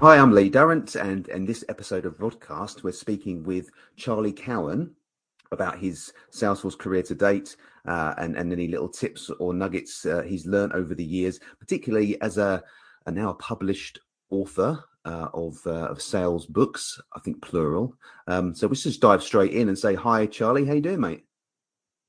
Hi, 0.00 0.16
I'm 0.16 0.30
Lee 0.30 0.48
Durrant, 0.48 0.94
and 0.94 1.26
in 1.26 1.44
this 1.44 1.64
episode 1.68 2.06
of 2.06 2.16
Vodcast, 2.18 2.84
we're 2.84 2.92
speaking 2.92 3.42
with 3.42 3.68
Charlie 3.96 4.32
Cowan 4.32 4.94
about 5.50 5.76
his 5.76 6.12
Salesforce 6.30 6.78
career 6.78 7.02
to 7.02 7.16
date 7.16 7.56
uh, 7.84 8.14
and, 8.16 8.36
and 8.36 8.52
any 8.52 8.68
little 8.68 8.88
tips 8.88 9.28
or 9.40 9.52
nuggets 9.52 10.06
uh, 10.06 10.22
he's 10.22 10.46
learned 10.46 10.72
over 10.72 10.94
the 10.94 11.04
years, 11.04 11.40
particularly 11.58 12.20
as 12.22 12.38
a, 12.38 12.62
a 13.06 13.10
now 13.10 13.32
published 13.32 13.98
author 14.30 14.84
uh, 15.04 15.30
of, 15.34 15.58
uh, 15.66 15.88
of 15.88 16.00
sales 16.00 16.46
books, 16.46 17.00
I 17.16 17.18
think 17.18 17.42
plural. 17.42 17.92
Um, 18.28 18.54
so 18.54 18.68
let's 18.68 18.84
just 18.84 19.00
dive 19.00 19.24
straight 19.24 19.52
in 19.52 19.68
and 19.68 19.76
say 19.76 19.96
hi, 19.96 20.26
Charlie. 20.26 20.64
How 20.64 20.74
you 20.74 20.80
doing, 20.80 21.00
mate? 21.00 21.24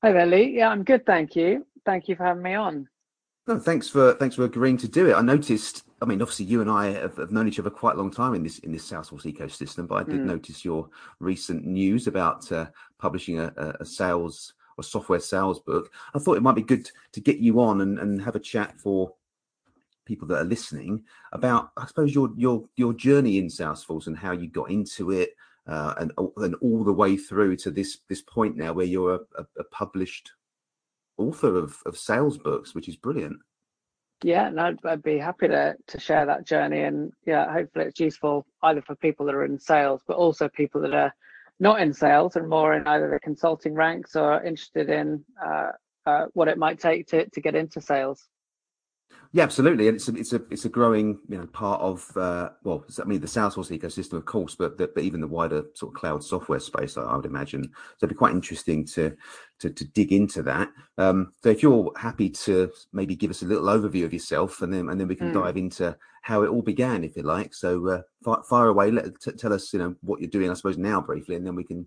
Hi 0.04 0.12
there, 0.12 0.26
Lee. 0.26 0.58
Yeah, 0.58 0.68
I'm 0.68 0.84
good, 0.84 1.04
thank 1.06 1.34
you. 1.34 1.66
Thank 1.84 2.06
you 2.06 2.14
for 2.14 2.22
having 2.22 2.44
me 2.44 2.54
on. 2.54 2.88
No, 3.48 3.58
thanks 3.58 3.88
for 3.88 4.14
thanks 4.14 4.36
for 4.36 4.44
agreeing 4.44 4.76
to 4.76 4.86
do 4.86 5.08
it. 5.08 5.14
I 5.14 5.22
noticed. 5.22 5.89
I 6.02 6.06
mean, 6.06 6.22
obviously, 6.22 6.46
you 6.46 6.62
and 6.62 6.70
I 6.70 6.92
have, 6.92 7.16
have 7.18 7.30
known 7.30 7.46
each 7.46 7.58
other 7.58 7.68
quite 7.68 7.94
a 7.94 7.98
long 7.98 8.10
time 8.10 8.34
in 8.34 8.42
this 8.42 8.58
in 8.60 8.72
this 8.72 8.90
Salesforce 8.90 9.30
ecosystem. 9.30 9.86
But 9.86 9.96
I 9.96 10.04
did 10.04 10.20
mm. 10.20 10.26
notice 10.26 10.64
your 10.64 10.88
recent 11.18 11.66
news 11.66 12.06
about 12.06 12.50
uh, 12.50 12.66
publishing 12.98 13.38
a, 13.38 13.52
a, 13.80 13.84
sales 13.84 14.54
or 14.78 14.84
software 14.84 15.20
sales 15.20 15.60
book. 15.60 15.92
I 16.14 16.18
thought 16.18 16.38
it 16.38 16.42
might 16.42 16.54
be 16.54 16.62
good 16.62 16.90
to 17.12 17.20
get 17.20 17.38
you 17.38 17.60
on 17.60 17.82
and, 17.82 17.98
and 17.98 18.22
have 18.22 18.34
a 18.34 18.40
chat 18.40 18.80
for 18.80 19.12
people 20.06 20.26
that 20.28 20.40
are 20.40 20.44
listening 20.44 21.04
about, 21.32 21.70
I 21.76 21.86
suppose, 21.86 22.14
your 22.14 22.30
your 22.34 22.64
your 22.76 22.94
journey 22.94 23.36
in 23.36 23.48
Salesforce 23.48 24.06
and 24.06 24.16
how 24.16 24.32
you 24.32 24.48
got 24.48 24.70
into 24.70 25.10
it, 25.10 25.36
uh, 25.66 25.94
and 25.98 26.12
and 26.38 26.54
all 26.56 26.82
the 26.82 26.94
way 26.94 27.18
through 27.18 27.56
to 27.58 27.70
this 27.70 27.98
this 28.08 28.22
point 28.22 28.56
now 28.56 28.72
where 28.72 28.86
you're 28.86 29.20
a, 29.36 29.44
a 29.58 29.64
published 29.64 30.32
author 31.18 31.56
of, 31.56 31.76
of 31.84 31.98
sales 31.98 32.38
books, 32.38 32.74
which 32.74 32.88
is 32.88 32.96
brilliant. 32.96 33.36
Yeah, 34.22 34.50
no, 34.50 34.74
I'd 34.84 35.02
be 35.02 35.18
happy 35.18 35.48
to 35.48 35.76
to 35.86 36.00
share 36.00 36.26
that 36.26 36.46
journey, 36.46 36.82
and 36.82 37.12
yeah, 37.26 37.50
hopefully 37.50 37.86
it's 37.86 38.00
useful 38.00 38.46
either 38.62 38.82
for 38.82 38.94
people 38.96 39.24
that 39.26 39.34
are 39.34 39.44
in 39.46 39.58
sales, 39.58 40.02
but 40.06 40.16
also 40.16 40.48
people 40.48 40.82
that 40.82 40.94
are 40.94 41.14
not 41.58 41.80
in 41.80 41.92
sales 41.94 42.36
and 42.36 42.48
more 42.48 42.74
in 42.74 42.86
either 42.86 43.08
the 43.10 43.20
consulting 43.20 43.74
ranks 43.74 44.16
or 44.16 44.42
interested 44.42 44.90
in 44.90 45.24
uh, 45.42 45.70
uh, 46.06 46.26
what 46.34 46.48
it 46.48 46.58
might 46.58 46.78
take 46.78 47.06
to 47.08 47.28
to 47.30 47.40
get 47.40 47.54
into 47.54 47.80
sales. 47.80 48.28
Yeah, 49.32 49.44
absolutely, 49.44 49.86
and 49.86 49.94
it's 49.94 50.08
a, 50.08 50.16
it's 50.16 50.32
a 50.32 50.42
it's 50.50 50.64
a 50.64 50.68
growing 50.68 51.20
you 51.28 51.38
know 51.38 51.46
part 51.46 51.80
of 51.80 52.04
uh, 52.16 52.50
well, 52.64 52.84
I 53.00 53.04
mean 53.04 53.20
the 53.20 53.28
Salesforce 53.28 53.70
ecosystem, 53.70 54.14
of 54.14 54.24
course, 54.24 54.56
but 54.56 54.76
the, 54.76 54.88
but 54.88 55.04
even 55.04 55.20
the 55.20 55.28
wider 55.28 55.62
sort 55.74 55.92
of 55.92 56.00
cloud 56.00 56.24
software 56.24 56.58
space, 56.58 56.96
I, 56.96 57.02
I, 57.02 57.14
would 57.14 57.26
imagine. 57.26 57.62
So 57.62 57.70
it'd 58.06 58.08
be 58.08 58.18
quite 58.18 58.34
interesting 58.34 58.84
to 58.86 59.16
to, 59.60 59.70
to 59.70 59.84
dig 59.84 60.12
into 60.12 60.42
that. 60.42 60.70
Um, 60.98 61.32
so 61.44 61.50
if 61.50 61.62
you're 61.62 61.92
happy 61.96 62.28
to 62.30 62.72
maybe 62.92 63.14
give 63.14 63.30
us 63.30 63.42
a 63.42 63.46
little 63.46 63.66
overview 63.66 64.04
of 64.04 64.12
yourself, 64.12 64.62
and 64.62 64.72
then 64.72 64.88
and 64.88 65.00
then 65.00 65.06
we 65.06 65.14
can 65.14 65.30
mm. 65.30 65.34
dive 65.34 65.56
into 65.56 65.96
how 66.22 66.42
it 66.42 66.48
all 66.48 66.62
began, 66.62 67.04
if 67.04 67.16
you 67.16 67.22
like. 67.22 67.54
So 67.54 67.86
uh, 67.88 68.02
fire, 68.24 68.42
fire 68.42 68.68
away, 68.68 68.90
let 68.90 69.20
t- 69.20 69.30
tell 69.32 69.52
us 69.52 69.72
you 69.72 69.78
know 69.78 69.94
what 70.00 70.20
you're 70.20 70.28
doing, 70.28 70.50
I 70.50 70.54
suppose 70.54 70.76
now 70.76 71.00
briefly, 71.00 71.36
and 71.36 71.46
then 71.46 71.54
we 71.54 71.62
can, 71.62 71.86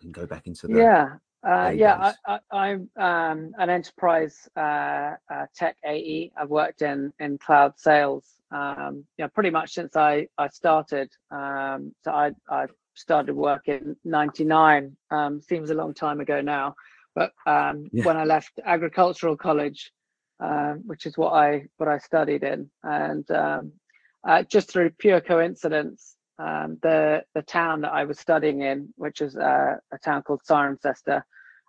can 0.00 0.12
go 0.12 0.24
back 0.24 0.46
into 0.46 0.68
the 0.68 0.78
yeah. 0.78 1.08
Uh, 1.46 1.70
yeah, 1.72 2.12
I, 2.26 2.70
am 2.70 2.90
um, 2.96 3.52
an 3.56 3.70
enterprise 3.70 4.48
uh, 4.56 5.12
uh, 5.32 5.46
tech 5.54 5.76
AE. 5.86 6.32
I've 6.36 6.48
worked 6.48 6.82
in 6.82 7.12
in 7.20 7.38
cloud 7.38 7.74
sales, 7.76 8.24
um, 8.50 9.04
you 9.16 9.24
know, 9.24 9.28
pretty 9.28 9.50
much 9.50 9.74
since 9.74 9.94
I 9.94 10.26
I 10.38 10.48
started. 10.48 11.08
Um, 11.30 11.94
so 12.02 12.10
I 12.10 12.32
I 12.50 12.66
started 12.94 13.36
work 13.36 13.68
in 13.68 13.94
'99. 14.04 14.96
Um, 15.12 15.40
seems 15.40 15.70
a 15.70 15.74
long 15.74 15.94
time 15.94 16.18
ago 16.18 16.40
now, 16.40 16.74
but 17.14 17.30
um, 17.46 17.90
yeah. 17.92 18.04
when 18.04 18.16
I 18.16 18.24
left 18.24 18.58
agricultural 18.64 19.36
college, 19.36 19.92
um, 20.40 20.82
which 20.84 21.06
is 21.06 21.16
what 21.16 21.32
I 21.32 21.66
what 21.76 21.88
I 21.88 21.98
studied 21.98 22.42
in, 22.42 22.68
and 22.82 23.30
uh, 23.30 24.42
just 24.50 24.72
through 24.72 24.90
pure 24.98 25.20
coincidence, 25.20 26.16
um, 26.40 26.78
the 26.82 27.22
the 27.34 27.42
town 27.42 27.82
that 27.82 27.92
I 27.92 28.02
was 28.02 28.18
studying 28.18 28.62
in, 28.62 28.92
which 28.96 29.20
is 29.20 29.36
uh, 29.36 29.76
a 29.92 29.98
town 29.98 30.22
called 30.22 30.40
Cirencester, 30.48 31.22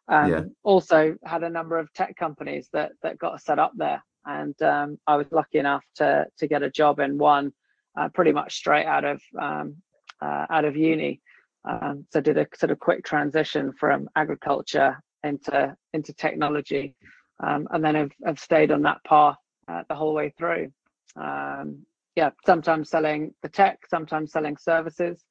um, 0.10 0.32
yeah. 0.32 0.42
also 0.64 1.16
had 1.26 1.44
a 1.44 1.50
number 1.50 1.78
of 1.78 1.92
tech 1.94 2.16
companies 2.16 2.70
that 2.74 2.92
that 3.04 3.18
got 3.18 3.42
set 3.42 3.60
up 3.60 3.74
there, 3.76 4.02
and 4.26 4.60
um, 4.62 4.98
I 5.08 5.16
was 5.18 5.28
lucky 5.32 5.58
enough 5.58 5.84
to 5.96 6.26
to 6.38 6.48
get 6.48 6.64
a 6.64 6.70
job 6.70 7.00
in 7.00 7.18
one, 7.18 7.52
uh, 8.00 8.10
pretty 8.10 8.32
much 8.32 8.56
straight 8.56 8.86
out 8.86 9.04
of 9.04 9.22
um, 9.40 9.76
uh, 10.22 10.46
out 10.50 10.66
of 10.66 10.76
uni. 10.76 11.22
Um, 11.68 12.06
so 12.14 12.22
did 12.22 12.38
a 12.38 12.48
sort 12.56 12.72
of 12.72 12.80
quick 12.80 13.04
transition 13.04 13.74
from 13.78 14.08
agriculture 14.16 14.98
into 15.24 15.76
into 15.94 16.14
technology, 16.14 16.96
um, 17.44 17.68
and 17.72 17.84
then 17.84 17.96
have, 17.96 18.12
have 18.26 18.40
stayed 18.40 18.72
on 18.72 18.82
that 18.84 19.04
path 19.06 19.38
uh, 19.68 19.84
the 19.90 19.96
whole 19.96 20.14
way 20.14 20.34
through. 20.38 20.72
Um, 21.18 21.86
yeah, 22.16 22.30
sometimes 22.46 22.90
selling 22.90 23.34
the 23.44 23.50
tech, 23.50 23.80
sometimes 23.90 24.32
selling 24.32 24.56
services, 24.58 25.24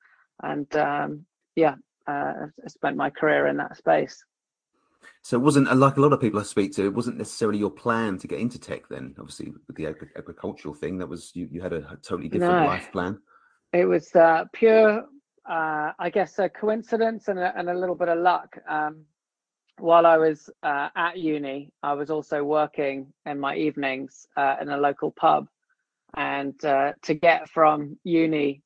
and 0.43 0.67
yeah, 1.57 1.75
uh, 2.07 2.47
I 2.65 2.69
spent 2.69 2.97
my 2.97 3.11
career 3.11 3.47
in 3.49 3.57
that 3.57 3.77
space. 3.77 4.23
So 5.23 5.37
it 5.37 5.43
wasn't 5.43 5.75
like 5.77 5.97
a 5.97 6.01
lot 6.01 6.13
of 6.13 6.21
people 6.21 6.41
I 6.41 6.45
speak 6.45 6.73
to. 6.75 6.85
It 6.85 6.95
wasn't 6.95 7.19
necessarily 7.19 7.59
your 7.59 7.71
plan 7.71 8.19
to 8.19 8.29
get 8.29 8.41
into 8.41 8.59
tech. 8.59 8.89
Then, 8.89 9.15
obviously, 9.19 9.53
with 9.67 9.77
the 9.77 9.87
agricultural 9.87 10.75
thing, 10.75 10.99
that 10.99 11.09
was 11.09 11.33
you. 11.35 11.49
You 11.51 11.61
had 11.61 11.73
a, 11.73 11.99
totally 12.03 12.29
different 12.29 12.63
no, 12.63 12.67
life 12.67 12.91
plan. 12.93 13.19
It 13.73 13.87
was 13.87 14.15
uh, 14.15 14.45
pure, 14.53 15.05
uh, 15.49 15.93
I 15.99 16.11
guess, 16.11 16.39
a 16.39 16.49
coincidence 16.49 17.29
and 17.29 17.39
a, 17.39 17.53
and 17.57 17.69
a 17.69 17.75
little 17.75 17.97
bit 17.97 18.09
of 18.09 18.19
luck. 18.19 18.57
Um, 18.69 19.05
while 19.79 20.07
I 20.07 20.17
was 20.17 20.49
uh, 20.63 20.89
at 20.97 21.19
uni, 21.19 21.71
I 21.83 21.93
was 21.95 22.11
also 22.11 22.43
working 22.43 23.13
in 23.27 23.39
my 23.39 23.57
evenings 23.57 24.27
uh, 24.37 24.57
in 24.61 24.69
a 24.71 24.77
local 24.77 25.11
pub, 25.11 25.49
and 26.15 26.65
uh, 26.65 26.93
to 27.03 27.15
get 27.15 27.51
from 27.51 27.99
uni 28.05 28.63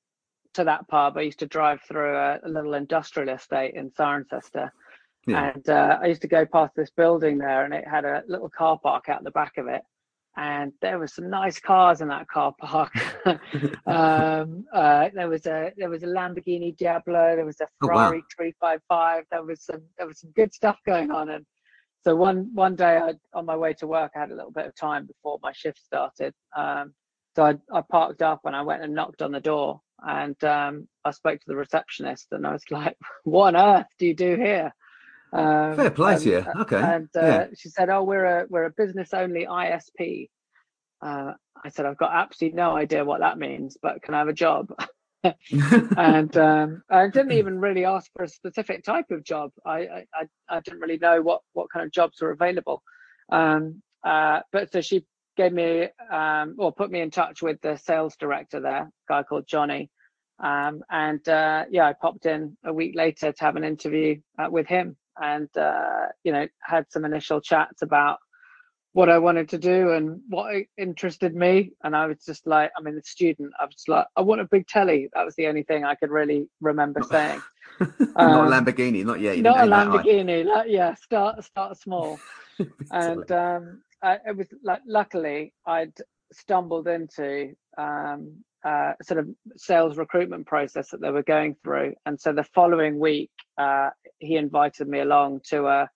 to 0.54 0.64
that 0.64 0.88
pub, 0.88 1.16
I 1.16 1.22
used 1.22 1.38
to 1.40 1.46
drive 1.46 1.80
through 1.82 2.16
a, 2.16 2.40
a 2.44 2.48
little 2.48 2.74
industrial 2.74 3.34
estate 3.34 3.74
in 3.74 3.90
Cirencester 3.90 4.70
yeah. 5.26 5.52
And 5.54 5.68
uh, 5.68 5.98
I 6.02 6.06
used 6.06 6.22
to 6.22 6.28
go 6.28 6.46
past 6.46 6.74
this 6.74 6.90
building 6.90 7.38
there, 7.38 7.64
and 7.64 7.74
it 7.74 7.86
had 7.86 8.04
a 8.04 8.22
little 8.26 8.48
car 8.48 8.78
park 8.82 9.08
out 9.08 9.22
the 9.24 9.30
back 9.30 9.58
of 9.58 9.66
it. 9.66 9.82
And 10.36 10.72
there 10.80 10.98
was 10.98 11.12
some 11.14 11.28
nice 11.28 11.58
cars 11.58 12.00
in 12.00 12.08
that 12.08 12.28
car 12.28 12.54
park. 12.58 12.92
um, 13.86 14.64
uh, 14.72 15.08
there 15.12 15.28
was 15.28 15.44
a 15.46 15.72
there 15.76 15.90
was 15.90 16.02
a 16.02 16.06
Lamborghini 16.06 16.76
Diablo. 16.76 17.36
There 17.36 17.44
was 17.44 17.60
a 17.60 17.66
Ferrari 17.80 18.18
oh, 18.18 18.44
wow. 18.44 18.52
355. 18.60 19.24
There 19.30 19.44
was 19.44 19.62
some 19.62 19.82
there 19.98 20.06
was 20.06 20.20
some 20.20 20.30
good 20.30 20.54
stuff 20.54 20.78
going 20.86 21.10
on. 21.10 21.30
And 21.30 21.44
so 22.04 22.14
one 22.14 22.50
one 22.54 22.76
day, 22.76 22.96
I, 22.96 23.14
on 23.34 23.44
my 23.44 23.56
way 23.56 23.74
to 23.74 23.86
work, 23.86 24.12
I 24.14 24.20
had 24.20 24.30
a 24.30 24.36
little 24.36 24.52
bit 24.52 24.66
of 24.66 24.74
time 24.76 25.06
before 25.06 25.38
my 25.42 25.52
shift 25.52 25.84
started. 25.84 26.32
Um, 26.56 26.94
so 27.36 27.44
I, 27.44 27.54
I 27.72 27.82
parked 27.82 28.22
up 28.22 28.40
and 28.44 28.56
I 28.56 28.62
went 28.62 28.82
and 28.82 28.94
knocked 28.94 29.22
on 29.22 29.32
the 29.32 29.40
door 29.40 29.80
and 30.06 30.42
um, 30.44 30.88
I 31.04 31.10
spoke 31.10 31.40
to 31.40 31.46
the 31.46 31.56
receptionist 31.56 32.28
and 32.30 32.46
I 32.46 32.52
was 32.52 32.64
like, 32.70 32.96
"What 33.24 33.54
on 33.54 33.78
earth 33.78 33.86
do 33.98 34.06
you 34.06 34.14
do 34.14 34.36
here?" 34.36 34.72
Um, 35.32 35.76
Fair 35.76 35.90
play 35.90 36.18
to 36.18 36.24
you. 36.24 36.44
Okay. 36.60 36.80
And 36.80 37.08
uh, 37.16 37.20
yeah. 37.20 37.46
she 37.56 37.68
said, 37.68 37.88
"Oh, 37.88 38.02
we're 38.02 38.24
a 38.24 38.46
we're 38.48 38.64
a 38.64 38.70
business 38.70 39.14
only 39.14 39.46
ISP." 39.46 40.28
Uh, 41.00 41.32
I 41.64 41.68
said, 41.68 41.86
"I've 41.86 41.98
got 41.98 42.12
absolutely 42.12 42.56
no 42.56 42.76
idea 42.76 43.04
what 43.04 43.20
that 43.20 43.38
means, 43.38 43.76
but 43.80 44.02
can 44.02 44.14
I 44.14 44.18
have 44.18 44.28
a 44.28 44.32
job?" 44.32 44.72
and 45.22 46.36
um, 46.36 46.82
I 46.90 47.08
didn't 47.08 47.32
even 47.32 47.60
really 47.60 47.84
ask 47.84 48.10
for 48.16 48.24
a 48.24 48.28
specific 48.28 48.82
type 48.84 49.10
of 49.10 49.24
job. 49.24 49.52
I 49.64 50.04
I, 50.14 50.26
I 50.48 50.60
didn't 50.60 50.80
really 50.80 50.98
know 50.98 51.22
what 51.22 51.42
what 51.52 51.70
kind 51.72 51.86
of 51.86 51.92
jobs 51.92 52.20
were 52.20 52.30
available. 52.30 52.82
Um, 53.30 53.82
uh, 54.02 54.40
but 54.50 54.72
so 54.72 54.80
she 54.80 55.04
gave 55.36 55.52
me 55.52 55.88
um, 56.10 56.56
or 56.58 56.72
put 56.72 56.90
me 56.90 57.00
in 57.00 57.10
touch 57.10 57.42
with 57.42 57.60
the 57.60 57.76
sales 57.76 58.16
director 58.16 58.60
there, 58.60 58.90
guy 59.08 59.22
called 59.22 59.46
Johnny. 59.46 59.90
Um, 60.42 60.82
and 60.90 61.26
uh, 61.28 61.66
yeah, 61.70 61.86
I 61.86 61.92
popped 61.92 62.26
in 62.26 62.56
a 62.64 62.72
week 62.72 62.96
later 62.96 63.30
to 63.30 63.44
have 63.44 63.56
an 63.56 63.64
interview 63.64 64.20
uh, 64.38 64.48
with 64.50 64.66
him 64.66 64.96
and 65.20 65.48
uh, 65.56 66.06
you 66.24 66.32
know 66.32 66.46
had 66.62 66.86
some 66.90 67.04
initial 67.04 67.40
chats 67.40 67.82
about 67.82 68.18
what 68.92 69.08
I 69.08 69.18
wanted 69.18 69.48
to 69.50 69.58
do 69.58 69.92
and 69.92 70.20
what 70.28 70.52
interested 70.76 71.34
me. 71.34 71.72
And 71.84 71.94
I 71.94 72.06
was 72.06 72.18
just 72.24 72.46
like, 72.46 72.72
I 72.76 72.82
mean, 72.82 72.96
the 72.96 73.02
student, 73.04 73.52
I 73.60 73.66
was 73.66 73.84
like, 73.86 74.06
I 74.16 74.22
want 74.22 74.40
a 74.40 74.48
big 74.50 74.66
telly. 74.66 75.08
That 75.14 75.24
was 75.24 75.36
the 75.36 75.46
only 75.46 75.62
thing 75.62 75.84
I 75.84 75.94
could 75.94 76.10
really 76.10 76.48
remember 76.60 77.02
saying. 77.02 77.40
not 77.80 78.16
um, 78.16 78.46
a 78.46 78.50
Lamborghini, 78.50 79.04
not 79.04 79.20
yet. 79.20 79.38
Not 79.38 79.60
a 79.60 79.70
Lamborghini. 79.70 80.44
Like, 80.44 80.68
yeah, 80.68 80.94
start 80.94 81.42
start 81.44 81.78
small. 81.78 82.18
and 82.90 83.30
um, 83.30 83.82
I, 84.02 84.18
it 84.26 84.36
was 84.36 84.48
like, 84.64 84.80
luckily, 84.86 85.52
I'd 85.66 85.94
stumbled 86.32 86.88
into 86.88 87.54
um, 87.78 88.44
uh, 88.64 88.92
sort 89.02 89.20
of 89.20 89.28
sales 89.56 89.96
recruitment 89.96 90.46
process 90.46 90.90
that 90.90 91.00
they 91.00 91.10
were 91.10 91.22
going 91.22 91.56
through. 91.64 91.94
And 92.04 92.20
so 92.20 92.32
the 92.32 92.44
following 92.44 92.98
week, 92.98 93.30
uh, 93.58 93.90
he 94.18 94.36
invited 94.36 94.88
me 94.88 95.00
along 95.00 95.40
to 95.48 95.66
a, 95.66 95.90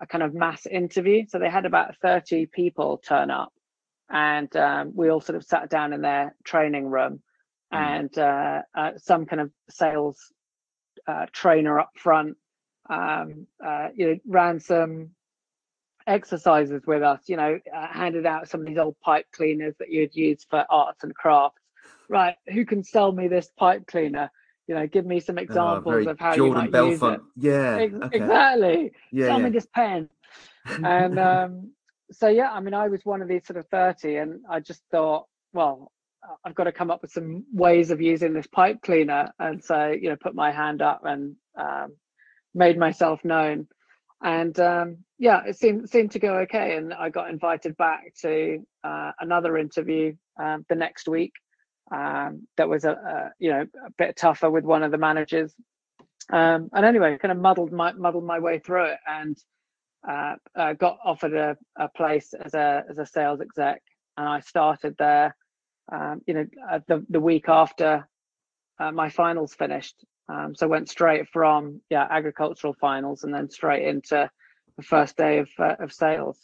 a 0.00 0.06
kind 0.06 0.22
of 0.22 0.34
mass 0.34 0.66
interview. 0.66 1.24
So 1.28 1.38
they 1.38 1.50
had 1.50 1.66
about 1.66 1.96
30 2.02 2.46
people 2.46 2.98
turn 2.98 3.30
up, 3.30 3.52
and 4.10 4.54
um, 4.56 4.92
we 4.94 5.10
all 5.10 5.20
sort 5.20 5.36
of 5.36 5.44
sat 5.44 5.70
down 5.70 5.92
in 5.92 6.02
their 6.02 6.34
training 6.44 6.86
room, 6.86 7.22
mm. 7.72 7.78
and 7.78 8.18
uh, 8.18 8.62
uh, 8.76 8.90
some 8.98 9.26
kind 9.26 9.40
of 9.40 9.50
sales 9.70 10.18
uh, 11.06 11.26
trainer 11.32 11.80
up 11.80 11.90
front, 11.96 12.36
um, 12.90 13.46
uh, 13.64 13.88
you 13.94 14.06
know, 14.06 14.18
ran 14.26 14.60
some 14.60 15.10
exercises 16.06 16.82
with 16.86 17.02
us. 17.02 17.20
You 17.28 17.36
know, 17.36 17.58
handed 17.72 18.26
out 18.26 18.48
some 18.48 18.60
of 18.60 18.66
these 18.66 18.78
old 18.78 18.96
pipe 19.00 19.26
cleaners 19.32 19.74
that 19.78 19.90
you'd 19.90 20.14
use 20.14 20.44
for 20.50 20.66
arts 20.68 21.02
and 21.02 21.14
crafts 21.14 21.59
right, 22.10 22.34
who 22.52 22.66
can 22.66 22.84
sell 22.84 23.12
me 23.12 23.28
this 23.28 23.48
pipe 23.56 23.86
cleaner? 23.86 24.30
You 24.66 24.74
know, 24.74 24.86
give 24.86 25.06
me 25.06 25.20
some 25.20 25.38
ah, 25.38 25.42
examples 25.42 26.06
of 26.06 26.18
how 26.18 26.34
Jordan 26.34 26.46
you 26.46 26.54
might 26.54 26.72
Belfort. 26.72 27.20
use 27.36 27.44
it. 27.44 27.48
Yeah, 27.48 28.04
okay. 28.04 28.16
exactly. 28.16 28.92
Yeah, 29.10 29.26
sell 29.26 29.38
yeah. 29.38 29.44
me 29.44 29.50
this 29.50 29.66
pen. 29.74 30.08
and 30.84 31.18
um, 31.18 31.72
so 32.12 32.28
yeah, 32.28 32.50
I 32.50 32.60
mean, 32.60 32.74
I 32.74 32.88
was 32.88 33.04
one 33.04 33.22
of 33.22 33.28
these 33.28 33.46
sort 33.46 33.58
of 33.58 33.66
thirty, 33.68 34.16
and 34.16 34.40
I 34.48 34.60
just 34.60 34.82
thought, 34.90 35.26
well, 35.52 35.90
I've 36.44 36.54
got 36.54 36.64
to 36.64 36.72
come 36.72 36.90
up 36.90 37.02
with 37.02 37.12
some 37.12 37.44
ways 37.52 37.90
of 37.90 38.00
using 38.00 38.34
this 38.34 38.46
pipe 38.46 38.82
cleaner, 38.82 39.32
and 39.38 39.64
so 39.64 39.88
you 39.88 40.10
know, 40.10 40.16
put 40.16 40.34
my 40.34 40.52
hand 40.52 40.82
up 40.82 41.02
and 41.04 41.36
um, 41.58 41.96
made 42.54 42.78
myself 42.78 43.24
known 43.24 43.66
and 44.22 44.58
um, 44.60 44.98
yeah, 45.18 45.42
it 45.46 45.56
seemed 45.58 45.88
seemed 45.88 46.10
to 46.12 46.18
go 46.18 46.38
okay. 46.40 46.76
And 46.76 46.92
I 46.92 47.08
got 47.08 47.30
invited 47.30 47.76
back 47.76 48.12
to 48.22 48.58
uh, 48.84 49.12
another 49.18 49.56
interview 49.56 50.14
um, 50.38 50.64
the 50.68 50.74
next 50.74 51.08
week. 51.08 51.32
Um, 51.90 52.46
that 52.56 52.68
was 52.68 52.84
a, 52.84 52.90
a, 52.92 53.32
you 53.38 53.50
know 53.50 53.66
a 53.86 53.90
bit 53.98 54.16
tougher 54.16 54.50
with 54.50 54.64
one 54.64 54.82
of 54.82 54.90
the 54.92 54.98
managers. 54.98 55.54
Um, 56.32 56.70
and 56.72 56.84
anyway, 56.84 57.18
kind 57.18 57.32
of 57.32 57.38
muddled 57.38 57.72
my 57.72 57.92
muddled 57.92 58.24
my 58.24 58.38
way 58.38 58.58
through 58.58 58.84
it, 58.84 58.98
and 59.08 59.36
uh, 60.08 60.36
uh, 60.54 60.72
got 60.74 60.98
offered 61.04 61.34
a, 61.34 61.56
a 61.76 61.88
place 61.88 62.32
as 62.34 62.54
a 62.54 62.84
as 62.88 62.98
a 62.98 63.06
sales 63.06 63.40
exec, 63.40 63.82
and 64.16 64.28
I 64.28 64.40
started 64.40 64.94
there. 64.98 65.36
Um, 65.90 66.20
you 66.26 66.34
know, 66.34 66.46
uh, 66.70 66.80
the 66.86 67.04
the 67.08 67.20
week 67.20 67.48
after 67.48 68.06
uh, 68.78 68.92
my 68.92 69.10
finals 69.10 69.54
finished, 69.54 69.96
um, 70.28 70.54
so 70.54 70.68
went 70.68 70.88
straight 70.88 71.28
from 71.28 71.80
yeah 71.90 72.06
agricultural 72.08 72.74
finals 72.74 73.24
and 73.24 73.34
then 73.34 73.50
straight 73.50 73.86
into 73.86 74.30
the 74.76 74.82
first 74.82 75.16
day 75.16 75.38
of 75.38 75.48
uh, 75.58 75.76
of 75.80 75.92
sales. 75.92 76.38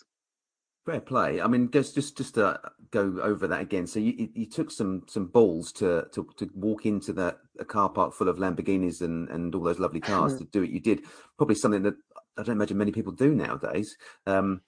Fair 0.86 1.00
play. 1.00 1.40
I 1.40 1.48
mean, 1.48 1.68
just 1.72 1.96
just 1.96 2.16
just 2.16 2.36
to 2.36 2.60
go 2.92 3.18
over 3.20 3.48
that 3.48 3.60
again. 3.60 3.88
So 3.88 3.98
you 3.98 4.28
you 4.34 4.46
took 4.46 4.70
some 4.70 5.02
some 5.08 5.26
balls 5.26 5.72
to 5.72 6.06
to, 6.12 6.28
to 6.36 6.48
walk 6.54 6.86
into 6.86 7.12
the 7.12 7.36
a 7.58 7.64
car 7.64 7.88
park 7.88 8.14
full 8.14 8.28
of 8.28 8.36
Lamborghinis 8.36 9.00
and 9.00 9.28
and 9.30 9.52
all 9.52 9.64
those 9.64 9.80
lovely 9.80 9.98
cars 9.98 10.38
to 10.38 10.44
do 10.44 10.62
it. 10.62 10.70
You 10.70 10.78
did 10.78 11.02
probably 11.36 11.56
something 11.56 11.82
that 11.82 11.94
I 12.38 12.44
don't 12.44 12.54
imagine 12.54 12.78
many 12.78 12.92
people 12.92 13.12
do 13.12 13.34
nowadays. 13.34 13.96
Um, 14.26 14.60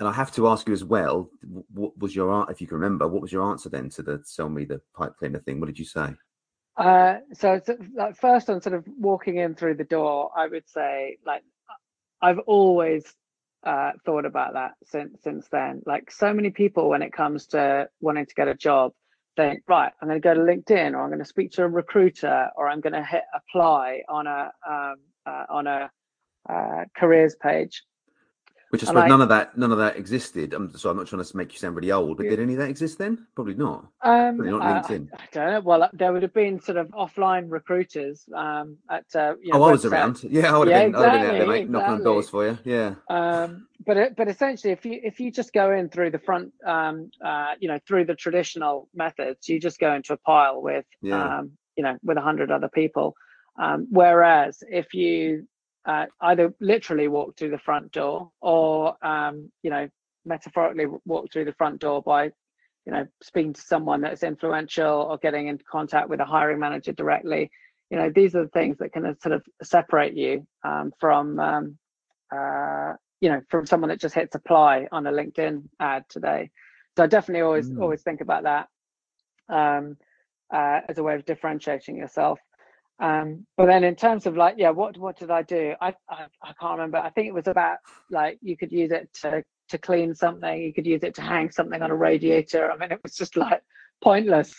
and 0.00 0.08
I 0.08 0.12
have 0.12 0.32
to 0.32 0.48
ask 0.48 0.66
you 0.66 0.72
as 0.72 0.82
well, 0.82 1.30
what 1.72 1.96
was 1.98 2.16
your 2.16 2.50
if 2.50 2.60
you 2.60 2.66
can 2.66 2.78
remember, 2.78 3.06
what 3.06 3.22
was 3.22 3.30
your 3.30 3.48
answer 3.48 3.68
then 3.68 3.90
to 3.90 4.02
the 4.02 4.22
sell 4.24 4.48
me 4.48 4.64
the 4.64 4.80
pipe 4.96 5.12
cleaner 5.18 5.38
thing? 5.38 5.60
What 5.60 5.66
did 5.66 5.78
you 5.78 5.84
say? 5.84 6.14
Uh, 6.76 7.18
so, 7.34 7.60
so 7.64 7.76
like 7.94 8.16
first 8.16 8.50
on 8.50 8.60
sort 8.60 8.74
of 8.74 8.84
walking 8.98 9.36
in 9.36 9.54
through 9.54 9.74
the 9.74 9.84
door, 9.84 10.32
I 10.34 10.48
would 10.48 10.68
say 10.68 11.18
like 11.24 11.42
I've 12.20 12.40
always 12.40 13.04
uh, 13.64 13.92
thought 14.04 14.24
about 14.24 14.54
that 14.54 14.72
since 14.84 15.22
since 15.22 15.48
then. 15.50 15.82
Like 15.86 16.10
so 16.10 16.32
many 16.32 16.50
people, 16.50 16.88
when 16.88 17.02
it 17.02 17.12
comes 17.12 17.46
to 17.48 17.88
wanting 18.00 18.26
to 18.26 18.34
get 18.34 18.48
a 18.48 18.54
job, 18.54 18.92
think 19.36 19.62
right, 19.68 19.92
I'm 20.00 20.08
going 20.08 20.20
to 20.20 20.26
go 20.26 20.34
to 20.34 20.40
LinkedIn, 20.40 20.92
or 20.92 21.02
I'm 21.02 21.08
going 21.08 21.18
to 21.20 21.24
speak 21.24 21.52
to 21.52 21.64
a 21.64 21.68
recruiter, 21.68 22.50
or 22.56 22.68
I'm 22.68 22.80
going 22.80 22.92
to 22.92 23.04
hit 23.04 23.22
apply 23.34 24.02
on 24.08 24.26
a 24.26 24.50
um, 24.68 24.96
uh, 25.26 25.44
on 25.48 25.66
a 25.66 25.90
uh, 26.48 26.84
careers 26.96 27.36
page. 27.40 27.82
Which 28.70 28.84
I 28.84 28.86
suppose 28.86 29.02
I, 29.02 29.08
none 29.08 29.20
of 29.20 29.28
that 29.30 29.58
none 29.58 29.72
of 29.72 29.78
that 29.78 29.96
existed. 29.96 30.54
I'm 30.54 30.72
so 30.76 30.90
I'm 30.90 30.96
not 30.96 31.08
trying 31.08 31.24
to 31.24 31.36
make 31.36 31.52
you 31.52 31.58
sound 31.58 31.74
really 31.74 31.90
old, 31.90 32.16
but 32.16 32.24
yeah. 32.24 32.30
did 32.30 32.40
any 32.40 32.52
of 32.52 32.60
that 32.60 32.68
exist 32.68 32.98
then? 32.98 33.26
Probably 33.34 33.54
not. 33.54 33.86
Um, 34.00 34.36
Probably 34.36 34.50
not 34.50 34.62
LinkedIn. 34.62 35.08
I, 35.12 35.16
I, 35.16 35.28
don't 35.32 35.52
know. 35.52 35.60
Well, 35.60 35.90
there 35.92 36.12
would 36.12 36.22
have 36.22 36.32
been 36.32 36.60
sort 36.60 36.78
of 36.78 36.86
offline 36.88 37.46
recruiters 37.50 38.28
um, 38.32 38.76
at. 38.88 39.04
Uh, 39.12 39.34
you 39.42 39.52
know, 39.52 39.64
oh, 39.64 39.68
I 39.68 39.72
was 39.72 39.84
around. 39.84 40.22
Yeah, 40.30 40.54
I 40.54 40.58
would 40.58 40.68
have 40.68 40.76
yeah, 40.76 40.84
been. 40.84 40.94
Exactly, 40.94 40.94
I 40.94 41.00
would 41.00 41.10
have 41.10 41.20
been 41.20 41.26
out 41.26 41.38
there, 41.38 41.46
mate, 41.48 41.54
exactly. 41.62 41.72
knocking 41.72 41.94
on 41.94 42.04
doors 42.04 42.28
for 42.28 42.46
you. 42.46 42.58
Yeah. 42.64 42.94
Um, 43.08 43.66
but 43.84 43.96
it, 43.96 44.16
but 44.16 44.28
essentially, 44.28 44.72
if 44.72 44.84
you 44.84 45.00
if 45.02 45.18
you 45.18 45.32
just 45.32 45.52
go 45.52 45.72
in 45.72 45.88
through 45.88 46.12
the 46.12 46.20
front, 46.20 46.52
um, 46.64 47.10
uh, 47.24 47.54
you 47.58 47.66
know, 47.66 47.80
through 47.88 48.04
the 48.04 48.14
traditional 48.14 48.88
methods, 48.94 49.48
you 49.48 49.58
just 49.58 49.80
go 49.80 49.92
into 49.92 50.12
a 50.12 50.16
pile 50.16 50.62
with, 50.62 50.84
yeah. 51.02 51.38
um, 51.38 51.52
you 51.76 51.82
know, 51.82 51.96
with 52.04 52.18
a 52.18 52.20
hundred 52.20 52.52
other 52.52 52.68
people. 52.68 53.16
Um, 53.60 53.88
whereas 53.90 54.62
if 54.68 54.94
you 54.94 55.48
uh, 55.86 56.06
either 56.20 56.54
literally 56.60 57.08
walk 57.08 57.36
through 57.36 57.50
the 57.50 57.58
front 57.58 57.90
door 57.92 58.30
or 58.40 58.94
um, 59.04 59.50
you 59.62 59.70
know 59.70 59.88
metaphorically 60.24 60.86
walk 61.06 61.32
through 61.32 61.44
the 61.44 61.54
front 61.54 61.80
door 61.80 62.02
by 62.02 62.24
you 62.24 62.92
know 62.92 63.06
speaking 63.22 63.52
to 63.52 63.60
someone 63.60 64.00
that's 64.00 64.22
influential 64.22 65.06
or 65.10 65.16
getting 65.18 65.48
into 65.48 65.64
contact 65.64 66.08
with 66.08 66.20
a 66.20 66.24
hiring 66.24 66.58
manager 66.58 66.92
directly. 66.92 67.50
You 67.90 67.98
know 67.98 68.10
these 68.14 68.34
are 68.34 68.44
the 68.44 68.50
things 68.50 68.78
that 68.78 68.92
can 68.92 69.18
sort 69.20 69.34
of 69.34 69.42
separate 69.62 70.14
you 70.14 70.46
um, 70.64 70.92
from 71.00 71.38
um, 71.40 71.78
uh, 72.34 72.92
you 73.20 73.30
know 73.30 73.40
from 73.48 73.66
someone 73.66 73.88
that 73.88 74.00
just 74.00 74.14
hits 74.14 74.34
apply 74.34 74.86
on 74.92 75.06
a 75.06 75.12
linkedin 75.12 75.64
ad 75.80 76.04
today. 76.08 76.50
So 76.96 77.04
i 77.04 77.06
definitely 77.06 77.42
always 77.42 77.70
mm. 77.70 77.80
always 77.80 78.02
think 78.02 78.20
about 78.20 78.42
that 78.42 78.68
um, 79.48 79.96
uh, 80.52 80.80
as 80.88 80.98
a 80.98 81.02
way 81.02 81.14
of 81.14 81.24
differentiating 81.24 81.96
yourself 81.96 82.38
um, 83.00 83.46
but 83.56 83.66
then 83.66 83.82
in 83.82 83.96
terms 83.96 84.26
of 84.26 84.36
like, 84.36 84.56
yeah, 84.58 84.70
what 84.70 84.96
what 84.98 85.18
did 85.18 85.30
I 85.30 85.42
do? 85.42 85.74
I, 85.80 85.94
I, 86.08 86.26
I 86.42 86.52
can't 86.60 86.72
remember. 86.72 86.98
I 86.98 87.10
think 87.10 87.28
it 87.28 87.34
was 87.34 87.46
about 87.46 87.78
like 88.10 88.38
you 88.42 88.56
could 88.56 88.70
use 88.70 88.90
it 88.90 89.08
to 89.22 89.42
to 89.70 89.78
clean 89.78 90.14
something. 90.14 90.62
You 90.62 90.74
could 90.74 90.86
use 90.86 91.02
it 91.02 91.14
to 91.14 91.22
hang 91.22 91.50
something 91.50 91.80
on 91.80 91.90
a 91.90 91.96
radiator. 91.96 92.70
I 92.70 92.76
mean, 92.76 92.92
it 92.92 93.00
was 93.02 93.14
just 93.14 93.36
like 93.36 93.62
pointless, 94.02 94.54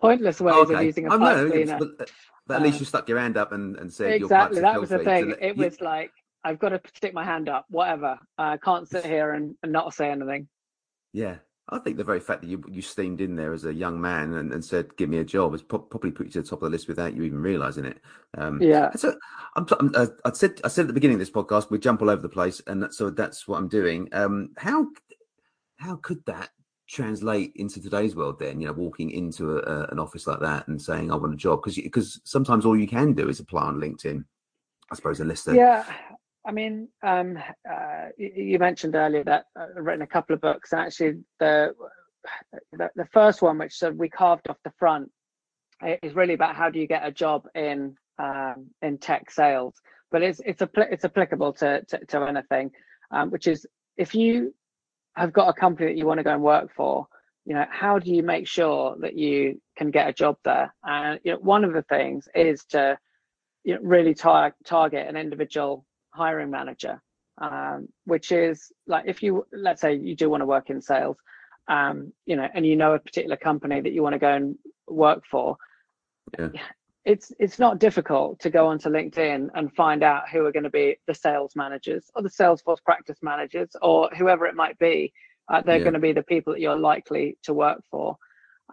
pointless 0.00 0.40
ways 0.40 0.54
okay. 0.54 0.74
of 0.74 0.82
using 0.82 1.06
a 1.06 1.10
pipe 1.10 1.20
know, 1.20 1.50
cleaner. 1.50 1.78
But, 1.78 2.10
but, 2.46 2.54
at 2.56 2.62
least 2.62 2.74
um, 2.74 2.80
you 2.80 2.86
stuck 2.86 3.08
your 3.08 3.18
hand 3.18 3.38
up 3.38 3.52
and, 3.52 3.76
and 3.76 3.90
said 3.90 4.12
exactly. 4.12 4.60
That 4.60 4.78
was 4.78 4.90
the 4.90 4.98
thing. 4.98 5.30
So 5.30 5.36
it 5.40 5.56
was 5.56 5.80
like 5.80 6.10
I've 6.44 6.58
got 6.58 6.68
to 6.70 6.80
stick 6.94 7.14
my 7.14 7.24
hand 7.24 7.48
up. 7.48 7.64
Whatever. 7.70 8.18
I 8.36 8.58
can't 8.58 8.86
sit 8.86 9.06
here 9.06 9.32
and, 9.32 9.54
and 9.62 9.72
not 9.72 9.94
say 9.94 10.10
anything. 10.10 10.48
Yeah, 11.14 11.36
I 11.68 11.78
think 11.78 11.96
the 11.96 12.04
very 12.04 12.20
fact 12.20 12.42
that 12.42 12.48
you 12.48 12.62
you 12.70 12.80
steamed 12.80 13.20
in 13.20 13.34
there 13.34 13.52
as 13.52 13.64
a 13.64 13.74
young 13.74 14.00
man 14.00 14.34
and, 14.34 14.52
and 14.52 14.64
said, 14.64 14.96
"Give 14.96 15.10
me 15.10 15.18
a 15.18 15.24
job," 15.24 15.50
has 15.50 15.62
pro- 15.62 15.80
probably 15.80 16.12
put 16.12 16.26
you 16.26 16.32
to 16.32 16.42
the 16.42 16.48
top 16.48 16.62
of 16.62 16.66
the 16.66 16.70
list 16.70 16.86
without 16.86 17.14
you 17.14 17.24
even 17.24 17.40
realizing 17.40 17.84
it. 17.84 18.00
Um, 18.38 18.62
yeah. 18.62 18.92
So 18.94 19.16
I'm, 19.56 19.66
I'm, 19.80 19.92
uh, 19.96 20.06
I 20.24 20.32
said 20.32 20.60
I 20.62 20.68
said 20.68 20.82
at 20.82 20.86
the 20.88 20.94
beginning 20.94 21.16
of 21.16 21.20
this 21.20 21.30
podcast 21.30 21.70
we 21.70 21.78
jump 21.78 22.02
all 22.02 22.10
over 22.10 22.22
the 22.22 22.28
place, 22.28 22.62
and 22.68 22.84
that, 22.84 22.94
so 22.94 23.10
that's 23.10 23.48
what 23.48 23.58
I'm 23.58 23.68
doing. 23.68 24.08
Um, 24.12 24.50
how 24.56 24.86
how 25.78 25.96
could 25.96 26.24
that 26.26 26.50
translate 26.88 27.52
into 27.56 27.82
today's 27.82 28.14
world? 28.14 28.38
Then 28.38 28.60
you 28.60 28.68
know, 28.68 28.72
walking 28.72 29.10
into 29.10 29.58
a, 29.58 29.62
a, 29.62 29.88
an 29.88 29.98
office 29.98 30.28
like 30.28 30.40
that 30.40 30.68
and 30.68 30.80
saying, 30.80 31.10
"I 31.10 31.16
want 31.16 31.34
a 31.34 31.36
job," 31.36 31.62
because 31.62 31.74
because 31.74 32.20
sometimes 32.22 32.64
all 32.64 32.78
you 32.78 32.86
can 32.86 33.12
do 33.12 33.28
is 33.28 33.40
apply 33.40 33.62
on 33.62 33.80
LinkedIn. 33.80 34.24
I 34.88 34.94
suppose 34.94 35.18
unless 35.18 35.42
they 35.42 35.56
yeah 35.56 35.84
I 36.46 36.52
mean, 36.52 36.88
um, 37.02 37.38
uh, 37.68 38.08
you 38.16 38.58
mentioned 38.60 38.94
earlier 38.94 39.24
that 39.24 39.46
uh, 39.58 39.66
I've 39.76 39.84
written 39.84 40.02
a 40.02 40.06
couple 40.06 40.34
of 40.34 40.40
books, 40.40 40.72
and 40.72 40.80
actually 40.80 41.24
the 41.40 41.74
the, 42.72 42.88
the 42.94 43.06
first 43.12 43.42
one, 43.42 43.58
which 43.58 43.82
we 43.94 44.08
carved 44.08 44.48
off 44.48 44.56
the 44.64 44.72
front, 44.78 45.10
is 46.02 46.14
really 46.14 46.34
about 46.34 46.54
how 46.54 46.70
do 46.70 46.78
you 46.78 46.86
get 46.86 47.06
a 47.06 47.10
job 47.10 47.48
in 47.54 47.96
um, 48.18 48.68
in 48.80 48.98
tech 48.98 49.30
sales. 49.30 49.74
But 50.12 50.22
it's 50.22 50.40
it's 50.46 50.62
a 50.62 50.70
it's 50.76 51.04
applicable 51.04 51.52
to 51.54 51.84
to, 51.84 52.04
to 52.06 52.22
anything, 52.22 52.70
um, 53.10 53.30
which 53.30 53.48
is 53.48 53.66
if 53.96 54.14
you 54.14 54.54
have 55.16 55.32
got 55.32 55.48
a 55.48 55.52
company 55.52 55.88
that 55.88 55.98
you 55.98 56.06
want 56.06 56.18
to 56.18 56.24
go 56.24 56.32
and 56.32 56.42
work 56.42 56.70
for, 56.76 57.08
you 57.44 57.54
know, 57.54 57.64
how 57.70 57.98
do 57.98 58.12
you 58.12 58.22
make 58.22 58.46
sure 58.46 58.96
that 59.00 59.16
you 59.16 59.60
can 59.76 59.90
get 59.90 60.08
a 60.08 60.12
job 60.12 60.36
there? 60.44 60.72
And 60.84 61.18
you 61.24 61.32
know, 61.32 61.38
one 61.38 61.64
of 61.64 61.72
the 61.72 61.82
things 61.82 62.28
is 62.36 62.64
to 62.66 62.98
you 63.64 63.74
know, 63.74 63.80
really 63.82 64.14
tar- 64.14 64.54
target 64.64 65.08
an 65.08 65.16
individual 65.16 65.84
hiring 66.16 66.50
manager, 66.50 67.00
um, 67.38 67.88
which 68.04 68.32
is 68.32 68.72
like 68.86 69.04
if 69.06 69.22
you 69.22 69.46
let's 69.52 69.80
say 69.80 69.94
you 69.94 70.16
do 70.16 70.30
want 70.30 70.40
to 70.40 70.46
work 70.46 70.70
in 70.70 70.80
sales, 70.80 71.18
um, 71.68 72.12
you 72.24 72.36
know, 72.36 72.48
and 72.54 72.66
you 72.66 72.76
know 72.76 72.94
a 72.94 72.98
particular 72.98 73.36
company 73.36 73.80
that 73.80 73.92
you 73.92 74.02
want 74.02 74.14
to 74.14 74.18
go 74.18 74.32
and 74.32 74.56
work 74.88 75.24
for. 75.30 75.56
Yeah. 76.38 76.48
It's 77.04 77.30
it's 77.38 77.60
not 77.60 77.78
difficult 77.78 78.40
to 78.40 78.50
go 78.50 78.66
onto 78.66 78.88
LinkedIn 78.88 79.50
and 79.54 79.72
find 79.74 80.02
out 80.02 80.28
who 80.28 80.44
are 80.44 80.52
going 80.52 80.64
to 80.64 80.70
be 80.70 80.96
the 81.06 81.14
sales 81.14 81.54
managers 81.54 82.10
or 82.16 82.22
the 82.22 82.28
Salesforce 82.28 82.82
practice 82.84 83.18
managers 83.22 83.70
or 83.80 84.10
whoever 84.16 84.46
it 84.46 84.56
might 84.56 84.76
be. 84.78 85.12
Uh, 85.48 85.62
they're 85.62 85.78
yeah. 85.78 85.84
going 85.84 85.94
to 85.94 86.00
be 86.00 86.12
the 86.12 86.24
people 86.24 86.52
that 86.52 86.60
you're 86.60 86.76
likely 86.76 87.38
to 87.44 87.54
work 87.54 87.80
for, 87.88 88.16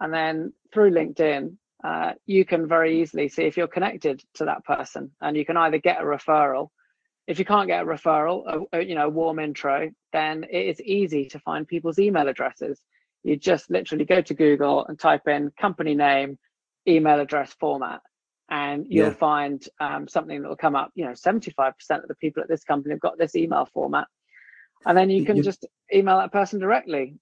and 0.00 0.12
then 0.12 0.52
through 0.72 0.90
LinkedIn, 0.90 1.54
uh, 1.84 2.14
you 2.26 2.44
can 2.44 2.66
very 2.66 3.00
easily 3.00 3.28
see 3.28 3.44
if 3.44 3.56
you're 3.56 3.68
connected 3.68 4.24
to 4.34 4.46
that 4.46 4.64
person, 4.64 5.12
and 5.20 5.36
you 5.36 5.44
can 5.44 5.56
either 5.56 5.78
get 5.78 6.00
a 6.00 6.04
referral 6.04 6.70
if 7.26 7.38
you 7.38 7.44
can't 7.44 7.68
get 7.68 7.82
a 7.82 7.86
referral, 7.86 8.66
a, 8.72 8.78
a, 8.78 8.84
you 8.84 8.94
know, 8.94 9.06
a 9.06 9.10
warm 9.10 9.38
intro, 9.38 9.90
then 10.12 10.44
it 10.50 10.66
is 10.66 10.80
easy 10.80 11.26
to 11.26 11.38
find 11.38 11.66
people's 11.66 11.98
email 11.98 12.28
addresses. 12.28 12.80
You 13.22 13.36
just 13.36 13.70
literally 13.70 14.04
go 14.04 14.20
to 14.20 14.34
Google 14.34 14.84
and 14.86 14.98
type 14.98 15.26
in 15.26 15.50
company 15.58 15.94
name, 15.94 16.38
email 16.86 17.20
address 17.20 17.54
format, 17.58 18.02
and 18.50 18.86
you'll 18.88 19.08
yeah. 19.08 19.14
find 19.14 19.66
um, 19.80 20.06
something 20.06 20.42
that 20.42 20.48
will 20.48 20.56
come 20.56 20.76
up. 20.76 20.90
You 20.94 21.06
know, 21.06 21.12
75% 21.12 21.72
of 21.90 22.08
the 22.08 22.14
people 22.16 22.42
at 22.42 22.48
this 22.48 22.64
company 22.64 22.92
have 22.92 23.00
got 23.00 23.18
this 23.18 23.34
email 23.34 23.66
format. 23.72 24.06
And 24.84 24.98
then 24.98 25.08
you 25.08 25.24
can 25.24 25.36
you, 25.36 25.42
just 25.42 25.64
email 25.94 26.18
that 26.18 26.32
person 26.32 26.60
directly. 26.60 27.16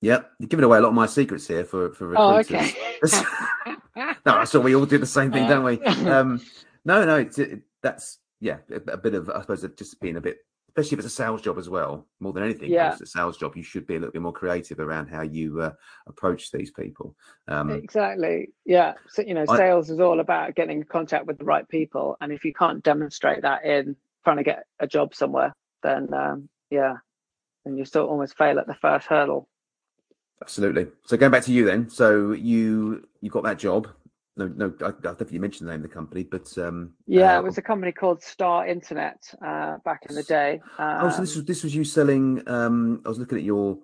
Yep, 0.00 0.32
you're 0.40 0.48
giving 0.48 0.64
away 0.64 0.78
a 0.78 0.80
lot 0.80 0.88
of 0.88 0.94
my 0.94 1.06
secrets 1.06 1.46
here 1.46 1.64
for 1.64 1.92
for 1.92 2.08
recruiters. 2.08 2.50
Oh, 2.50 3.76
okay. 3.96 4.14
no, 4.26 4.44
so 4.44 4.58
we 4.58 4.74
all 4.74 4.84
do 4.84 4.98
the 4.98 5.06
same 5.06 5.30
thing, 5.30 5.48
don't 5.48 5.64
we? 5.64 5.80
Um, 6.10 6.40
no, 6.84 7.06
no, 7.06 7.16
it's, 7.16 7.38
it, 7.38 7.62
that's 7.82 8.18
yeah, 8.44 8.58
a, 8.70 8.92
a, 8.92 8.96
bit 8.98 9.14
of 9.14 9.30
I 9.30 9.40
suppose 9.40 9.66
just 9.76 9.98
being 10.00 10.16
a 10.16 10.20
bit 10.20 10.36
especially 10.68 10.96
if 10.96 11.04
it's 11.04 11.12
a 11.12 11.16
sales 11.16 11.40
job 11.40 11.56
as 11.56 11.68
well. 11.68 12.06
More 12.20 12.32
than 12.32 12.42
anything, 12.42 12.70
yeah. 12.70 12.92
it's 12.92 13.00
a 13.00 13.06
sales 13.06 13.36
job. 13.38 13.56
You 13.56 13.62
should 13.62 13.86
be 13.86 13.94
a 13.94 13.98
little 13.98 14.12
bit 14.12 14.22
more 14.22 14.32
creative 14.32 14.80
around 14.80 15.06
how 15.06 15.22
you 15.22 15.60
uh, 15.60 15.72
approach 16.08 16.50
these 16.50 16.72
people. 16.72 17.14
Um, 17.46 17.70
exactly. 17.70 18.50
Yeah. 18.66 18.94
So, 19.08 19.22
you 19.22 19.34
know, 19.34 19.46
sales 19.46 19.88
I, 19.88 19.94
is 19.94 20.00
all 20.00 20.18
about 20.18 20.56
getting 20.56 20.78
in 20.78 20.84
contact 20.84 21.26
with 21.26 21.38
the 21.38 21.44
right 21.44 21.66
people, 21.68 22.16
and 22.20 22.32
if 22.32 22.44
you 22.44 22.52
can't 22.52 22.82
demonstrate 22.82 23.42
that 23.42 23.64
in 23.64 23.96
trying 24.24 24.38
to 24.38 24.42
get 24.42 24.64
a 24.80 24.86
job 24.86 25.14
somewhere, 25.14 25.54
then 25.82 26.12
um, 26.12 26.48
yeah, 26.70 26.96
then 27.64 27.78
you 27.78 27.84
still 27.84 28.06
almost 28.06 28.36
fail 28.36 28.58
at 28.58 28.66
the 28.66 28.74
first 28.74 29.06
hurdle. 29.06 29.48
Absolutely. 30.42 30.88
So 31.04 31.16
going 31.16 31.32
back 31.32 31.44
to 31.44 31.52
you 31.52 31.64
then, 31.64 31.88
so 31.88 32.32
you 32.32 33.08
you 33.20 33.30
got 33.30 33.44
that 33.44 33.58
job 33.58 33.88
no, 34.36 34.48
no, 34.48 34.74
I, 34.80 34.88
I 34.88 34.90
don't 34.90 35.18
think 35.18 35.32
you 35.32 35.40
mentioned 35.40 35.68
the 35.68 35.72
name 35.72 35.84
of 35.84 35.88
the 35.88 35.94
company, 35.94 36.24
but 36.24 36.56
um, 36.58 36.92
yeah, 37.06 37.36
uh, 37.36 37.40
it 37.40 37.44
was 37.44 37.58
a 37.58 37.62
company 37.62 37.92
called 37.92 38.22
Star 38.22 38.66
Internet 38.66 39.32
uh, 39.44 39.78
back 39.84 40.02
in 40.08 40.16
the 40.16 40.24
day. 40.24 40.60
Um, 40.78 41.06
oh, 41.06 41.10
so 41.10 41.20
this 41.20 41.34
um, 41.34 41.40
was 41.40 41.44
this 41.44 41.62
was 41.64 41.74
you 41.74 41.84
selling. 41.84 42.42
Um, 42.48 43.02
I 43.04 43.08
was 43.08 43.18
looking 43.18 43.38
at 43.38 43.44
your 43.44 43.78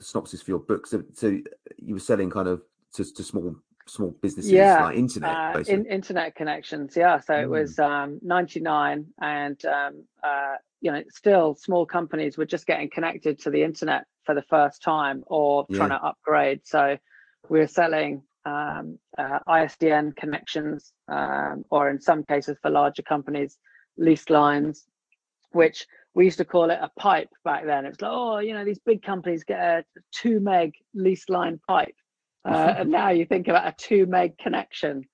synopsis 0.00 0.42
for 0.42 0.52
your 0.52 0.60
book. 0.60 0.86
So, 0.86 1.02
so 1.14 1.38
you 1.76 1.94
were 1.94 2.00
selling 2.00 2.30
kind 2.30 2.48
of 2.48 2.62
to, 2.94 3.04
to 3.04 3.22
small 3.22 3.56
small 3.86 4.10
businesses, 4.22 4.52
yeah, 4.52 4.84
like 4.84 4.96
internet, 4.96 5.56
uh, 5.56 5.62
in, 5.66 5.84
internet 5.86 6.34
connections. 6.34 6.96
Yeah, 6.96 7.20
so 7.20 7.34
mm. 7.34 7.42
it 7.42 7.50
was 7.50 7.78
um, 7.78 8.20
ninety 8.22 8.60
nine, 8.60 9.06
and 9.20 9.62
um, 9.66 10.04
uh, 10.22 10.56
you 10.80 10.90
know, 10.92 11.02
still 11.10 11.54
small 11.54 11.84
companies 11.86 12.38
were 12.38 12.46
just 12.46 12.66
getting 12.66 12.88
connected 12.88 13.38
to 13.40 13.50
the 13.50 13.62
internet 13.62 14.04
for 14.24 14.34
the 14.34 14.42
first 14.42 14.82
time 14.82 15.24
or 15.26 15.66
yeah. 15.68 15.76
trying 15.76 15.90
to 15.90 16.02
upgrade. 16.02 16.60
So 16.64 16.96
we 17.48 17.58
were 17.58 17.66
selling 17.66 18.22
um, 18.44 18.98
uh, 19.18 19.38
ISDN 19.48 20.16
connections, 20.16 20.92
um, 21.08 21.64
or 21.70 21.90
in 21.90 22.00
some 22.00 22.24
cases 22.24 22.56
for 22.62 22.70
larger 22.70 23.02
companies, 23.02 23.58
leased 23.96 24.30
lines, 24.30 24.86
which 25.52 25.86
we 26.14 26.24
used 26.24 26.38
to 26.38 26.44
call 26.44 26.70
it 26.70 26.78
a 26.80 26.90
pipe 26.98 27.28
back 27.44 27.64
then. 27.64 27.86
It's 27.86 28.00
like, 28.00 28.10
oh, 28.12 28.38
you 28.38 28.54
know, 28.54 28.64
these 28.64 28.80
big 28.80 29.02
companies 29.02 29.44
get 29.44 29.60
a 29.60 29.84
two 30.12 30.40
meg 30.40 30.72
leased 30.94 31.30
line 31.30 31.60
pipe. 31.68 31.94
Uh, 32.44 32.74
and 32.78 32.90
now 32.90 33.10
you 33.10 33.26
think 33.26 33.48
about 33.48 33.66
a 33.66 33.74
two 33.76 34.06
meg 34.06 34.38
connection 34.38 35.04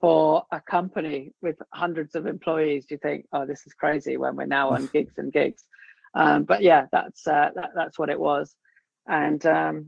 for 0.00 0.44
a 0.52 0.60
company 0.60 1.32
with 1.42 1.56
hundreds 1.72 2.14
of 2.14 2.26
employees. 2.26 2.86
You 2.90 2.98
think, 2.98 3.26
oh, 3.32 3.46
this 3.46 3.66
is 3.66 3.72
crazy 3.72 4.16
when 4.16 4.36
we're 4.36 4.46
now 4.46 4.70
on 4.70 4.86
gigs 4.92 5.14
and 5.16 5.32
gigs. 5.32 5.64
Um, 6.14 6.44
but 6.44 6.62
yeah, 6.62 6.86
that's 6.92 7.26
uh, 7.26 7.50
that, 7.54 7.70
that's 7.74 7.98
what 7.98 8.10
it 8.10 8.20
was. 8.20 8.54
And 9.08 9.44
um, 9.46 9.86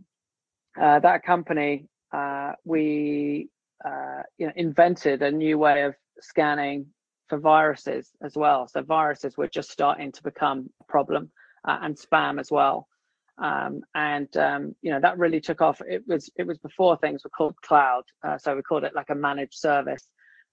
uh, 0.80 0.98
that 1.00 1.22
company 1.22 1.86
uh, 2.12 2.52
we 2.64 3.48
uh, 3.84 4.22
you 4.38 4.46
know 4.46 4.52
invented 4.56 5.22
a 5.22 5.30
new 5.30 5.58
way 5.58 5.82
of 5.82 5.94
scanning 6.20 6.86
for 7.28 7.38
viruses 7.38 8.10
as 8.22 8.36
well. 8.36 8.68
So 8.68 8.82
viruses 8.82 9.36
were 9.36 9.48
just 9.48 9.70
starting 9.70 10.12
to 10.12 10.22
become 10.22 10.70
a 10.80 10.84
problem 10.84 11.30
uh, 11.66 11.78
and 11.82 11.96
spam 11.96 12.38
as 12.40 12.50
well. 12.50 12.86
Um, 13.38 13.82
and 13.94 14.34
um, 14.36 14.74
you 14.80 14.90
know 14.90 15.00
that 15.00 15.18
really 15.18 15.40
took 15.40 15.60
off. 15.60 15.82
It 15.86 16.04
was 16.06 16.30
it 16.36 16.46
was 16.46 16.58
before 16.58 16.96
things 16.96 17.22
were 17.22 17.30
called 17.30 17.54
cloud, 17.62 18.04
uh, 18.26 18.38
so 18.38 18.56
we 18.56 18.62
called 18.62 18.84
it 18.84 18.94
like 18.94 19.10
a 19.10 19.14
managed 19.14 19.58
service. 19.58 20.08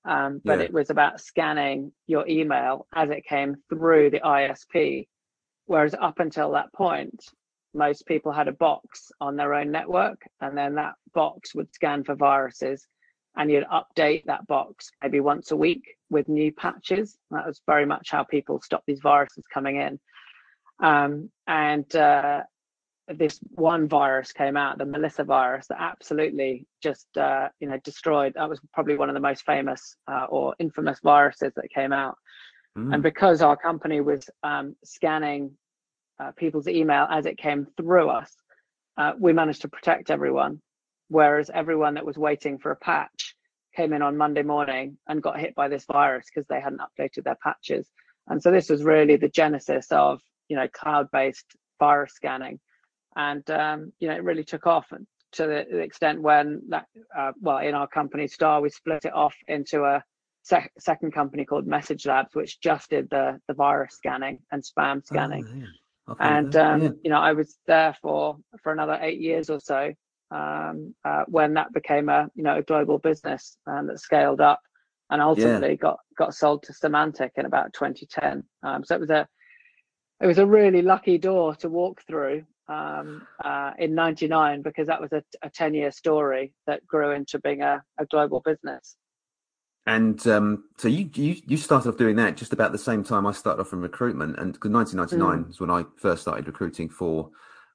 Um, 0.05 0.41
but 0.43 0.59
yeah. 0.59 0.65
it 0.65 0.73
was 0.73 0.89
about 0.89 1.21
scanning 1.21 1.93
your 2.07 2.27
email 2.27 2.87
as 2.93 3.09
it 3.09 3.25
came 3.25 3.55
through 3.69 4.09
the 4.09 4.19
ISP. 4.19 5.07
Whereas 5.65 5.95
up 5.99 6.19
until 6.19 6.51
that 6.51 6.73
point, 6.73 7.23
most 7.73 8.05
people 8.05 8.31
had 8.31 8.47
a 8.47 8.53
box 8.53 9.11
on 9.19 9.35
their 9.35 9.53
own 9.53 9.71
network, 9.71 10.21
and 10.41 10.57
then 10.57 10.75
that 10.75 10.93
box 11.13 11.55
would 11.55 11.73
scan 11.73 12.03
for 12.03 12.15
viruses, 12.15 12.87
and 13.35 13.49
you'd 13.49 13.65
update 13.65 14.23
that 14.25 14.45
box 14.47 14.89
maybe 15.01 15.19
once 15.19 15.51
a 15.51 15.55
week 15.55 15.83
with 16.09 16.27
new 16.27 16.51
patches. 16.51 17.17
That 17.31 17.47
was 17.47 17.61
very 17.65 17.85
much 17.85 18.09
how 18.11 18.23
people 18.23 18.61
stopped 18.61 18.85
these 18.85 19.01
viruses 19.01 19.43
coming 19.51 19.77
in. 19.77 19.99
Um, 20.81 21.29
and 21.47 21.95
uh, 21.95 22.41
this 23.07 23.39
one 23.55 23.87
virus 23.87 24.31
came 24.31 24.57
out, 24.57 24.77
the 24.77 24.85
Melissa 24.85 25.23
virus, 25.23 25.67
that 25.67 25.81
absolutely 25.81 26.65
just 26.81 27.07
uh, 27.17 27.49
you 27.59 27.67
know 27.67 27.77
destroyed. 27.83 28.33
That 28.35 28.49
was 28.49 28.59
probably 28.73 28.97
one 28.97 29.09
of 29.09 29.15
the 29.15 29.21
most 29.21 29.45
famous 29.45 29.95
uh, 30.07 30.25
or 30.29 30.55
infamous 30.59 30.99
viruses 31.03 31.53
that 31.55 31.69
came 31.73 31.93
out. 31.93 32.15
Mm. 32.77 32.93
And 32.95 33.03
because 33.03 33.41
our 33.41 33.57
company 33.57 34.01
was 34.01 34.29
um, 34.41 34.75
scanning 34.83 35.51
uh, 36.19 36.31
people's 36.31 36.67
email 36.67 37.07
as 37.09 37.25
it 37.25 37.37
came 37.37 37.67
through 37.77 38.09
us, 38.09 38.31
uh, 38.97 39.13
we 39.19 39.33
managed 39.33 39.61
to 39.61 39.69
protect 39.69 40.11
everyone. 40.11 40.61
Whereas 41.09 41.51
everyone 41.53 41.95
that 41.95 42.05
was 42.05 42.17
waiting 42.17 42.57
for 42.57 42.71
a 42.71 42.75
patch 42.75 43.35
came 43.75 43.93
in 43.93 44.01
on 44.01 44.17
Monday 44.17 44.43
morning 44.43 44.97
and 45.07 45.21
got 45.21 45.39
hit 45.39 45.55
by 45.55 45.67
this 45.67 45.85
virus 45.85 46.27
because 46.33 46.47
they 46.47 46.61
hadn't 46.61 46.81
updated 46.81 47.23
their 47.23 47.37
patches. 47.43 47.89
And 48.27 48.41
so 48.41 48.51
this 48.51 48.69
was 48.69 48.83
really 48.83 49.17
the 49.17 49.29
genesis 49.29 49.87
of 49.91 50.19
you 50.47 50.55
know 50.55 50.67
cloud-based 50.67 51.45
virus 51.79 52.13
scanning, 52.13 52.59
and 53.15 53.47
um, 53.49 53.91
you 53.99 54.07
know 54.07 54.15
it 54.15 54.23
really 54.23 54.43
took 54.43 54.65
off 54.67 54.87
to 55.33 55.43
the, 55.43 55.65
the 55.69 55.79
extent 55.79 56.21
when 56.21 56.61
that 56.69 56.85
uh, 57.17 57.31
well 57.41 57.57
in 57.57 57.73
our 57.73 57.87
company 57.87 58.27
Star 58.27 58.61
we 58.61 58.69
split 58.69 59.05
it 59.05 59.13
off 59.13 59.35
into 59.47 59.83
a 59.83 60.03
sec- 60.43 60.71
second 60.79 61.11
company 61.11 61.43
called 61.43 61.67
Message 61.67 62.05
Labs, 62.05 62.33
which 62.33 62.61
just 62.61 62.89
did 62.89 63.09
the 63.09 63.39
the 63.47 63.53
virus 63.53 63.95
scanning 63.95 64.39
and 64.51 64.63
spam 64.63 64.97
oh, 64.97 65.01
scanning. 65.03 65.45
Oh, 65.63 65.67
and 66.19 66.55
um, 66.55 66.81
yeah. 66.81 66.89
you 67.03 67.09
know, 67.09 67.19
I 67.19 67.33
was 67.33 67.57
there 67.65 67.95
for 68.01 68.37
for 68.61 68.71
another 68.71 68.97
eight 69.01 69.19
years 69.19 69.49
or 69.49 69.59
so 69.59 69.93
um, 70.31 70.95
uh, 71.05 71.23
when 71.27 71.53
that 71.53 71.73
became 71.73 72.09
a 72.09 72.29
you 72.35 72.43
know 72.43 72.57
a 72.57 72.63
global 72.63 72.97
business 72.97 73.57
and 73.65 73.89
that 73.89 73.99
scaled 73.99 74.41
up 74.41 74.59
and 75.09 75.21
ultimately 75.21 75.69
yeah. 75.69 75.75
got 75.75 75.99
got 76.17 76.33
sold 76.33 76.63
to 76.63 76.73
Symantec 76.73 77.31
in 77.35 77.45
about 77.45 77.73
2010. 77.73 78.43
Um, 78.63 78.83
so 78.83 78.95
it 78.95 79.01
was 79.01 79.09
a 79.09 79.27
it 80.21 80.27
was 80.27 80.39
a 80.39 80.45
really 80.45 80.81
lucky 80.81 81.17
door 81.17 81.55
to 81.55 81.69
walk 81.69 82.01
through 82.07 82.43
um, 82.67 83.27
uh, 83.43 83.71
in 83.77 83.93
99 83.93 84.61
because 84.61 84.87
that 84.87 85.01
was 85.01 85.11
a, 85.11 85.23
a 85.41 85.49
10 85.49 85.73
year 85.73 85.91
story 85.91 86.53
that 86.65 86.85
grew 86.87 87.11
into 87.11 87.39
being 87.39 87.61
a, 87.61 87.83
a 87.99 88.05
global 88.05 88.41
business. 88.41 88.95
And 89.85 90.25
um, 90.27 90.63
so 90.77 90.87
you, 90.87 91.09
you 91.13 91.41
you 91.45 91.57
started 91.57 91.89
off 91.89 91.97
doing 91.97 92.15
that 92.15 92.37
just 92.37 92.53
about 92.53 92.71
the 92.71 92.77
same 92.77 93.03
time 93.03 93.27
I 93.27 93.33
started 93.33 93.61
off 93.61 93.73
in 93.73 93.81
recruitment, 93.81 94.39
and 94.39 94.53
because 94.53 94.71
1999 94.71 95.43
mm. 95.43 95.47
was 95.47 95.59
when 95.59 95.69
I 95.69 95.83
first 95.97 96.21
started 96.21 96.47
recruiting 96.47 96.87
for, 96.87 97.29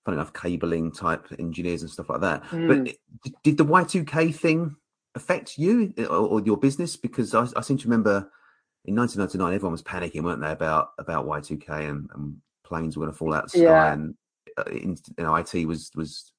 funny 0.05 0.17
enough, 0.17 0.33
cabling 0.33 0.91
type 0.91 1.27
engineers 1.39 1.83
and 1.83 1.91
stuff 1.91 2.09
like 2.09 2.23
that. 2.23 2.45
Mm. 2.45 2.69
But 3.23 3.33
did 3.43 3.59
the 3.59 3.65
Y2K 3.65 4.35
thing 4.35 4.77
affect 5.15 5.59
you 5.59 5.93
or, 5.99 6.05
or 6.17 6.41
your 6.41 6.57
business? 6.57 6.97
Because 6.97 7.35
I, 7.35 7.47
I, 7.57 7.61
seem 7.61 7.77
to 7.77 7.89
remember 7.89 8.31
in 8.87 8.97
1999 8.97 9.55
everyone 9.55 9.73
was 9.73 9.83
panicking, 9.83 10.23
weren't 10.23 10.41
they, 10.41 10.51
about 10.51 10.93
about 10.99 11.27
Y2K 11.27 11.91
and, 11.91 12.09
and 12.15 12.37
planes 12.65 12.97
were 12.97 13.05
going 13.05 13.13
to 13.13 13.19
fall 13.19 13.35
out 13.35 13.45
of 13.45 13.53
the 13.53 13.59
sky, 13.59 13.65
yeah. 13.65 13.93
and 13.93 14.15
uh, 14.57 14.65
in, 14.71 14.97
know, 15.19 15.37
IT 15.37 15.67
was 15.67 15.91
was 15.95 16.33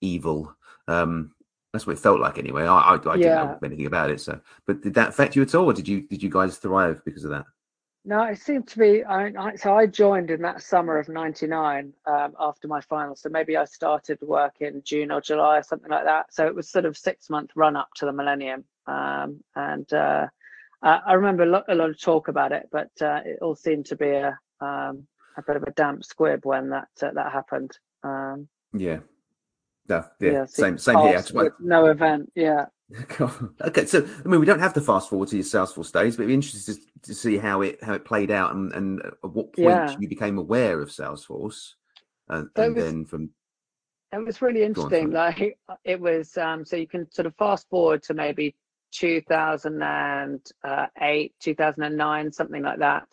evil. 0.00 0.52
Um, 0.88 1.30
that's 1.74 1.88
what 1.88 1.96
it 1.96 1.98
felt 1.98 2.20
like 2.20 2.38
anyway. 2.38 2.62
I, 2.62 2.78
I, 2.78 2.94
I 2.94 3.16
didn't 3.16 3.20
know 3.20 3.58
anything 3.64 3.86
about 3.86 4.08
it. 4.08 4.20
So, 4.20 4.40
but 4.64 4.80
did 4.80 4.94
that 4.94 5.08
affect 5.08 5.34
you 5.34 5.42
at 5.42 5.54
all, 5.56 5.66
or 5.66 5.72
did 5.72 5.88
you 5.88 6.02
did 6.02 6.22
you 6.22 6.30
guys 6.30 6.56
thrive 6.56 7.02
because 7.04 7.24
of 7.24 7.30
that? 7.30 7.46
No, 8.04 8.22
it 8.22 8.38
seemed 8.38 8.68
to 8.68 8.78
be. 8.78 9.02
I, 9.02 9.32
I, 9.36 9.56
so 9.56 9.74
I 9.76 9.86
joined 9.86 10.30
in 10.30 10.40
that 10.42 10.62
summer 10.62 10.98
of 10.98 11.08
'99 11.08 11.92
um, 12.06 12.34
after 12.38 12.68
my 12.68 12.80
final. 12.80 13.16
So 13.16 13.28
maybe 13.28 13.56
I 13.56 13.64
started 13.64 14.20
work 14.22 14.54
in 14.60 14.82
June 14.84 15.10
or 15.10 15.20
July 15.20 15.58
or 15.58 15.62
something 15.64 15.90
like 15.90 16.04
that. 16.04 16.32
So 16.32 16.46
it 16.46 16.54
was 16.54 16.68
sort 16.70 16.84
of 16.84 16.96
six 16.96 17.28
month 17.28 17.50
run 17.56 17.74
up 17.74 17.88
to 17.96 18.06
the 18.06 18.12
millennium, 18.12 18.62
um, 18.86 19.42
and 19.56 19.92
uh, 19.92 20.28
I 20.80 21.14
remember 21.14 21.42
a 21.42 21.46
lot, 21.46 21.64
a 21.68 21.74
lot, 21.74 21.90
of 21.90 22.00
talk 22.00 22.28
about 22.28 22.52
it, 22.52 22.68
but 22.70 22.90
uh, 23.00 23.20
it 23.24 23.38
all 23.42 23.56
seemed 23.56 23.86
to 23.86 23.96
be 23.96 24.10
a 24.10 24.38
um, 24.60 25.08
a 25.36 25.42
bit 25.44 25.56
of 25.56 25.64
a 25.64 25.72
damp 25.72 26.04
squib 26.04 26.46
when 26.46 26.70
that 26.70 26.88
uh, 27.02 27.10
that 27.14 27.32
happened. 27.32 27.76
Um, 28.04 28.46
yeah, 28.72 28.98
no, 29.88 30.04
yeah, 30.20 30.30
yeah 30.30 30.44
same 30.46 30.78
same 30.78 30.98
here. 31.00 31.22
No 31.60 31.86
event, 31.86 32.32
yeah. 32.34 32.66
okay, 33.62 33.86
so 33.86 34.06
I 34.24 34.28
mean, 34.28 34.40
we 34.40 34.46
don't 34.46 34.60
have 34.60 34.74
to 34.74 34.80
fast 34.80 35.10
forward 35.10 35.28
to 35.28 35.36
your 35.36 35.44
Salesforce 35.44 35.92
days, 35.92 36.16
but 36.16 36.22
it'd 36.22 36.28
be 36.28 36.34
interesting 36.34 36.74
to, 36.74 36.80
to 37.02 37.14
see 37.14 37.36
how 37.38 37.60
it 37.62 37.82
how 37.82 37.94
it 37.94 38.04
played 38.04 38.30
out 38.30 38.54
and, 38.54 38.72
and 38.72 39.02
at 39.04 39.14
what 39.22 39.52
point 39.54 39.68
yeah. 39.68 39.96
you 39.98 40.08
became 40.08 40.38
aware 40.38 40.80
of 40.80 40.90
Salesforce, 40.90 41.72
and, 42.28 42.48
and 42.56 42.74
was, 42.74 42.84
then 42.84 43.04
from. 43.04 43.30
It 44.12 44.24
was 44.24 44.40
really 44.42 44.62
interesting. 44.62 45.10
Like 45.10 45.58
it 45.84 45.98
was, 45.98 46.38
um, 46.38 46.64
so 46.64 46.76
you 46.76 46.86
can 46.86 47.10
sort 47.10 47.26
of 47.26 47.34
fast 47.36 47.68
forward 47.68 48.04
to 48.04 48.14
maybe 48.14 48.54
2008, 48.92 51.32
2009, 51.40 52.32
something 52.32 52.62
like 52.62 52.78
that, 52.78 53.08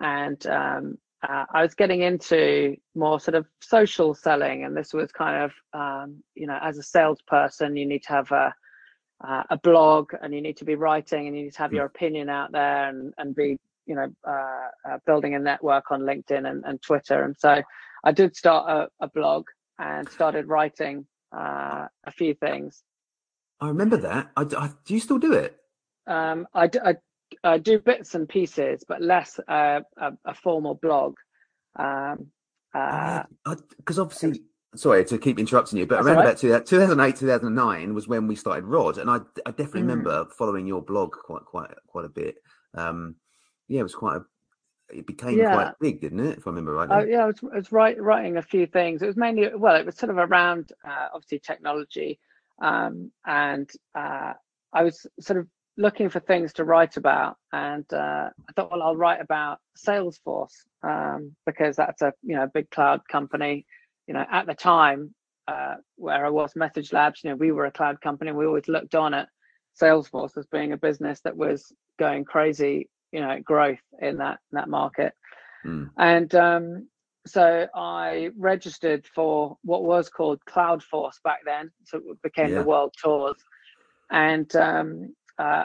and 0.00 0.46
um, 0.46 0.96
uh, 1.28 1.46
I 1.50 1.62
was 1.62 1.74
getting 1.74 2.02
into 2.02 2.76
more 2.94 3.18
sort 3.18 3.34
of 3.34 3.46
social 3.60 4.14
selling, 4.14 4.64
and 4.64 4.76
this 4.76 4.92
was 4.92 5.10
kind 5.10 5.44
of, 5.44 5.52
um, 5.72 6.22
you 6.34 6.46
know, 6.46 6.58
as 6.62 6.76
a 6.78 6.82
salesperson, 6.82 7.76
you 7.76 7.86
need 7.86 8.02
to 8.04 8.08
have 8.10 8.30
a 8.30 8.54
uh, 9.26 9.42
a 9.50 9.56
blog, 9.56 10.12
and 10.20 10.34
you 10.34 10.42
need 10.42 10.56
to 10.58 10.64
be 10.64 10.74
writing, 10.74 11.26
and 11.26 11.36
you 11.36 11.44
need 11.44 11.54
to 11.54 11.58
have 11.58 11.70
hmm. 11.70 11.76
your 11.76 11.86
opinion 11.86 12.28
out 12.28 12.52
there, 12.52 12.88
and 12.88 13.14
and 13.16 13.34
be, 13.34 13.56
you 13.86 13.94
know, 13.94 14.08
uh, 14.28 14.90
uh, 14.90 14.98
building 15.06 15.34
a 15.34 15.38
network 15.38 15.90
on 15.90 16.02
LinkedIn 16.02 16.48
and, 16.48 16.64
and 16.64 16.82
Twitter. 16.82 17.22
And 17.22 17.34
so, 17.38 17.62
I 18.04 18.12
did 18.12 18.36
start 18.36 18.68
a, 18.68 19.04
a 19.04 19.08
blog 19.08 19.46
and 19.78 20.08
started 20.08 20.46
writing 20.46 21.06
uh, 21.32 21.86
a 22.04 22.10
few 22.10 22.34
things. 22.34 22.82
I 23.60 23.68
remember 23.68 23.96
that. 23.98 24.30
I, 24.36 24.42
I, 24.42 24.70
do 24.84 24.94
you 24.94 25.00
still 25.00 25.18
do 25.18 25.32
it? 25.32 25.56
Um, 26.06 26.46
I, 26.52 26.68
I 26.84 26.96
uh, 27.42 27.58
do 27.58 27.78
bits 27.78 28.14
and 28.14 28.28
pieces, 28.28 28.84
but 28.86 29.02
less 29.02 29.38
uh, 29.48 29.80
a, 29.96 30.12
a, 30.24 30.34
formal 30.34 30.74
blog. 30.74 31.16
Um, 31.76 32.28
because 32.72 33.98
uh, 33.98 34.02
obviously 34.02 34.42
sorry 34.76 35.04
to 35.04 35.18
keep 35.18 35.38
interrupting 35.38 35.78
you, 35.78 35.86
but 35.86 36.02
around 36.02 36.16
right. 36.16 36.26
about 36.26 36.66
2008, 36.66 37.16
2009 37.16 37.94
was 37.94 38.08
when 38.08 38.26
we 38.26 38.36
started 38.36 38.64
Rod, 38.64 38.98
and 38.98 39.08
I, 39.10 39.18
I 39.46 39.50
definitely 39.50 39.82
mm. 39.82 39.88
remember 39.88 40.26
following 40.36 40.66
your 40.66 40.82
blog 40.82 41.12
quite, 41.12 41.44
quite, 41.44 41.70
quite 41.86 42.04
a 42.04 42.08
bit. 42.08 42.36
Um, 42.74 43.16
yeah, 43.68 43.80
it 43.80 43.84
was 43.84 43.94
quite 43.94 44.16
a, 44.16 44.24
it 44.90 45.06
became 45.06 45.38
yeah. 45.38 45.54
quite 45.54 45.72
big, 45.80 46.00
didn't 46.00 46.20
it? 46.20 46.38
If 46.38 46.46
I 46.46 46.50
remember 46.50 46.74
right. 46.74 46.88
Oh, 46.90 47.04
yeah, 47.04 47.24
I 47.24 47.26
was, 47.26 47.36
I 47.52 47.56
was 47.56 47.72
write, 47.72 48.00
writing 48.00 48.36
a 48.36 48.42
few 48.42 48.66
things. 48.66 49.02
It 49.02 49.06
was 49.06 49.16
mainly, 49.16 49.50
well, 49.54 49.76
it 49.76 49.86
was 49.86 49.96
sort 49.96 50.10
of 50.10 50.18
around 50.18 50.72
uh, 50.86 51.08
obviously 51.14 51.38
technology, 51.38 52.18
um, 52.60 53.10
and 53.24 53.70
uh, 53.94 54.34
I 54.72 54.82
was 54.82 55.06
sort 55.20 55.38
of 55.38 55.48
looking 55.76 56.08
for 56.08 56.20
things 56.20 56.52
to 56.54 56.64
write 56.64 56.96
about, 56.96 57.36
and 57.52 57.84
uh, 57.92 58.30
I 58.48 58.52
thought, 58.54 58.70
well, 58.70 58.82
I'll 58.82 58.96
write 58.96 59.20
about 59.20 59.58
Salesforce 59.76 60.54
um, 60.82 61.34
because 61.46 61.76
that's 61.76 62.02
a 62.02 62.12
you 62.22 62.36
know 62.36 62.48
big 62.52 62.70
cloud 62.70 63.00
company 63.08 63.66
you 64.06 64.14
know, 64.14 64.24
at 64.30 64.46
the 64.46 64.54
time 64.54 65.14
uh, 65.48 65.74
where 65.96 66.24
I 66.24 66.30
was, 66.30 66.56
Message 66.56 66.92
Labs, 66.92 67.20
you 67.22 67.30
know, 67.30 67.36
we 67.36 67.52
were 67.52 67.66
a 67.66 67.72
cloud 67.72 68.00
company. 68.00 68.32
We 68.32 68.46
always 68.46 68.68
looked 68.68 68.94
on 68.94 69.14
at 69.14 69.28
Salesforce 69.80 70.36
as 70.36 70.46
being 70.46 70.72
a 70.72 70.76
business 70.76 71.20
that 71.24 71.36
was 71.36 71.72
going 71.98 72.24
crazy, 72.24 72.88
you 73.12 73.20
know, 73.20 73.38
growth 73.42 73.80
in 74.00 74.18
that 74.18 74.38
in 74.52 74.56
that 74.56 74.68
market. 74.68 75.12
Mm. 75.64 75.90
And 75.98 76.34
um, 76.34 76.88
so 77.26 77.66
I 77.74 78.30
registered 78.36 79.06
for 79.14 79.56
what 79.62 79.84
was 79.84 80.08
called 80.08 80.40
Cloudforce 80.48 81.22
back 81.22 81.40
then. 81.44 81.70
So 81.84 81.98
it 81.98 82.22
became 82.22 82.50
yeah. 82.50 82.60
the 82.60 82.64
World 82.64 82.94
Tours. 83.02 83.42
And 84.10 84.54
um, 84.56 85.14
uh, 85.38 85.64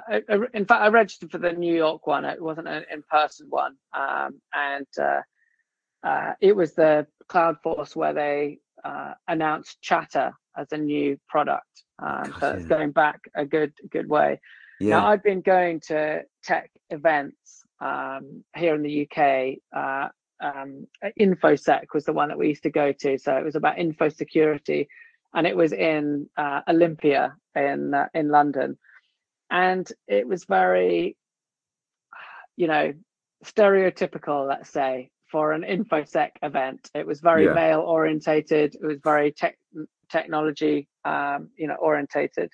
in 0.54 0.66
fact, 0.66 0.82
I 0.82 0.88
registered 0.88 1.32
for 1.32 1.38
the 1.38 1.52
New 1.52 1.76
York 1.76 2.08
one. 2.08 2.26
It 2.26 2.42
wasn't 2.42 2.68
an 2.68 2.86
in-person 2.92 3.48
one, 3.50 3.76
um, 3.94 4.42
and 4.54 4.88
uh, 5.00 5.22
uh, 6.04 6.34
it 6.42 6.56
was 6.56 6.74
the 6.74 7.06
Cloudforce 7.30 7.96
where 7.96 8.14
they 8.14 8.60
uh, 8.84 9.14
announced 9.28 9.82
Chatter 9.82 10.34
as 10.58 10.72
a 10.72 10.78
new 10.78 11.20
product. 11.28 11.84
Um, 12.00 12.34
so 12.40 12.52
it's 12.54 12.66
going 12.66 12.92
back 12.92 13.20
a 13.36 13.46
good 13.46 13.74
good 13.92 14.10
way. 14.10 14.40
Yeah. 14.80 14.98
Now 14.98 15.08
I've 15.08 15.24
been 15.24 15.42
going 15.42 15.82
to 15.88 16.24
tech 16.44 16.72
events 16.90 17.64
um, 17.82 18.44
here 18.56 18.76
in 18.76 18.82
the 18.82 19.08
UK. 19.08 19.60
Uh, 19.76 20.10
um, 20.42 20.88
InfoSec 21.20 21.88
was 21.94 22.06
the 22.06 22.14
one 22.14 22.30
that 22.30 22.38
we 22.38 22.48
used 22.48 22.64
to 22.64 22.70
go 22.70 22.94
to. 22.94 23.18
So 23.18 23.36
it 23.36 23.44
was 23.44 23.56
about 23.56 23.78
info 23.78 24.10
security, 24.10 24.88
and 25.34 25.46
it 25.46 25.56
was 25.56 25.74
in 25.74 26.30
uh, 26.38 26.62
Olympia 26.68 27.36
in 27.56 27.94
uh, 27.94 28.08
in 28.14 28.30
London, 28.30 28.78
and 29.50 29.92
it 30.08 30.28
was 30.28 30.46
very, 30.46 31.18
you 32.56 32.68
know, 32.68 32.94
stereotypical. 33.46 34.48
Let's 34.48 34.70
say 34.70 35.12
for 35.32 35.52
an 35.52 35.64
infosec 35.64 36.32
event. 36.42 36.90
It 36.94 37.06
was 37.06 37.22
very 37.22 37.46
yeah. 37.46 37.54
male 37.54 37.82
orientated. 37.82 38.76
It 38.76 38.86
was 38.86 39.00
very 39.04 39.32
tech 39.32 39.58
technology, 40.10 40.88
um, 41.06 41.50
you 41.56 41.68
know, 41.68 41.76
orientated. 41.76 42.52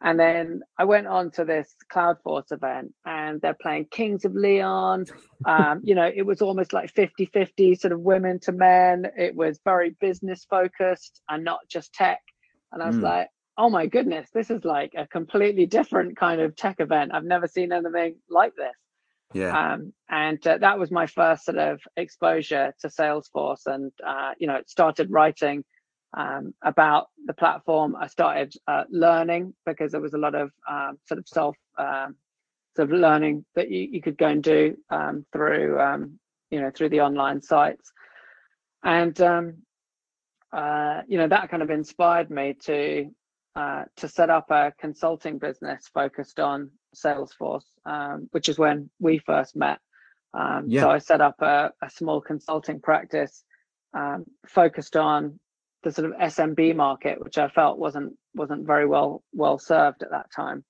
And 0.00 0.18
then 0.18 0.62
I 0.78 0.84
went 0.84 1.08
on 1.08 1.32
to 1.32 1.44
this 1.44 1.74
Cloudforce 1.92 2.52
event 2.52 2.94
and 3.04 3.40
they're 3.40 3.56
playing 3.60 3.86
Kings 3.90 4.24
of 4.24 4.34
Leon. 4.34 5.06
Um, 5.44 5.80
you 5.82 5.96
know, 5.96 6.08
it 6.12 6.22
was 6.22 6.40
almost 6.40 6.72
like 6.72 6.92
50 6.94 7.26
50 7.26 7.74
sort 7.74 7.92
of 7.92 8.00
women 8.00 8.38
to 8.40 8.52
men. 8.52 9.06
It 9.16 9.34
was 9.34 9.58
very 9.64 9.96
business 10.00 10.46
focused 10.48 11.20
and 11.28 11.44
not 11.44 11.60
just 11.68 11.92
tech. 11.92 12.20
And 12.70 12.80
I 12.80 12.86
was 12.86 12.96
mm. 12.96 13.02
like, 13.02 13.28
oh 13.58 13.68
my 13.68 13.86
goodness, 13.86 14.30
this 14.32 14.50
is 14.50 14.64
like 14.64 14.92
a 14.96 15.06
completely 15.08 15.66
different 15.66 16.16
kind 16.16 16.40
of 16.40 16.54
tech 16.54 16.76
event. 16.78 17.10
I've 17.12 17.24
never 17.24 17.48
seen 17.48 17.72
anything 17.72 18.16
like 18.30 18.54
this. 18.54 18.72
Yeah. 19.34 19.72
Um, 19.72 19.92
and 20.08 20.44
uh, 20.46 20.58
that 20.58 20.78
was 20.78 20.90
my 20.90 21.06
first 21.06 21.44
sort 21.44 21.58
of 21.58 21.80
exposure 21.96 22.72
to 22.80 22.88
Salesforce, 22.88 23.66
and 23.66 23.92
uh, 24.06 24.32
you 24.38 24.46
know, 24.46 24.60
started 24.66 25.10
writing 25.10 25.64
um, 26.16 26.54
about 26.62 27.08
the 27.26 27.34
platform. 27.34 27.94
I 27.96 28.06
started 28.06 28.54
uh, 28.66 28.84
learning 28.90 29.54
because 29.66 29.92
there 29.92 30.00
was 30.00 30.14
a 30.14 30.18
lot 30.18 30.34
of 30.34 30.50
um, 30.70 30.98
sort 31.06 31.18
of 31.18 31.28
self 31.28 31.56
um, 31.76 32.14
sort 32.76 32.90
of 32.90 32.98
learning 32.98 33.44
that 33.54 33.70
you, 33.70 33.88
you 33.90 34.00
could 34.00 34.16
go 34.16 34.28
and 34.28 34.42
do 34.42 34.76
um, 34.88 35.26
through 35.32 35.78
um, 35.78 36.18
you 36.50 36.60
know 36.60 36.70
through 36.70 36.88
the 36.88 37.00
online 37.02 37.42
sites, 37.42 37.92
and 38.82 39.20
uh, 39.20 39.42
you 41.06 41.18
know 41.18 41.28
that 41.28 41.50
kind 41.50 41.62
of 41.62 41.68
inspired 41.68 42.30
me 42.30 42.54
to 42.62 43.10
uh, 43.58 43.84
to 43.96 44.06
set 44.08 44.30
up 44.30 44.52
a 44.52 44.72
consulting 44.78 45.36
business 45.36 45.90
focused 45.92 46.38
on 46.38 46.70
Salesforce, 46.94 47.64
um, 47.84 48.28
which 48.30 48.48
is 48.48 48.56
when 48.56 48.88
we 49.00 49.18
first 49.18 49.56
met. 49.56 49.80
Um, 50.32 50.66
yeah. 50.68 50.82
So 50.82 50.90
I 50.90 50.98
set 50.98 51.20
up 51.20 51.42
a, 51.42 51.72
a 51.82 51.90
small 51.90 52.20
consulting 52.20 52.80
practice 52.80 53.42
um, 53.94 54.26
focused 54.46 54.96
on 54.96 55.40
the 55.82 55.90
sort 55.90 56.08
of 56.08 56.16
SMB 56.18 56.76
market, 56.76 57.20
which 57.20 57.36
I 57.36 57.48
felt 57.48 57.80
wasn't 57.80 58.14
wasn't 58.32 58.64
very 58.64 58.86
well 58.86 59.24
well 59.32 59.58
served 59.58 60.04
at 60.04 60.10
that 60.10 60.30
time. 60.30 60.62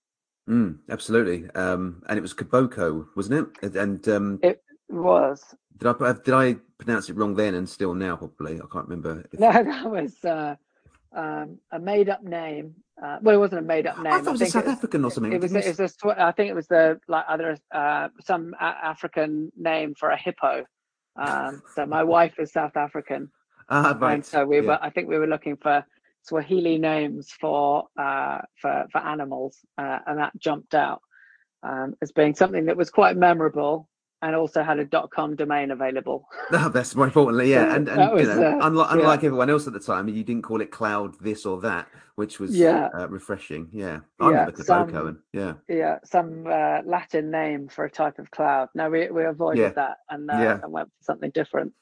Mm, 0.48 0.79
absolutely, 0.88 1.51
um, 1.51 2.03
and 2.09 2.16
it 2.16 2.22
was 2.22 2.33
Kiboko, 2.33 3.07
wasn't 3.14 3.51
it? 3.62 3.77
And 3.77 4.09
um, 4.09 4.38
it 4.42 4.62
was. 4.88 5.44
Did 5.77 5.88
I 5.88 6.12
did 6.12 6.35
I 6.35 6.57
pronounce 6.79 7.11
it 7.11 7.16
wrong 7.16 7.35
then 7.35 7.55
and 7.55 7.68
still 7.68 7.92
now? 7.92 8.16
Probably 8.16 8.55
I 8.55 8.64
can't 8.72 8.88
remember. 8.88 9.27
If... 9.31 9.40
No, 9.40 9.53
that 9.53 9.90
was 9.90 10.24
uh, 10.24 10.57
um, 11.14 11.59
a 11.73 11.79
made 11.79 12.09
up 12.09 12.23
name. 12.23 12.75
Uh, 13.03 13.18
well, 13.23 13.35
it 13.35 13.38
wasn't 13.38 13.61
a 13.61 13.64
made 13.64 13.87
up 13.87 13.99
name. 13.99 14.12
I 14.12 14.18
thought 14.18 14.29
it 14.29 14.33
was 14.33 14.42
a 14.42 14.47
South 14.47 14.66
it, 14.66 14.71
African 14.71 15.05
or 15.05 15.11
something. 15.11 15.33
It 15.33 15.40
was. 15.40 15.55
It 15.55 15.79
was 15.79 15.97
a, 16.05 16.23
I 16.23 16.33
think 16.33 16.51
it 16.51 16.55
was 16.55 16.66
the 16.66 17.01
like 17.09 17.25
other 17.29 17.57
uh, 17.73 18.09
some 18.25 18.55
African 18.61 19.53
name 19.57 19.94
for 19.94 20.11
a 20.11 20.16
hippo. 20.16 20.64
Um, 21.16 21.62
so 21.75 21.87
my 21.87 22.03
wife 22.16 22.35
is 22.38 22.53
South 22.53 22.77
African, 22.77 23.31
ah, 23.68 23.97
right. 24.01 24.14
and 24.14 24.25
so 24.25 24.44
we 24.44 24.57
yeah. 24.57 24.62
were. 24.62 24.79
I 24.83 24.90
think 24.90 25.09
we 25.09 25.18
were 25.18 25.27
looking 25.27 25.57
for 25.57 25.85
Swahili 26.23 26.79
names 26.79 27.31
for 27.31 27.85
uh, 27.99 28.40
for 28.61 28.87
for 28.90 28.99
animals, 28.99 29.59
uh, 29.79 30.01
and 30.07 30.18
that 30.18 30.33
jumped 30.38 30.75
out 30.75 31.01
um, 31.62 31.94
as 32.03 32.12
being 32.12 32.35
something 32.35 32.66
that 32.66 32.77
was 32.77 32.90
quite 32.90 33.16
memorable 33.16 33.88
and 34.23 34.35
also 34.35 34.63
had 34.63 34.79
a 34.79 35.09
.com 35.09 35.37
domain 35.37 35.71
available. 35.71 36.27
No, 36.51 36.69
that's 36.75 36.95
more 36.95 37.07
importantly, 37.07 37.51
yeah. 37.51 37.75
And, 37.75 37.89
and 37.89 38.13
was, 38.13 38.23
you 38.23 38.35
know, 38.35 38.59
uh, 38.59 38.67
unlike, 38.67 38.91
unlike 38.91 39.23
yeah. 39.23 39.27
everyone 39.27 39.51
else 39.51 39.67
at 39.67 39.73
the 39.73 39.81
time, 39.81 40.09
you 40.09 40.25
didn't 40.25 40.43
call 40.43 40.61
it 40.61 40.71
cloud 40.71 41.15
this 41.21 41.47
or 41.47 41.61
that, 41.61 41.89
which 42.17 42.41
was 42.41 42.57
yeah. 42.57 42.89
Uh, 42.95 43.09
refreshing. 43.09 43.69
Yeah, 43.73 44.01
I 44.21 44.31
yeah, 44.31 44.51
some, 44.57 44.95
and, 44.95 45.19
yeah, 45.33 45.55
yeah, 45.69 45.99
some 46.05 46.47
uh, 46.47 46.81
Latin 46.85 47.31
name 47.31 47.69
for 47.69 47.85
a 47.85 47.91
type 47.91 48.19
of 48.19 48.31
cloud. 48.31 48.69
No, 48.75 48.91
we 48.91 49.11
we 49.11 49.25
avoided 49.25 49.61
yeah. 49.61 49.69
that 49.71 49.99
and 50.11 50.31
uh, 50.31 50.35
yeah. 50.35 50.61
and 50.63 50.73
went 50.73 50.89
for 50.89 51.05
something 51.05 51.31
different. 51.31 51.73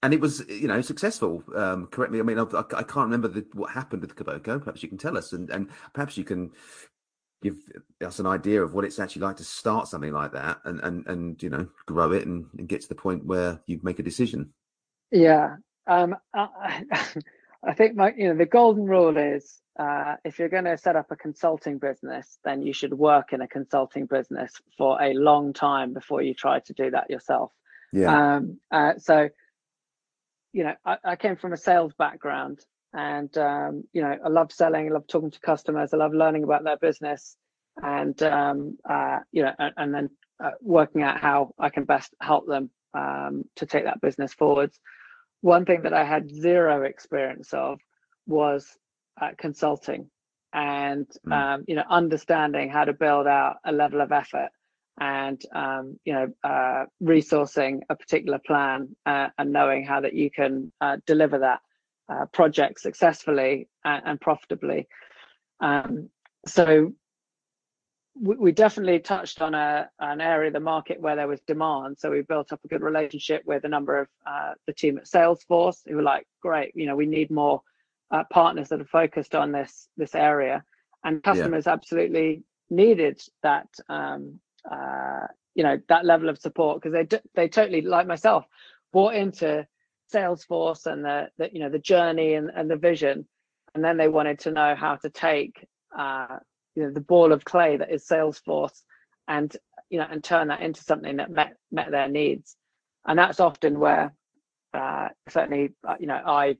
And 0.00 0.14
it 0.14 0.20
was, 0.20 0.44
you 0.48 0.68
know, 0.68 0.80
successful. 0.80 1.42
Um, 1.56 1.88
correct 1.88 2.12
me. 2.12 2.20
I 2.20 2.22
mean, 2.22 2.38
I, 2.38 2.42
I 2.42 2.84
can't 2.84 3.10
remember 3.10 3.26
the, 3.26 3.44
what 3.54 3.72
happened 3.72 4.02
with 4.02 4.14
Kiboko. 4.14 4.60
Perhaps 4.60 4.80
you 4.80 4.88
can 4.88 4.98
tell 4.98 5.16
us, 5.16 5.32
and 5.32 5.50
and 5.50 5.70
perhaps 5.92 6.16
you 6.16 6.24
can 6.24 6.52
give 7.42 7.56
us 8.04 8.18
an 8.18 8.26
idea 8.26 8.62
of 8.62 8.74
what 8.74 8.84
it's 8.84 8.98
actually 8.98 9.22
like 9.22 9.36
to 9.36 9.44
start 9.44 9.88
something 9.88 10.12
like 10.12 10.32
that 10.32 10.58
and 10.64 10.80
and 10.80 11.06
and 11.06 11.42
you 11.42 11.50
know 11.50 11.66
grow 11.86 12.12
it 12.12 12.26
and, 12.26 12.46
and 12.58 12.68
get 12.68 12.80
to 12.80 12.88
the 12.88 12.94
point 12.94 13.24
where 13.24 13.60
you 13.66 13.78
make 13.82 13.98
a 13.98 14.02
decision. 14.02 14.52
Yeah. 15.10 15.56
Um 15.86 16.16
i, 16.34 16.84
I 17.64 17.74
think 17.74 17.96
my 17.96 18.12
you 18.16 18.28
know 18.28 18.36
the 18.36 18.46
golden 18.46 18.84
rule 18.84 19.16
is 19.16 19.60
uh, 19.78 20.16
if 20.24 20.40
you're 20.40 20.48
going 20.48 20.64
to 20.64 20.76
set 20.76 20.96
up 20.96 21.06
a 21.12 21.16
consulting 21.16 21.78
business 21.78 22.38
then 22.42 22.62
you 22.62 22.72
should 22.72 22.92
work 22.92 23.32
in 23.32 23.42
a 23.42 23.46
consulting 23.46 24.06
business 24.06 24.52
for 24.76 25.00
a 25.00 25.14
long 25.14 25.52
time 25.52 25.94
before 25.94 26.20
you 26.20 26.34
try 26.34 26.58
to 26.58 26.72
do 26.72 26.90
that 26.90 27.08
yourself. 27.08 27.52
Yeah. 27.92 28.36
Um 28.36 28.58
uh, 28.72 28.94
so 28.98 29.28
you 30.52 30.64
know 30.64 30.74
I, 30.84 30.96
I 31.04 31.16
came 31.16 31.36
from 31.36 31.52
a 31.52 31.56
sales 31.56 31.92
background 31.96 32.58
and 32.94 33.36
um, 33.38 33.84
you 33.92 34.02
know 34.02 34.16
i 34.24 34.28
love 34.28 34.50
selling 34.50 34.88
i 34.88 34.92
love 34.92 35.06
talking 35.06 35.30
to 35.30 35.40
customers 35.40 35.92
i 35.92 35.96
love 35.96 36.12
learning 36.14 36.44
about 36.44 36.64
their 36.64 36.78
business. 36.78 37.36
And 37.80 38.20
um, 38.24 38.76
uh, 38.88 39.18
you 39.30 39.44
know 39.44 39.52
and, 39.58 39.72
and 39.76 39.94
then 39.94 40.10
uh, 40.42 40.50
working 40.60 41.02
out 41.02 41.20
how 41.20 41.52
i 41.58 41.68
can 41.68 41.84
best 41.84 42.12
help 42.20 42.46
them 42.46 42.70
um, 42.94 43.44
to 43.56 43.66
take 43.66 43.84
that 43.84 44.00
business 44.00 44.34
forwards. 44.34 44.78
One 45.42 45.64
thing 45.64 45.82
that 45.82 45.94
i 45.94 46.04
had 46.04 46.30
zero 46.30 46.82
experience 46.82 47.52
of 47.52 47.78
was 48.26 48.66
uh, 49.20 49.30
consulting 49.38 50.10
and 50.52 51.06
mm. 51.26 51.64
you 51.68 51.76
know 51.76 51.84
understanding 51.88 52.68
how 52.68 52.84
to 52.84 52.92
build 52.92 53.26
out 53.26 53.56
a 53.64 53.72
level 53.72 54.00
of 54.00 54.12
effort 54.12 54.50
and 55.00 55.40
um, 55.54 55.98
you 56.04 56.12
know 56.12 56.28
uh, 56.44 56.84
resourcing 57.02 57.80
a 57.88 57.96
particular 57.96 58.40
plan 58.46 58.88
uh, 59.06 59.28
and 59.38 59.52
knowing 59.52 59.84
how 59.84 60.00
that 60.00 60.14
you 60.14 60.30
can 60.30 60.72
uh, 60.80 60.96
deliver 61.06 61.38
that 61.38 61.60
uh, 62.08 62.26
project 62.26 62.80
successfully 62.80 63.68
and, 63.84 64.02
and 64.04 64.20
profitably. 64.20 64.88
Um, 65.60 66.08
so 66.46 66.92
we, 68.20 68.36
we, 68.36 68.52
definitely 68.52 69.00
touched 69.00 69.42
on 69.42 69.54
a, 69.54 69.88
an 69.98 70.20
area 70.20 70.48
of 70.48 70.54
the 70.54 70.60
market 70.60 71.00
where 71.00 71.16
there 71.16 71.28
was 71.28 71.40
demand. 71.46 71.98
So 71.98 72.10
we 72.10 72.22
built 72.22 72.52
up 72.52 72.60
a 72.64 72.68
good 72.68 72.82
relationship 72.82 73.42
with 73.44 73.64
a 73.64 73.68
number 73.68 74.00
of 74.00 74.08
uh, 74.26 74.52
the 74.66 74.72
team 74.72 74.98
at 74.98 75.06
Salesforce 75.06 75.78
who 75.86 75.96
were 75.96 76.02
like, 76.02 76.26
great, 76.40 76.72
you 76.74 76.86
know, 76.86 76.96
we 76.96 77.06
need 77.06 77.30
more 77.30 77.62
uh, 78.10 78.24
partners 78.32 78.68
that 78.68 78.80
are 78.80 78.86
focused 78.86 79.34
on 79.34 79.52
this 79.52 79.88
this 79.96 80.14
area. 80.14 80.64
And 81.04 81.22
customers 81.22 81.64
yeah. 81.66 81.72
absolutely 81.72 82.42
needed 82.70 83.20
that 83.42 83.68
um, 83.88 84.40
uh, 84.70 85.26
you 85.54 85.62
know 85.62 85.80
that 85.88 86.04
level 86.04 86.28
of 86.28 86.38
support 86.38 86.80
because 86.80 86.92
they 86.92 87.18
they 87.34 87.48
totally 87.48 87.82
like 87.82 88.06
myself 88.06 88.44
bought 88.92 89.14
into 89.14 89.66
Salesforce 90.12 90.86
and 90.86 91.04
the, 91.04 91.28
the 91.38 91.50
you 91.52 91.60
know 91.60 91.68
the 91.68 91.78
journey 91.78 92.34
and, 92.34 92.50
and 92.54 92.70
the 92.70 92.76
vision, 92.76 93.26
and 93.74 93.84
then 93.84 93.96
they 93.96 94.08
wanted 94.08 94.38
to 94.40 94.50
know 94.50 94.74
how 94.74 94.96
to 94.96 95.10
take 95.10 95.66
uh, 95.96 96.38
you 96.74 96.82
know 96.84 96.92
the 96.92 97.00
ball 97.00 97.32
of 97.32 97.44
clay 97.44 97.76
that 97.76 97.90
is 97.90 98.06
Salesforce 98.06 98.82
and 99.26 99.56
you 99.90 99.98
know 99.98 100.06
and 100.10 100.22
turn 100.22 100.48
that 100.48 100.60
into 100.60 100.82
something 100.82 101.16
that 101.16 101.30
met 101.30 101.54
met 101.70 101.90
their 101.90 102.08
needs, 102.08 102.56
and 103.06 103.18
that's 103.18 103.40
often 103.40 103.78
where 103.78 104.14
uh, 104.74 105.08
certainly 105.28 105.70
uh, 105.86 105.96
you 106.00 106.06
know 106.06 106.20
I 106.24 106.56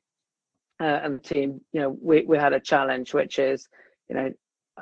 uh, 0.80 1.00
and 1.02 1.20
the 1.20 1.34
team 1.34 1.60
you 1.72 1.80
know 1.80 1.96
we 2.00 2.22
we 2.22 2.38
had 2.38 2.52
a 2.52 2.60
challenge 2.60 3.14
which 3.14 3.38
is 3.38 3.68
you 4.08 4.16
know 4.16 4.32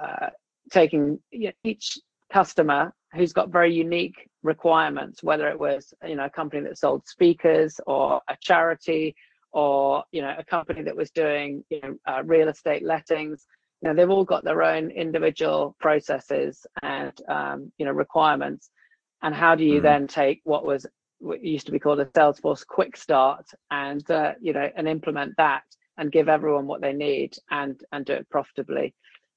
uh, 0.01 0.31
taking 0.71 1.19
you 1.31 1.47
know, 1.47 1.53
each 1.65 1.99
customer 2.33 2.93
who's 3.15 3.33
got 3.33 3.51
very 3.51 3.73
unique 3.73 4.29
requirements, 4.43 5.23
whether 5.23 5.49
it 5.49 5.59
was 5.59 5.93
you 6.07 6.17
know 6.17 6.27
a 6.27 6.31
company 6.31 6.63
that 6.63 6.79
sold 6.79 7.07
speakers 7.07 7.81
or 7.87 8.21
a 8.29 8.37
charity 8.41 9.15
or 9.53 10.05
you 10.13 10.23
know 10.23 10.35
a 10.39 10.45
company 10.45 10.83
that 10.83 10.97
was 10.97 11.11
doing 11.11 11.65
you 11.71 11.81
know 11.83 11.97
uh, 12.07 12.23
real 12.25 12.49
estate 12.49 12.83
lettings. 12.83 13.47
You 13.83 13.89
know 13.89 13.95
they've 13.95 14.11
all 14.11 14.25
got 14.25 14.45
their 14.45 14.63
own 14.63 14.91
individual 14.91 15.77
processes 15.81 16.67
and 16.83 17.13
um, 17.29 17.73
you 17.79 17.87
know 17.87 17.93
requirements. 17.93 18.71
And 19.23 19.35
how 19.35 19.55
do 19.55 19.65
you 19.65 19.81
mm. 19.81 19.83
then 19.83 20.07
take 20.07 20.41
what 20.45 20.65
was 20.65 20.87
what 21.19 21.43
used 21.43 21.67
to 21.67 21.73
be 21.73 21.79
called 21.79 22.01
a 22.01 22.05
Salesforce 22.07 22.67
quick 22.67 22.97
start 22.97 23.47
and 23.71 24.09
uh, 24.11 24.35
you 24.41 24.53
know 24.53 24.69
and 24.77 24.87
implement 24.89 25.35
that 25.39 25.63
and 25.99 26.13
give 26.13 26.29
everyone 26.29 26.67
what 26.67 26.81
they 26.81 26.93
need 26.93 27.37
and 27.51 27.83
and 27.93 28.05
do 28.05 28.13
it 28.13 28.29
profitably. 28.31 28.95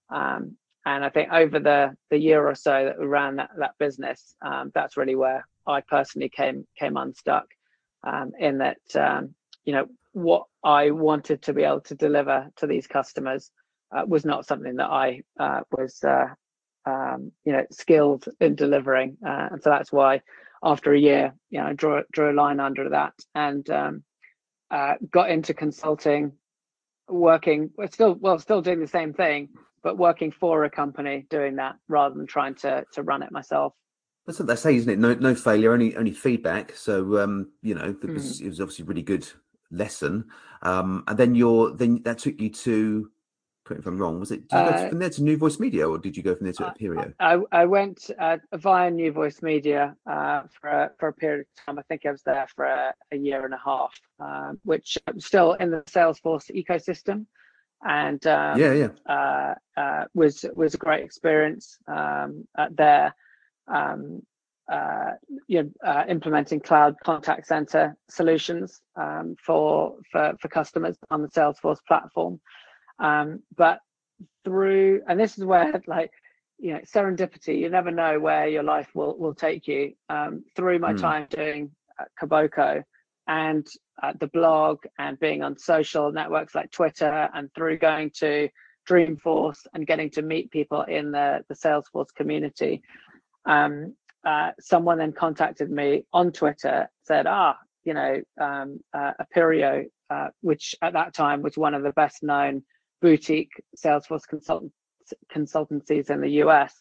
Um, 0.09 0.57
and 0.85 1.03
I 1.03 1.09
think 1.09 1.31
over 1.31 1.59
the 1.59 1.95
the 2.09 2.17
year 2.17 2.47
or 2.47 2.55
so 2.55 2.85
that 2.85 2.99
we 2.99 3.05
ran 3.05 3.37
that 3.37 3.51
that 3.57 3.77
business, 3.79 4.35
um, 4.41 4.71
that's 4.73 4.97
really 4.97 5.15
where 5.15 5.47
I 5.67 5.81
personally 5.81 6.29
came 6.29 6.65
came 6.77 6.97
unstuck. 6.97 7.45
Um, 8.01 8.31
in 8.39 8.59
that, 8.59 8.77
um, 8.95 9.35
you 9.65 9.73
know, 9.73 9.87
what 10.13 10.45
I 10.63 10.91
wanted 10.91 11.41
to 11.43 11.53
be 11.53 11.63
able 11.63 11.81
to 11.81 11.95
deliver 11.95 12.47
to 12.55 12.65
these 12.65 12.87
customers 12.87 13.51
uh, 13.91 14.03
was 14.07 14.23
not 14.23 14.45
something 14.45 14.77
that 14.77 14.89
I 14.89 15.23
uh, 15.37 15.61
was, 15.69 16.01
uh, 16.03 16.27
um, 16.85 17.33
you 17.43 17.51
know, 17.51 17.65
skilled 17.71 18.25
in 18.39 18.55
delivering, 18.55 19.17
uh, 19.25 19.49
and 19.51 19.61
so 19.61 19.69
that's 19.69 19.91
why 19.91 20.21
after 20.63 20.93
a 20.93 20.99
year, 20.99 21.33
you 21.49 21.59
know, 21.59 21.67
I 21.67 21.73
drew 21.73 22.03
drew 22.11 22.31
a 22.31 22.33
line 22.33 22.59
under 22.59 22.89
that 22.89 23.13
and 23.35 23.69
um, 23.69 24.03
uh, 24.71 24.95
got 25.11 25.29
into 25.29 25.53
consulting, 25.53 26.33
working, 27.07 27.71
still 27.91 28.13
well, 28.13 28.39
still 28.39 28.61
doing 28.61 28.79
the 28.79 28.87
same 28.87 29.13
thing, 29.13 29.49
but 29.83 29.97
working 29.97 30.31
for 30.31 30.63
a 30.65 30.69
company 30.69 31.25
doing 31.29 31.55
that 31.57 31.75
rather 31.87 32.15
than 32.15 32.27
trying 32.27 32.55
to 32.55 32.85
to 32.93 33.03
run 33.03 33.23
it 33.23 33.31
myself. 33.31 33.73
That's 34.25 34.39
what 34.39 34.47
they 34.47 34.55
say, 34.55 34.75
isn't 34.75 34.91
it? 34.91 34.99
No, 34.99 35.13
no 35.15 35.33
failure, 35.33 35.73
only 35.73 35.95
only 35.95 36.11
feedback. 36.11 36.75
So, 36.75 37.17
um, 37.19 37.51
you 37.61 37.73
know, 37.73 37.95
it 38.01 38.09
was, 38.09 38.39
mm. 38.39 38.45
it 38.45 38.49
was 38.49 38.61
obviously 38.61 38.83
a 38.83 38.87
really 38.87 39.01
good 39.01 39.27
lesson. 39.71 40.25
Um, 40.61 41.03
and 41.07 41.17
then 41.17 41.35
your 41.35 41.71
then 41.71 42.01
that 42.03 42.19
took 42.19 42.39
you 42.39 42.49
to. 42.49 43.09
Correct 43.65 43.81
if 43.81 43.87
I'm 43.87 43.99
wrong. 43.99 44.19
Was 44.19 44.31
it 44.31 44.47
did 44.47 44.55
you 44.55 44.61
uh, 44.61 44.71
go 44.71 44.89
from 44.89 44.99
there 44.99 45.09
to 45.11 45.23
New 45.23 45.37
Voice 45.37 45.59
Media, 45.59 45.87
or 45.87 45.99
did 45.99 46.17
you 46.17 46.23
go 46.23 46.33
from 46.33 46.45
there 46.45 46.53
to 46.53 46.63
Appirio? 46.63 47.13
I, 47.19 47.39
I 47.51 47.65
went 47.65 48.09
uh, 48.17 48.37
via 48.55 48.89
New 48.89 49.11
Voice 49.11 49.43
Media 49.43 49.95
uh, 50.09 50.43
for 50.59 50.69
a, 50.69 50.91
for 50.97 51.09
a 51.09 51.13
period 51.13 51.41
of 51.41 51.65
time. 51.65 51.77
I 51.77 51.83
think 51.83 52.03
I 52.03 52.11
was 52.11 52.23
there 52.23 52.47
for 52.55 52.65
a, 52.65 52.95
a 53.11 53.17
year 53.17 53.45
and 53.45 53.53
a 53.53 53.59
half, 53.63 53.93
um, 54.19 54.59
which 54.63 54.97
I'm 55.05 55.19
still 55.19 55.53
in 55.53 55.69
the 55.69 55.83
Salesforce 55.83 56.49
ecosystem 56.51 57.27
and 57.83 58.25
um, 58.27 58.59
yeah, 58.59 58.73
yeah, 58.73 58.89
uh, 59.07 59.55
uh, 59.79 60.05
was 60.13 60.45
was 60.55 60.73
a 60.73 60.77
great 60.77 61.03
experience 61.03 61.77
um, 61.87 62.47
there. 62.71 63.15
Um, 63.67 64.23
uh, 64.69 65.13
you 65.47 65.63
know, 65.63 65.69
uh, 65.83 66.03
implementing 66.07 66.59
cloud 66.59 66.95
contact 67.03 67.47
center 67.47 67.95
solutions 68.07 68.81
um, 68.95 69.35
for 69.43 69.95
for 70.11 70.33
for 70.39 70.47
customers 70.47 70.95
on 71.09 71.21
the 71.21 71.29
Salesforce 71.29 71.79
platform, 71.87 72.39
um, 72.99 73.41
but 73.55 73.79
through 74.43 75.01
and 75.07 75.19
this 75.19 75.37
is 75.37 75.45
where 75.45 75.81
like 75.87 76.11
you 76.57 76.73
know 76.73 76.79
serendipity 76.79 77.59
you 77.59 77.69
never 77.69 77.89
know 77.89 78.19
where 78.19 78.47
your 78.47 78.63
life 78.63 78.89
will 78.93 79.17
will 79.17 79.33
take 79.33 79.67
you 79.67 79.93
um, 80.09 80.43
through 80.55 80.77
my 80.77 80.93
mm. 80.93 81.01
time 81.01 81.27
doing 81.29 81.71
uh, 81.99 82.03
Kiboko 82.21 82.83
and 83.27 83.65
uh, 84.01 84.13
the 84.19 84.27
blog 84.27 84.79
and 84.97 85.19
being 85.19 85.43
on 85.43 85.57
social 85.57 86.11
networks 86.11 86.55
like 86.55 86.71
Twitter 86.71 87.29
and 87.33 87.49
through 87.53 87.77
going 87.77 88.11
to 88.19 88.49
Dreamforce 88.87 89.59
and 89.73 89.85
getting 89.85 90.09
to 90.11 90.21
meet 90.21 90.51
people 90.51 90.81
in 90.83 91.11
the, 91.11 91.43
the 91.47 91.55
Salesforce 91.55 92.13
community. 92.15 92.81
Um, 93.45 93.95
uh, 94.25 94.51
someone 94.59 94.97
then 94.97 95.13
contacted 95.13 95.69
me 95.69 96.05
on 96.11 96.31
Twitter, 96.31 96.89
said, 97.03 97.27
ah, 97.27 97.57
you 97.83 97.93
know, 97.93 98.21
um, 98.39 98.79
uh, 98.93 99.13
Appirio, 99.21 99.85
uh, 100.09 100.27
which 100.41 100.75
at 100.81 100.93
that 100.93 101.13
time 101.13 101.41
was 101.41 101.57
one 101.57 101.73
of 101.73 101.83
the 101.83 101.93
best 101.93 102.23
known 102.23 102.63
boutique 103.01 103.51
Salesforce 103.77 104.27
consultant, 104.27 104.73
consultancies 105.33 106.09
in 106.09 106.21
the 106.21 106.31
US, 106.43 106.73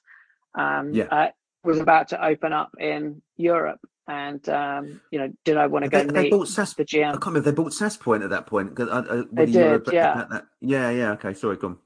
um, 0.56 0.92
yeah. 0.92 1.04
Uh, 1.04 1.28
was 1.64 1.80
about 1.80 2.08
to 2.08 2.24
open 2.24 2.52
up 2.52 2.70
in 2.78 3.20
Europe 3.36 3.80
and 4.08 4.48
um, 4.48 5.00
you 5.10 5.18
know, 5.18 5.32
did 5.44 5.58
I 5.58 5.66
want 5.66 5.84
to 5.84 5.90
go 5.90 6.02
they, 6.02 6.22
meet 6.22 6.30
bought 6.30 6.48
SAS, 6.48 6.72
the 6.74 6.84
GM? 6.84 7.08
I 7.08 7.12
can't 7.12 7.26
remember. 7.26 7.50
They 7.50 7.54
bought 7.54 7.72
Saaspoint 7.72 8.24
at 8.24 8.30
that 8.30 8.46
point. 8.46 8.78
I, 8.80 8.98
I, 8.98 9.22
they 9.30 9.46
did, 9.46 9.86
yeah. 9.92 10.24
That, 10.30 10.46
yeah, 10.60 10.90
yeah. 10.90 11.12
Okay, 11.12 11.34
sorry, 11.34 11.56
go 11.56 11.68
on. 11.68 11.78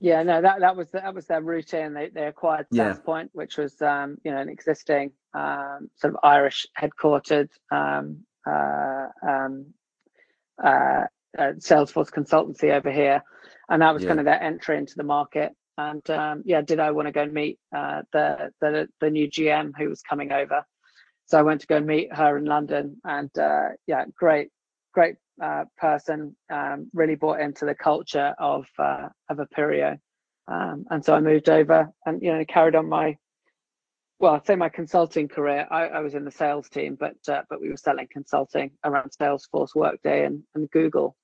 Yeah, 0.00 0.22
no, 0.22 0.40
that 0.40 0.60
that 0.60 0.76
was 0.76 0.90
that 0.92 1.14
was 1.14 1.26
their 1.26 1.42
routine. 1.42 1.92
They 1.92 2.08
they 2.08 2.26
acquired 2.26 2.66
yeah. 2.70 2.94
Saaspoint, 2.94 3.28
which 3.32 3.58
was 3.58 3.80
um, 3.82 4.16
you 4.24 4.30
know 4.30 4.38
an 4.38 4.48
existing 4.48 5.12
um, 5.34 5.90
sort 5.96 6.14
of 6.14 6.20
Irish 6.22 6.66
headquartered 6.80 7.50
um, 7.70 8.24
uh, 8.46 9.08
um, 9.22 9.66
uh, 10.62 11.04
uh, 11.38 11.52
Salesforce 11.58 12.10
consultancy 12.10 12.70
over 12.70 12.90
here, 12.90 13.22
and 13.68 13.82
that 13.82 13.92
was 13.92 14.04
yeah. 14.04 14.08
kind 14.08 14.20
of 14.20 14.24
their 14.24 14.42
entry 14.42 14.78
into 14.78 14.94
the 14.96 15.04
market. 15.04 15.52
And 15.76 16.08
um, 16.10 16.42
yeah, 16.46 16.62
did 16.62 16.80
I 16.80 16.92
want 16.92 17.06
to 17.06 17.12
go 17.12 17.22
and 17.22 17.32
meet 17.32 17.58
uh, 17.76 18.02
the 18.12 18.52
the 18.60 18.88
the 19.00 19.10
new 19.10 19.28
GM 19.28 19.72
who 19.76 19.90
was 19.90 20.00
coming 20.00 20.32
over? 20.32 20.64
So 21.28 21.38
I 21.38 21.42
went 21.42 21.60
to 21.60 21.66
go 21.66 21.80
meet 21.80 22.12
her 22.14 22.38
in 22.38 22.46
London, 22.46 22.96
and 23.04 23.30
uh, 23.38 23.68
yeah, 23.86 24.04
great, 24.16 24.48
great 24.92 25.16
uh, 25.42 25.64
person. 25.76 26.34
Um, 26.50 26.90
really 26.94 27.16
bought 27.16 27.40
into 27.40 27.66
the 27.66 27.74
culture 27.74 28.34
of 28.38 28.66
uh, 28.78 29.08
of 29.28 29.38
Appirio, 29.38 29.98
um, 30.48 30.86
and 30.90 31.04
so 31.04 31.14
I 31.14 31.20
moved 31.20 31.48
over 31.50 31.92
and 32.06 32.22
you 32.22 32.32
know 32.32 32.44
carried 32.46 32.74
on 32.74 32.88
my 32.88 33.16
well, 34.20 34.34
I'd 34.34 34.46
say 34.46 34.56
my 34.56 34.68
consulting 34.68 35.28
career. 35.28 35.66
I, 35.70 35.88
I 35.88 36.00
was 36.00 36.14
in 36.14 36.24
the 36.24 36.30
sales 36.30 36.68
team, 36.68 36.96
but 36.98 37.16
uh, 37.28 37.42
but 37.48 37.60
we 37.60 37.68
were 37.68 37.76
selling 37.76 38.08
consulting 38.10 38.72
around 38.84 39.12
Salesforce, 39.20 39.74
Workday, 39.74 40.24
and, 40.24 40.42
and 40.54 40.70
Google 40.70 41.14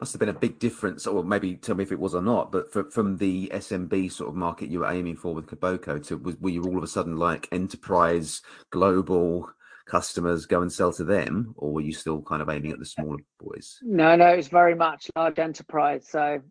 must 0.00 0.12
have 0.12 0.20
been 0.20 0.28
a 0.28 0.34
big 0.34 0.58
difference, 0.58 1.06
or 1.06 1.24
maybe 1.24 1.54
tell 1.56 1.74
me 1.74 1.82
if 1.82 1.92
it 1.92 1.98
was 1.98 2.14
or 2.14 2.22
not. 2.22 2.52
But 2.52 2.72
for, 2.72 2.90
from 2.90 3.16
the 3.16 3.50
SMB 3.54 4.12
sort 4.12 4.28
of 4.28 4.36
market 4.36 4.68
you 4.68 4.80
were 4.80 4.92
aiming 4.92 5.16
for 5.16 5.34
with 5.34 5.46
Kiboko 5.46 6.04
to 6.08 6.18
was 6.18 6.36
were 6.38 6.50
you 6.50 6.64
all 6.64 6.78
of 6.78 6.84
a 6.84 6.88
sudden 6.88 7.16
like 7.16 7.48
enterprise 7.52 8.42
global 8.70 9.50
customers 9.86 10.46
go 10.46 10.62
and 10.62 10.72
sell 10.72 10.92
to 10.92 11.04
them, 11.04 11.54
or 11.56 11.72
were 11.72 11.80
you 11.80 11.92
still 11.92 12.20
kind 12.22 12.42
of 12.42 12.50
aiming 12.50 12.72
at 12.72 12.78
the 12.78 12.84
smaller 12.84 13.18
boys? 13.38 13.78
No, 13.82 14.16
no, 14.16 14.28
it's 14.28 14.48
very 14.48 14.74
much 14.74 15.10
large 15.16 15.38
enterprise. 15.38 16.06
So, 16.08 16.42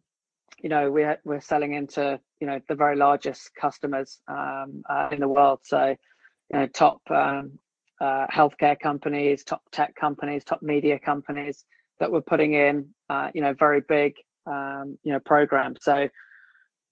you 0.62 0.70
know, 0.70 0.92
we're 0.92 1.20
we're 1.24 1.42
selling 1.42 1.74
into 1.74 2.20
you 2.40 2.48
know 2.48 2.60
the 2.68 2.76
very 2.76 2.96
largest 2.96 3.54
customers 3.56 4.20
um, 4.28 4.84
uh, 4.90 5.10
in 5.12 5.20
the 5.20 5.28
world. 5.28 5.60
So, 5.64 5.96
you 6.52 6.60
know, 6.60 6.68
top 6.68 7.02
um, 7.12 7.60
uh, 8.02 8.26
healthcare 8.28 8.80
companies, 8.80 9.44
top 9.44 9.62
tech 9.72 9.96
companies, 9.96 10.44
top 10.44 10.64
media 10.64 10.98
companies 10.98 11.66
that 12.00 12.12
we're 12.12 12.22
putting 12.22 12.54
in, 12.54 12.88
uh, 13.10 13.30
you 13.34 13.42
know, 13.42 13.54
very 13.54 13.82
big, 13.88 14.14
um, 14.46 14.98
you 15.04 15.14
know, 15.14 15.20
programs. 15.20 15.80
So, 15.82 16.08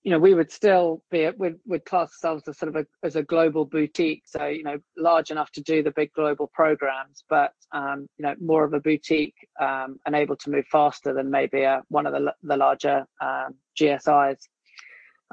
you 0.03 0.11
know, 0.11 0.19
we 0.19 0.33
would 0.33 0.51
still 0.51 1.01
be 1.11 1.29
would 1.37 1.59
would 1.65 1.85
class 1.85 2.09
ourselves 2.09 2.47
as 2.47 2.57
sort 2.57 2.75
of 2.75 2.75
a, 2.75 2.85
as 3.05 3.15
a 3.15 3.23
global 3.23 3.65
boutique. 3.65 4.23
So, 4.25 4.45
you 4.47 4.63
know, 4.63 4.77
large 4.97 5.31
enough 5.31 5.51
to 5.51 5.61
do 5.61 5.81
the 5.81 5.91
big 5.91 6.11
global 6.13 6.49
programs, 6.53 7.23
but 7.29 7.53
um, 7.71 8.07
you 8.17 8.23
know, 8.23 8.35
more 8.41 8.65
of 8.65 8.73
a 8.73 8.79
boutique 8.79 9.35
um, 9.61 9.99
and 10.05 10.15
able 10.15 10.35
to 10.37 10.49
move 10.49 10.65
faster 10.71 11.13
than 11.13 11.31
maybe 11.31 11.61
a, 11.61 11.81
one 11.87 12.05
of 12.05 12.13
the 12.13 12.33
the 12.43 12.57
larger 12.57 13.05
um, 13.21 13.55
GSIs. 13.79 14.39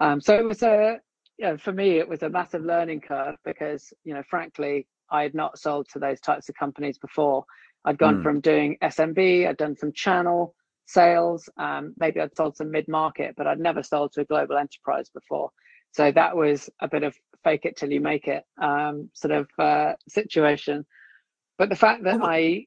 Um, 0.01 0.21
so 0.21 0.35
it 0.35 0.45
was 0.45 0.63
a, 0.63 0.99
you 1.39 1.47
know, 1.47 1.57
for 1.59 1.73
me, 1.73 1.99
it 1.99 2.09
was 2.09 2.23
a 2.23 2.29
massive 2.31 2.65
learning 2.65 3.01
curve 3.01 3.37
because, 3.45 3.93
you 4.05 4.15
know, 4.15 4.23
frankly, 4.31 4.87
I 5.11 5.23
had 5.23 5.35
not 5.35 5.59
sold 5.59 5.89
to 5.93 5.99
those 5.99 6.21
types 6.21 6.49
of 6.49 6.55
companies 6.55 6.99
before. 6.99 7.45
I'd 7.85 7.99
gone 7.99 8.19
mm. 8.19 8.23
from 8.23 8.41
doing 8.41 8.77
SMB, 8.83 9.49
I'd 9.49 9.57
done 9.57 9.77
some 9.77 9.93
channel 9.93 10.55
sales, 10.87 11.49
um, 11.57 11.95
maybe 11.99 12.21
I'd 12.21 12.37
sold 12.37 12.57
some 12.57 12.71
mid 12.71 12.89
market, 12.89 13.35
but 13.37 13.47
I'd 13.47 13.61
never 13.61 13.83
sold 13.83 14.13
to 14.15 14.23
a 14.23 14.25
global 14.25 14.57
enterprise 14.57 15.09
before. 15.09 15.51
So 15.93 16.13
that 16.13 16.37
was 16.37 16.71
a 16.81 16.89
bit 16.89 17.03
of 17.03 17.15
fake 17.43 17.65
it 17.65 17.77
till 17.77 17.91
you 17.91 18.01
make 18.01 18.29
it 18.29 18.45
um, 18.61 19.11
sort 19.15 19.33
of 19.33 19.49
uh, 19.59 19.95
situation. 20.09 20.85
But 21.59 21.69
the 21.69 21.77
fact 21.77 22.05
that 22.05 22.21
oh, 22.21 22.25
I, 22.25 22.67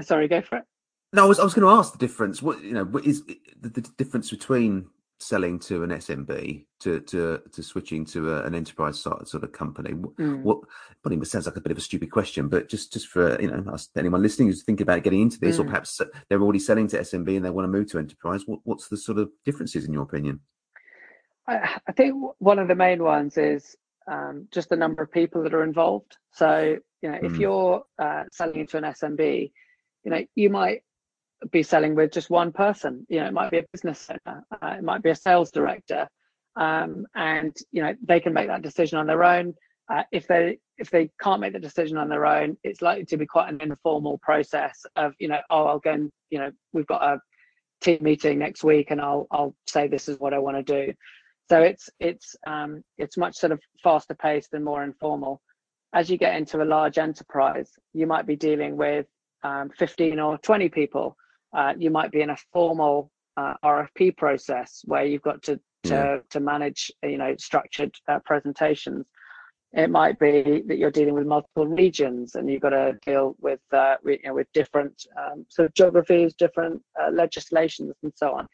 sorry, 0.00 0.28
go 0.28 0.42
for 0.42 0.58
it. 0.58 0.64
No, 1.12 1.24
I 1.24 1.26
was 1.26 1.38
I 1.38 1.44
was 1.44 1.54
going 1.54 1.68
to 1.68 1.78
ask 1.78 1.92
the 1.92 1.98
difference. 1.98 2.42
What 2.42 2.62
you 2.62 2.72
know, 2.72 2.84
what 2.84 3.04
is 3.06 3.24
the, 3.24 3.68
the 3.68 3.80
difference 3.96 4.30
between 4.30 4.86
selling 5.22 5.58
to 5.60 5.82
an 5.82 5.90
SMB 5.90 6.64
to 6.80 7.00
to 7.00 7.40
to 7.52 7.62
switching 7.62 8.04
to 8.06 8.34
a, 8.34 8.42
an 8.44 8.54
enterprise 8.54 9.00
sort 9.00 9.34
of 9.34 9.52
company? 9.52 9.92
Mm. 9.92 10.42
What? 10.42 10.60
It 11.04 11.26
sounds 11.26 11.46
like 11.46 11.56
a 11.56 11.60
bit 11.60 11.72
of 11.72 11.78
a 11.78 11.82
stupid 11.82 12.10
question, 12.10 12.48
but 12.48 12.68
just 12.68 12.92
just 12.92 13.08
for 13.08 13.40
you 13.40 13.50
know 13.50 13.76
anyone 13.96 14.22
listening 14.22 14.48
who's 14.48 14.62
thinking 14.62 14.84
about 14.84 15.02
getting 15.02 15.22
into 15.22 15.38
this, 15.38 15.56
mm. 15.56 15.60
or 15.60 15.64
perhaps 15.64 16.00
they're 16.28 16.42
already 16.42 16.58
selling 16.58 16.88
to 16.88 17.00
SMB 17.00 17.36
and 17.36 17.44
they 17.44 17.50
want 17.50 17.64
to 17.64 17.78
move 17.78 17.90
to 17.90 17.98
enterprise, 17.98 18.42
what, 18.46 18.60
what's 18.64 18.88
the 18.88 18.96
sort 18.96 19.18
of 19.18 19.30
differences 19.44 19.84
in 19.84 19.92
your 19.92 20.02
opinion? 20.02 20.40
I, 21.46 21.78
I 21.88 21.92
think 21.92 22.14
one 22.38 22.58
of 22.58 22.68
the 22.68 22.74
main 22.74 23.02
ones 23.02 23.36
is 23.36 23.76
um, 24.10 24.48
just 24.50 24.68
the 24.68 24.76
number 24.76 25.02
of 25.02 25.10
people 25.10 25.42
that 25.42 25.54
are 25.54 25.64
involved. 25.64 26.16
So 26.32 26.78
you 27.02 27.10
know, 27.10 27.18
mm. 27.18 27.24
if 27.24 27.36
you're 27.36 27.82
uh, 27.98 28.24
selling 28.32 28.66
to 28.68 28.76
an 28.78 28.84
SMB, 28.84 29.50
you 30.04 30.10
know, 30.10 30.24
you 30.34 30.50
might 30.50 30.82
be 31.50 31.62
selling 31.62 31.94
with 31.94 32.12
just 32.12 32.30
one 32.30 32.52
person. 32.52 33.06
You 33.08 33.20
know, 33.20 33.26
it 33.26 33.32
might 33.32 33.50
be 33.50 33.58
a 33.58 33.64
business 33.72 34.08
owner, 34.10 34.44
uh, 34.50 34.76
it 34.78 34.84
might 34.84 35.02
be 35.02 35.10
a 35.10 35.14
sales 35.14 35.50
director, 35.50 36.08
um, 36.56 37.06
and 37.14 37.56
you 37.70 37.82
know 37.82 37.94
they 38.02 38.20
can 38.20 38.32
make 38.32 38.48
that 38.48 38.62
decision 38.62 38.98
on 38.98 39.06
their 39.06 39.24
own. 39.24 39.54
Uh, 39.92 40.04
if 40.12 40.26
they 40.26 40.58
if 40.78 40.90
they 40.90 41.10
can't 41.20 41.40
make 41.40 41.52
the 41.52 41.58
decision 41.58 41.96
on 41.96 42.08
their 42.08 42.26
own, 42.26 42.56
it's 42.62 42.82
likely 42.82 43.04
to 43.06 43.16
be 43.16 43.26
quite 43.26 43.52
an 43.52 43.60
informal 43.60 44.18
process 44.18 44.84
of 44.96 45.12
you 45.18 45.28
know, 45.28 45.40
oh, 45.50 45.66
I'll 45.66 45.78
go 45.78 45.92
and 45.92 46.10
you 46.30 46.38
know, 46.38 46.50
we've 46.72 46.86
got 46.86 47.02
a 47.02 47.20
team 47.80 47.98
meeting 48.00 48.38
next 48.38 48.64
week, 48.64 48.90
and 48.90 49.00
I'll 49.00 49.26
I'll 49.30 49.54
say 49.66 49.88
this 49.88 50.08
is 50.08 50.18
what 50.18 50.34
I 50.34 50.38
want 50.38 50.64
to 50.64 50.86
do. 50.86 50.92
So 51.48 51.60
it's 51.60 51.90
it's 52.00 52.36
um, 52.46 52.82
it's 52.98 53.16
much 53.16 53.36
sort 53.36 53.52
of 53.52 53.60
faster 53.82 54.14
paced 54.14 54.54
and 54.54 54.64
more 54.64 54.84
informal. 54.84 55.40
As 55.94 56.08
you 56.08 56.16
get 56.16 56.36
into 56.36 56.62
a 56.62 56.64
large 56.64 56.96
enterprise, 56.96 57.70
you 57.92 58.06
might 58.06 58.26
be 58.26 58.36
dealing 58.36 58.76
with 58.76 59.06
um, 59.42 59.70
15 59.76 60.18
or 60.20 60.38
20 60.38 60.68
people 60.70 61.16
uh, 61.52 61.74
you 61.78 61.90
might 61.90 62.10
be 62.10 62.22
in 62.22 62.30
a 62.30 62.36
formal 62.52 63.10
uh, 63.36 63.54
RFP 63.64 64.16
process 64.16 64.82
where 64.84 65.04
you've 65.04 65.22
got 65.22 65.42
to 65.44 65.60
to, 65.84 65.94
yeah. 65.94 66.16
to 66.30 66.40
manage 66.40 66.92
you 67.02 67.18
know 67.18 67.34
structured 67.38 67.94
uh, 68.08 68.18
presentations. 68.24 69.06
It 69.72 69.90
might 69.90 70.18
be 70.18 70.62
that 70.66 70.76
you're 70.76 70.90
dealing 70.90 71.14
with 71.14 71.26
multiple 71.26 71.66
regions 71.66 72.34
and 72.34 72.48
you've 72.50 72.60
got 72.60 72.70
to 72.70 72.98
deal 73.06 73.34
with 73.40 73.60
uh, 73.72 73.96
you 74.04 74.18
know, 74.24 74.34
with 74.34 74.46
different 74.52 75.02
um, 75.18 75.46
sort 75.48 75.66
of 75.66 75.74
geographies, 75.74 76.34
different 76.34 76.82
uh, 77.00 77.10
legislations, 77.10 77.94
and 78.02 78.12
so 78.14 78.32
on. 78.32 78.46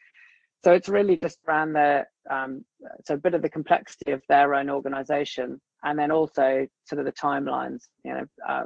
So 0.63 0.71
it's 0.71 0.89
really 0.89 1.17
just 1.17 1.39
around 1.47 1.73
the 1.73 2.05
um, 2.29 2.63
so 3.05 3.15
a 3.15 3.17
bit 3.17 3.33
of 3.33 3.41
the 3.41 3.49
complexity 3.49 4.11
of 4.11 4.21
their 4.29 4.55
own 4.55 4.69
organisation, 4.69 5.59
and 5.83 5.99
then 5.99 6.11
also 6.11 6.67
sort 6.85 6.99
of 6.99 7.05
the 7.05 7.11
timelines. 7.11 7.83
You 8.03 8.13
know, 8.13 8.25
uh, 8.47 8.63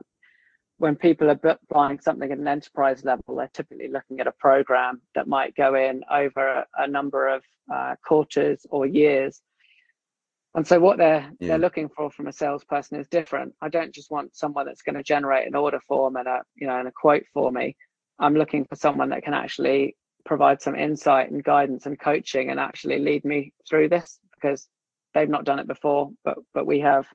when 0.84 0.98
people 0.98 1.32
are 1.32 1.58
buying 1.69 1.98
something 2.02 2.30
at 2.30 2.38
an 2.38 2.46
enterprise 2.46 3.06
level, 3.06 3.38
they're 3.38 3.50
typically 3.54 3.88
looking 3.88 4.19
at 4.19 4.28
a 4.28 4.34
program 4.34 5.00
that 5.15 5.30
might 5.30 5.56
go 5.56 5.76
in 5.76 6.04
over 6.12 6.65
a, 6.78 6.86
number 6.86 7.30
of 7.30 7.41
uh, 7.74 7.96
quarters 8.06 8.65
or 8.69 8.86
years. 8.86 9.41
And 10.56 10.67
so 10.67 10.82
what 10.82 10.98
they're 10.98 11.32
yeah. 11.39 11.48
they're 11.48 11.58
looking 11.58 11.88
for 11.88 12.12
from 12.12 12.28
a 12.28 12.34
salesperson 12.34 13.00
is 13.00 13.08
different. 13.08 13.54
I 13.62 13.69
don't 13.69 13.96
just 13.96 14.12
want 14.12 14.36
someone 14.36 14.65
that's 14.65 14.82
going 14.82 14.98
to 14.98 15.04
generate 15.04 15.48
an 15.48 15.56
order 15.56 15.80
form 15.88 16.17
and 16.17 16.28
a 16.28 16.41
you 16.56 16.67
know 16.67 16.78
and 16.78 16.89
a 16.89 16.91
quote 16.91 17.24
for 17.34 17.50
me. 17.50 17.78
I'm 18.19 18.36
looking 18.36 18.65
for 18.65 18.76
someone 18.76 19.08
that 19.12 19.24
can 19.24 19.34
actually 19.34 19.96
provide 20.26 20.62
some 20.62 20.76
insight 20.76 21.32
and 21.32 21.41
guidance 21.41 21.86
and 21.86 21.98
coaching 21.98 22.50
and 22.50 22.60
actually 22.60 23.00
lead 23.00 23.24
me 23.24 23.54
through 23.69 23.88
this 23.88 24.19
because 24.36 24.67
they've 25.13 25.30
not 25.30 25.46
done 25.46 25.60
it 25.60 25.67
before, 25.67 26.12
but 26.26 26.39
but 26.54 26.67
we 26.67 26.82
have. 26.82 27.06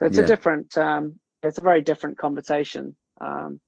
So 0.00 0.06
it's 0.06 0.18
yeah. 0.18 0.24
a 0.24 0.26
different 0.26 0.76
um, 0.76 1.20
it's 1.44 1.58
a 1.58 1.62
very 1.62 1.82
different 1.82 2.18
conversation. 2.18 2.96
Um, 3.20 3.60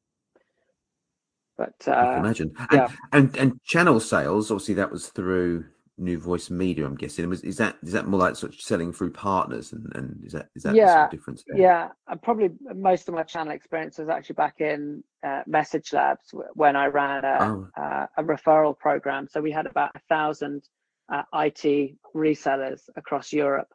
but 1.57 1.75
uh, 1.87 1.93
I 1.93 2.05
can 2.05 2.19
imagine. 2.19 2.53
And, 2.59 2.69
yeah. 2.73 2.89
and 3.13 3.37
and 3.37 3.65
channel 3.65 4.01
sales, 4.01 4.51
obviously, 4.51 4.75
that 4.75 4.93
was 4.93 5.09
through 5.09 5.65
New 5.99 6.19
Voice 6.19 6.51
Media. 6.51 6.85
I'm 6.85 6.97
guessing. 6.97 7.29
Was 7.29 7.43
is 7.43 7.57
that 7.57 7.77
is 7.83 7.93
that 7.93 8.07
more 8.07 8.21
like 8.21 8.37
sort 8.37 8.53
of 8.53 8.61
selling 8.61 8.93
through 8.93 9.13
partners, 9.13 9.73
and, 9.73 9.91
and 9.95 10.23
is 10.25 10.33
that 10.33 10.49
is 10.55 10.63
that 10.65 10.75
yeah 10.75 10.95
sort 10.95 11.05
of 11.05 11.11
difference? 11.11 11.45
There? 11.47 11.59
Yeah, 11.59 11.89
probably 12.23 12.51
most 12.75 13.09
of 13.09 13.15
my 13.15 13.23
channel 13.23 13.55
experience 13.55 13.99
was 13.99 14.11
actually 14.11 14.35
back 14.35 14.61
in 14.61 15.03
uh, 15.27 15.43
Message 15.47 15.93
Labs 15.95 16.35
when 16.55 16.77
I 16.77 16.87
ran 16.87 17.25
a, 17.25 17.39
oh. 17.41 17.69
uh, 17.83 18.07
a 18.19 18.23
referral 18.23 18.79
program. 18.79 19.27
So 19.31 19.41
we 19.41 19.51
had 19.51 19.67
about 19.67 19.93
a 19.95 20.01
thousand 20.11 20.69
uh, 21.09 21.23
IT 21.33 21.97
resellers 22.15 22.83
across 22.97 23.33
Europe 23.33 23.69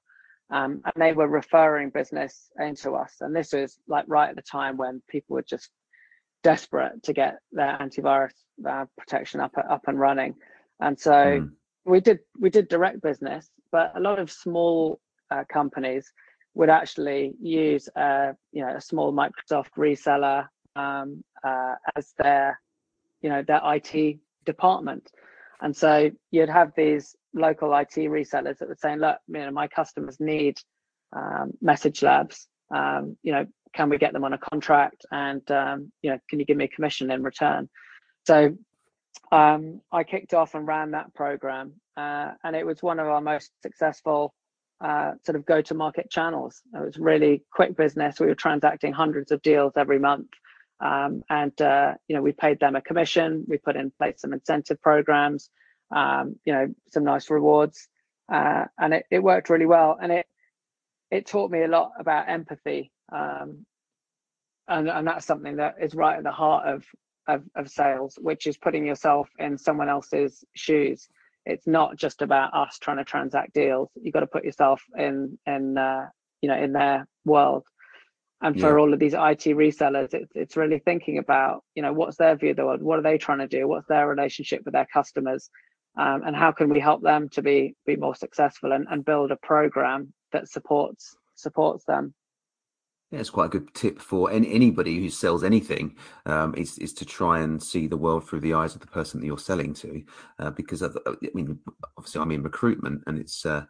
um, 0.51 0.81
and 0.83 0.93
they 0.97 1.13
were 1.13 1.27
referring 1.27 1.89
business 1.89 2.49
into 2.59 2.91
us. 2.93 3.15
And 3.21 3.35
this 3.35 3.53
was 3.53 3.77
like 3.87 4.05
right 4.07 4.29
at 4.29 4.35
the 4.35 4.41
time 4.41 4.77
when 4.77 5.01
people 5.09 5.35
were 5.35 5.43
just 5.43 5.69
desperate 6.43 7.03
to 7.03 7.13
get 7.13 7.37
their 7.51 7.77
antivirus 7.79 8.31
uh, 8.67 8.85
protection 8.97 9.39
up 9.39 9.53
up 9.57 9.83
and 9.87 9.99
running. 9.99 10.35
And 10.79 10.99
so 10.99 11.11
mm. 11.11 11.49
we 11.85 12.01
did 12.01 12.19
we 12.39 12.49
did 12.49 12.67
direct 12.67 13.01
business, 13.01 13.49
but 13.71 13.93
a 13.95 13.99
lot 13.99 14.19
of 14.19 14.31
small 14.31 14.99
uh, 15.29 15.43
companies 15.51 16.11
would 16.53 16.69
actually 16.69 17.33
use 17.41 17.87
a 17.95 18.35
you 18.51 18.65
know 18.65 18.75
a 18.75 18.81
small 18.81 19.13
Microsoft 19.13 19.71
reseller 19.77 20.47
um, 20.75 21.23
uh, 21.43 21.75
as 21.95 22.13
their 22.17 22.59
you 23.21 23.29
know 23.29 23.43
their 23.47 23.61
IT 23.63 24.19
department. 24.45 25.09
And 25.61 25.75
so 25.75 26.09
you'd 26.31 26.49
have 26.49 26.71
these 26.75 27.15
local 27.33 27.75
IT 27.75 27.95
resellers 27.95 28.57
that 28.57 28.67
were 28.67 28.77
saying, 28.79 28.99
look, 28.99 29.17
you 29.27 29.39
know, 29.39 29.51
my 29.51 29.67
customers 29.67 30.19
need 30.19 30.57
um, 31.15 31.51
message 31.61 32.01
labs. 32.01 32.47
Um, 32.73 33.17
you 33.21 33.31
know, 33.31 33.45
can 33.73 33.89
we 33.89 33.97
get 33.97 34.13
them 34.13 34.23
on 34.23 34.33
a 34.33 34.37
contract? 34.37 35.05
And 35.11 35.49
um, 35.51 35.91
you 36.01 36.11
know, 36.11 36.19
can 36.29 36.39
you 36.39 36.45
give 36.45 36.57
me 36.57 36.65
a 36.65 36.69
commission 36.69 37.11
in 37.11 37.23
return? 37.23 37.69
So 38.25 38.57
um, 39.31 39.81
I 39.91 40.03
kicked 40.03 40.33
off 40.33 40.55
and 40.55 40.67
ran 40.67 40.91
that 40.91 41.13
program, 41.13 41.73
uh, 41.95 42.31
and 42.43 42.55
it 42.55 42.65
was 42.65 42.81
one 42.81 42.99
of 42.99 43.07
our 43.07 43.21
most 43.21 43.51
successful 43.61 44.33
uh, 44.81 45.13
sort 45.25 45.35
of 45.35 45.45
go-to-market 45.45 46.09
channels. 46.09 46.61
It 46.73 46.83
was 46.83 46.97
really 46.97 47.43
quick 47.53 47.77
business. 47.77 48.19
We 48.19 48.27
were 48.27 48.35
transacting 48.35 48.93
hundreds 48.93 49.31
of 49.31 49.41
deals 49.41 49.73
every 49.77 49.99
month. 49.99 50.27
Um, 50.81 51.23
and 51.29 51.59
uh, 51.61 51.93
you 52.07 52.15
know 52.15 52.21
we 52.21 52.31
paid 52.31 52.59
them 52.59 52.75
a 52.75 52.81
commission. 52.81 53.45
We 53.47 53.57
put 53.57 53.75
in 53.75 53.91
place 53.91 54.21
some 54.21 54.33
incentive 54.33 54.81
programs, 54.81 55.49
um, 55.95 56.35
you 56.43 56.53
know, 56.53 56.73
some 56.91 57.03
nice 57.03 57.29
rewards, 57.29 57.87
uh, 58.31 58.65
and 58.79 58.93
it, 58.95 59.05
it 59.11 59.19
worked 59.19 59.49
really 59.49 59.67
well. 59.67 59.97
And 60.01 60.11
it 60.11 60.25
it 61.11 61.27
taught 61.27 61.51
me 61.51 61.63
a 61.63 61.67
lot 61.67 61.91
about 61.99 62.29
empathy, 62.29 62.91
um, 63.11 63.65
and 64.67 64.89
and 64.89 65.05
that's 65.05 65.25
something 65.25 65.57
that 65.57 65.75
is 65.81 65.93
right 65.93 66.17
at 66.17 66.23
the 66.23 66.31
heart 66.31 66.67
of, 66.67 66.85
of 67.27 67.43
of 67.55 67.69
sales, 67.69 68.17
which 68.19 68.47
is 68.47 68.57
putting 68.57 68.85
yourself 68.85 69.29
in 69.37 69.57
someone 69.57 69.89
else's 69.89 70.43
shoes. 70.55 71.07
It's 71.45 71.67
not 71.67 71.97
just 71.97 72.21
about 72.21 72.53
us 72.53 72.79
trying 72.79 72.97
to 72.97 73.03
transact 73.03 73.53
deals. 73.53 73.89
You've 74.01 74.13
got 74.13 74.21
to 74.21 74.27
put 74.27 74.45
yourself 74.45 74.81
in 74.97 75.37
in 75.45 75.77
uh, 75.77 76.07
you 76.41 76.49
know 76.49 76.57
in 76.57 76.73
their 76.73 77.07
world 77.23 77.65
and 78.41 78.59
for 78.59 78.77
yeah. 78.77 78.81
all 78.81 78.93
of 78.93 78.99
these 78.99 79.13
IT 79.13 79.45
resellers, 79.55 80.13
it's 80.13 80.31
it's 80.35 80.57
really 80.57 80.79
thinking 80.79 81.17
about 81.17 81.63
you 81.75 81.81
know 81.81 81.93
what's 81.93 82.17
their 82.17 82.35
view 82.35 82.51
of 82.51 82.57
the 82.57 82.65
world, 82.65 82.81
what 82.81 82.99
are 82.99 83.03
they 83.03 83.17
trying 83.17 83.39
to 83.39 83.47
do, 83.47 83.67
what's 83.67 83.87
their 83.87 84.07
relationship 84.07 84.61
with 84.65 84.73
their 84.73 84.87
customers, 84.91 85.49
um, 85.97 86.23
and 86.25 86.35
how 86.35 86.51
can 86.51 86.69
we 86.69 86.79
help 86.79 87.01
them 87.01 87.29
to 87.29 87.41
be 87.41 87.75
be 87.85 87.95
more 87.95 88.15
successful 88.15 88.71
and, 88.71 88.87
and 88.89 89.05
build 89.05 89.31
a 89.31 89.37
program 89.37 90.13
that 90.31 90.49
supports 90.49 91.15
supports 91.35 91.85
them. 91.85 92.13
Yeah, 93.11 93.19
it's 93.19 93.29
quite 93.29 93.47
a 93.47 93.49
good 93.49 93.73
tip 93.73 93.99
for 93.99 94.31
any, 94.31 94.53
anybody 94.53 94.97
who 94.99 95.09
sells 95.09 95.43
anything 95.43 95.97
um, 96.25 96.55
is 96.55 96.77
is 96.77 96.93
to 96.93 97.05
try 97.05 97.41
and 97.41 97.61
see 97.61 97.87
the 97.87 97.97
world 97.97 98.27
through 98.27 98.39
the 98.39 98.53
eyes 98.53 98.73
of 98.73 98.81
the 98.81 98.87
person 98.87 99.19
that 99.19 99.25
you're 99.27 99.37
selling 99.37 99.73
to, 99.75 100.03
uh, 100.39 100.49
because 100.51 100.81
of, 100.81 100.97
I 101.05 101.15
mean, 101.33 101.59
obviously 101.97 102.21
I'm 102.21 102.31
in 102.31 102.43
recruitment 102.43 103.03
and 103.05 103.19
it's. 103.19 103.45
Uh, 103.45 103.65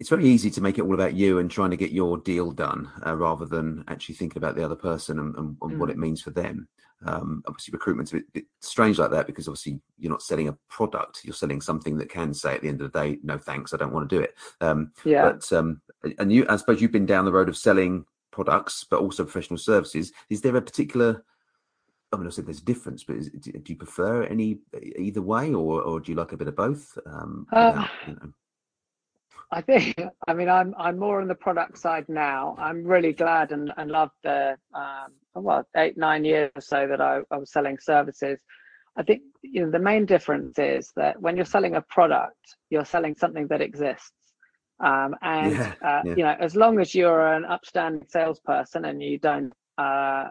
it's 0.00 0.08
very 0.08 0.26
easy 0.26 0.50
to 0.50 0.62
make 0.62 0.78
it 0.78 0.82
all 0.82 0.94
about 0.94 1.14
you 1.14 1.38
and 1.38 1.50
trying 1.50 1.70
to 1.70 1.76
get 1.76 1.92
your 1.92 2.16
deal 2.18 2.52
done 2.52 2.90
uh, 3.06 3.14
rather 3.14 3.44
than 3.44 3.84
actually 3.86 4.14
thinking 4.14 4.38
about 4.38 4.56
the 4.56 4.64
other 4.64 4.74
person 4.74 5.18
and, 5.18 5.36
and, 5.36 5.56
and 5.60 5.72
mm. 5.72 5.76
what 5.78 5.90
it 5.90 5.98
means 5.98 6.22
for 6.22 6.30
them. 6.30 6.66
Um, 7.04 7.42
obviously, 7.46 7.72
recruitment's 7.72 8.12
a 8.12 8.16
bit, 8.16 8.32
bit, 8.32 8.44
strange 8.60 8.98
like 8.98 9.10
that 9.10 9.26
because 9.26 9.46
obviously 9.46 9.78
you're 9.98 10.10
not 10.10 10.22
selling 10.22 10.48
a 10.48 10.56
product; 10.68 11.20
you're 11.24 11.34
selling 11.34 11.60
something 11.60 11.98
that 11.98 12.08
can 12.08 12.32
say 12.32 12.54
at 12.54 12.62
the 12.62 12.68
end 12.68 12.80
of 12.80 12.90
the 12.90 12.98
day, 12.98 13.18
"No, 13.22 13.38
thanks, 13.38 13.72
I 13.72 13.76
don't 13.76 13.92
want 13.92 14.08
to 14.08 14.16
do 14.16 14.22
it." 14.22 14.34
Um, 14.60 14.92
yeah. 15.04 15.30
But 15.30 15.50
um, 15.52 15.80
and 16.18 16.32
you, 16.32 16.46
I 16.48 16.56
suppose 16.56 16.80
you've 16.80 16.92
been 16.92 17.06
down 17.06 17.24
the 17.24 17.32
road 17.32 17.48
of 17.48 17.56
selling 17.56 18.04
products, 18.30 18.84
but 18.84 19.00
also 19.00 19.24
professional 19.24 19.58
services. 19.58 20.12
Is 20.28 20.42
there 20.42 20.56
a 20.56 20.62
particular 20.62 21.24
I 22.12 22.16
mean, 22.16 22.26
I 22.26 22.30
said 22.30 22.46
there's 22.46 22.60
a 22.60 22.64
difference, 22.64 23.04
but 23.04 23.16
is, 23.16 23.28
do 23.28 23.62
you 23.66 23.76
prefer 23.76 24.24
any 24.24 24.58
either 24.98 25.22
way, 25.22 25.54
or 25.54 25.80
or 25.80 26.00
do 26.00 26.10
you 26.10 26.16
like 26.16 26.32
a 26.32 26.36
bit 26.36 26.48
of 26.48 26.56
both? 26.56 26.98
Um, 27.06 27.46
uh, 27.52 27.72
without, 27.72 27.90
you 28.06 28.14
know? 28.14 28.32
I 29.52 29.60
think, 29.60 29.96
I 30.28 30.34
mean, 30.34 30.48
I'm 30.48 30.74
I'm 30.78 30.98
more 30.98 31.20
on 31.20 31.28
the 31.28 31.34
product 31.34 31.78
side 31.78 32.08
now. 32.08 32.56
I'm 32.58 32.84
really 32.84 33.12
glad 33.12 33.52
and, 33.52 33.72
and 33.76 33.90
love 33.90 34.10
the 34.22 34.56
um, 34.74 35.12
well 35.34 35.66
eight 35.76 35.96
nine 35.96 36.24
years 36.24 36.50
or 36.54 36.60
so 36.60 36.86
that 36.86 37.00
I, 37.00 37.20
I 37.30 37.36
was 37.36 37.52
selling 37.52 37.78
services. 37.78 38.40
I 38.96 39.02
think 39.02 39.22
you 39.42 39.64
know 39.64 39.70
the 39.70 39.78
main 39.78 40.06
difference 40.06 40.58
is 40.58 40.92
that 40.96 41.20
when 41.20 41.36
you're 41.36 41.44
selling 41.44 41.76
a 41.76 41.82
product, 41.82 42.56
you're 42.70 42.84
selling 42.84 43.16
something 43.16 43.46
that 43.48 43.60
exists. 43.60 44.12
Um, 44.82 45.14
and 45.20 45.52
yeah, 45.52 45.74
uh, 45.84 46.02
yeah. 46.04 46.14
you 46.16 46.24
know, 46.24 46.36
as 46.40 46.56
long 46.56 46.80
as 46.80 46.94
you're 46.94 47.34
an 47.34 47.44
upstanding 47.44 48.06
salesperson 48.08 48.86
and 48.86 49.02
you 49.02 49.18
don't 49.18 49.52
uh, 49.78 50.28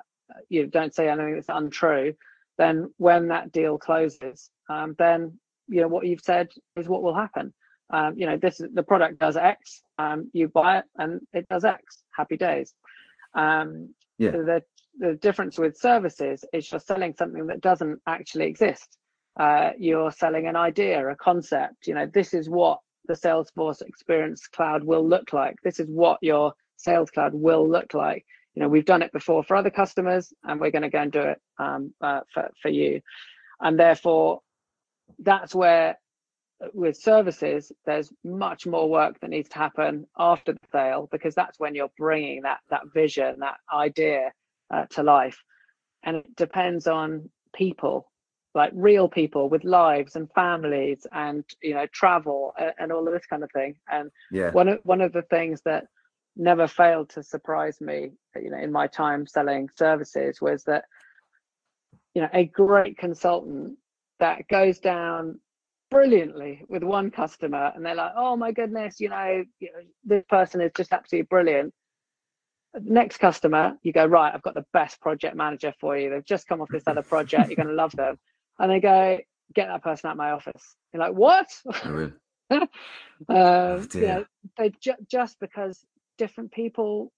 you 0.50 0.68
don't 0.68 0.94
say 0.94 1.10
anything 1.10 1.36
that's 1.36 1.50
untrue, 1.50 2.14
then 2.58 2.92
when 2.98 3.28
that 3.30 3.52
deal 3.52 3.78
closes, 3.78 4.50
um, 4.70 4.96
then 4.98 5.40
you 5.68 5.82
know 5.82 5.88
what 5.88 6.06
you've 6.06 6.22
said 6.22 6.50
is 6.76 6.88
what 6.88 7.04
will 7.04 7.16
happen. 7.16 7.54
Um, 7.92 8.18
you 8.18 8.26
know, 8.26 8.38
this 8.38 8.60
is 8.60 8.68
the 8.74 8.84
product 8.84 9.20
does 9.20 9.38
X. 9.38 9.82
Um, 9.98 10.30
you 10.34 10.48
buy 10.48 10.80
it 10.80 10.86
and 10.98 11.22
it 11.34 11.48
does 11.50 11.66
X. 11.66 12.04
Happy 12.16 12.38
days. 12.38 12.74
Um, 13.34 13.94
yeah. 14.18 14.32
The 14.32 14.64
the 15.00 15.14
difference 15.16 15.58
with 15.58 15.78
services 15.78 16.44
is 16.52 16.70
you're 16.72 16.80
selling 16.80 17.16
something 17.18 17.48
that 17.48 17.62
doesn't 17.62 18.00
actually 18.06 18.48
exist. 18.48 18.98
Uh, 19.40 19.72
you're 19.78 20.12
selling 20.12 20.48
an 20.48 20.58
idea, 20.58 21.08
a 21.08 21.16
concept. 21.16 21.88
You 21.88 21.94
know, 21.94 22.06
this 22.06 22.34
is 22.34 22.50
what 22.50 22.80
the 23.08 23.14
Salesforce 23.14 23.82
Experience 23.82 24.48
Cloud 24.48 24.84
will 24.84 25.08
look 25.08 25.32
like. 25.32 25.56
This 25.64 25.80
is 25.80 25.88
what 25.88 26.20
your 26.22 26.54
Sales 26.76 27.12
Cloud 27.12 27.34
will 27.34 27.68
look 27.68 27.94
like. 27.94 28.26
You 28.56 28.64
know, 28.64 28.70
we've 28.70 28.86
done 28.86 29.02
it 29.02 29.14
before 29.14 29.44
for 29.44 29.56
other 29.56 29.70
customers, 29.70 30.34
and 30.44 30.60
we're 30.60 30.72
going 30.72 30.82
to 30.82 30.90
go 30.90 31.00
and 31.00 31.12
do 31.12 31.22
it 31.22 31.42
um, 31.58 31.94
uh, 32.02 32.22
for 32.34 32.50
for 32.62 32.70
you. 32.70 33.02
And 33.62 33.80
therefore, 33.80 34.42
that's 35.20 35.56
where 35.56 35.98
with 36.74 36.98
services, 36.98 37.72
there's 37.86 38.12
much 38.24 38.66
more 38.66 38.90
work 38.90 39.20
that 39.20 39.30
needs 39.30 39.50
to 39.50 39.58
happen 39.58 40.06
after 40.18 40.54
the 40.54 40.60
sale 40.72 41.08
because 41.12 41.34
that's 41.34 41.60
when 41.60 41.74
you're 41.74 41.92
bringing 41.98 42.42
that 42.42 42.60
that 42.70 42.82
vision, 42.94 43.40
that 43.40 43.58
idea 43.74 44.32
uh, 44.72 44.86
to 44.92 45.04
life, 45.04 45.42
and 46.04 46.18
it 46.18 46.36
depends 46.36 46.88
on 46.88 47.30
people, 47.54 48.12
like 48.54 48.72
real 48.76 49.08
people 49.08 49.50
with 49.50 49.64
lives 49.64 50.16
and 50.16 50.32
families, 50.34 51.08
and 51.12 51.46
you 51.62 51.74
know 51.74 51.86
travel 51.94 52.54
and, 52.60 52.74
and 52.78 52.92
all 52.92 53.08
of 53.08 53.14
this 53.14 53.26
kind 53.26 53.44
of 53.44 53.52
thing. 53.52 53.76
And 53.90 54.12
yeah. 54.32 54.52
one 54.52 54.68
of 54.68 54.80
one 54.84 55.02
of 55.02 55.14
the 55.14 55.24
things 55.24 55.62
that 55.64 55.86
never 56.36 56.68
failed 56.68 57.10
to 57.10 57.24
surprise 57.24 57.80
me, 57.80 58.12
you 58.36 58.50
know, 58.50 58.58
in 58.58 58.72
my 58.72 58.88
time 58.88 59.26
selling 59.28 59.70
services 59.78 60.42
was 60.42 60.64
that 60.66 60.86
you 62.14 62.22
know 62.22 62.30
a 62.34 62.46
great 62.46 62.98
consultant 62.98 63.78
that 64.20 64.46
goes 64.50 64.80
down 64.80 65.40
brilliantly 65.90 66.64
with 66.68 66.84
one 66.84 67.10
customer 67.10 67.72
and 67.76 67.86
they're 67.86 67.96
like 67.96 68.12
oh 68.16 68.36
my 68.36 68.52
goodness 68.52 69.00
you 69.00 69.10
know, 69.10 69.44
you 69.60 69.72
know 69.74 69.80
this 70.04 70.24
person 70.30 70.62
is 70.62 70.72
just 70.76 70.94
absolutely 70.94 71.28
brilliant. 71.30 71.74
Next 72.82 73.18
customer 73.18 73.78
you 73.82 73.92
go 73.92 74.06
right 74.06 74.34
i've 74.34 74.44
got 74.44 74.54
the 74.54 74.66
best 74.74 75.02
project 75.02 75.36
manager 75.36 75.74
for 75.80 75.98
you. 75.98 76.10
They've 76.10 76.26
just 76.26 76.48
come 76.48 76.62
off 76.62 76.70
this 76.70 76.84
other 76.88 77.02
project. 77.02 77.50
You're 77.50 77.56
going 77.56 77.68
to 77.68 77.74
love 77.74 77.96
them. 77.96 78.18
And 78.60 78.72
they 78.72 78.80
go 78.80 79.20
get 79.54 79.68
that 79.68 79.84
person 79.84 80.10
out 80.10 80.12
of 80.12 80.18
my 80.18 80.32
office. 80.32 80.76
You're 80.94 81.02
like 81.02 81.14
what? 81.14 81.48
Oh, 81.66 81.92
really? 81.92 82.14
um, 82.52 82.68
oh, 83.30 84.26
they 84.58 84.72
ju- 84.82 84.94
just 85.10 85.40
because 85.40 85.86
different 86.18 86.52
people 86.52 87.12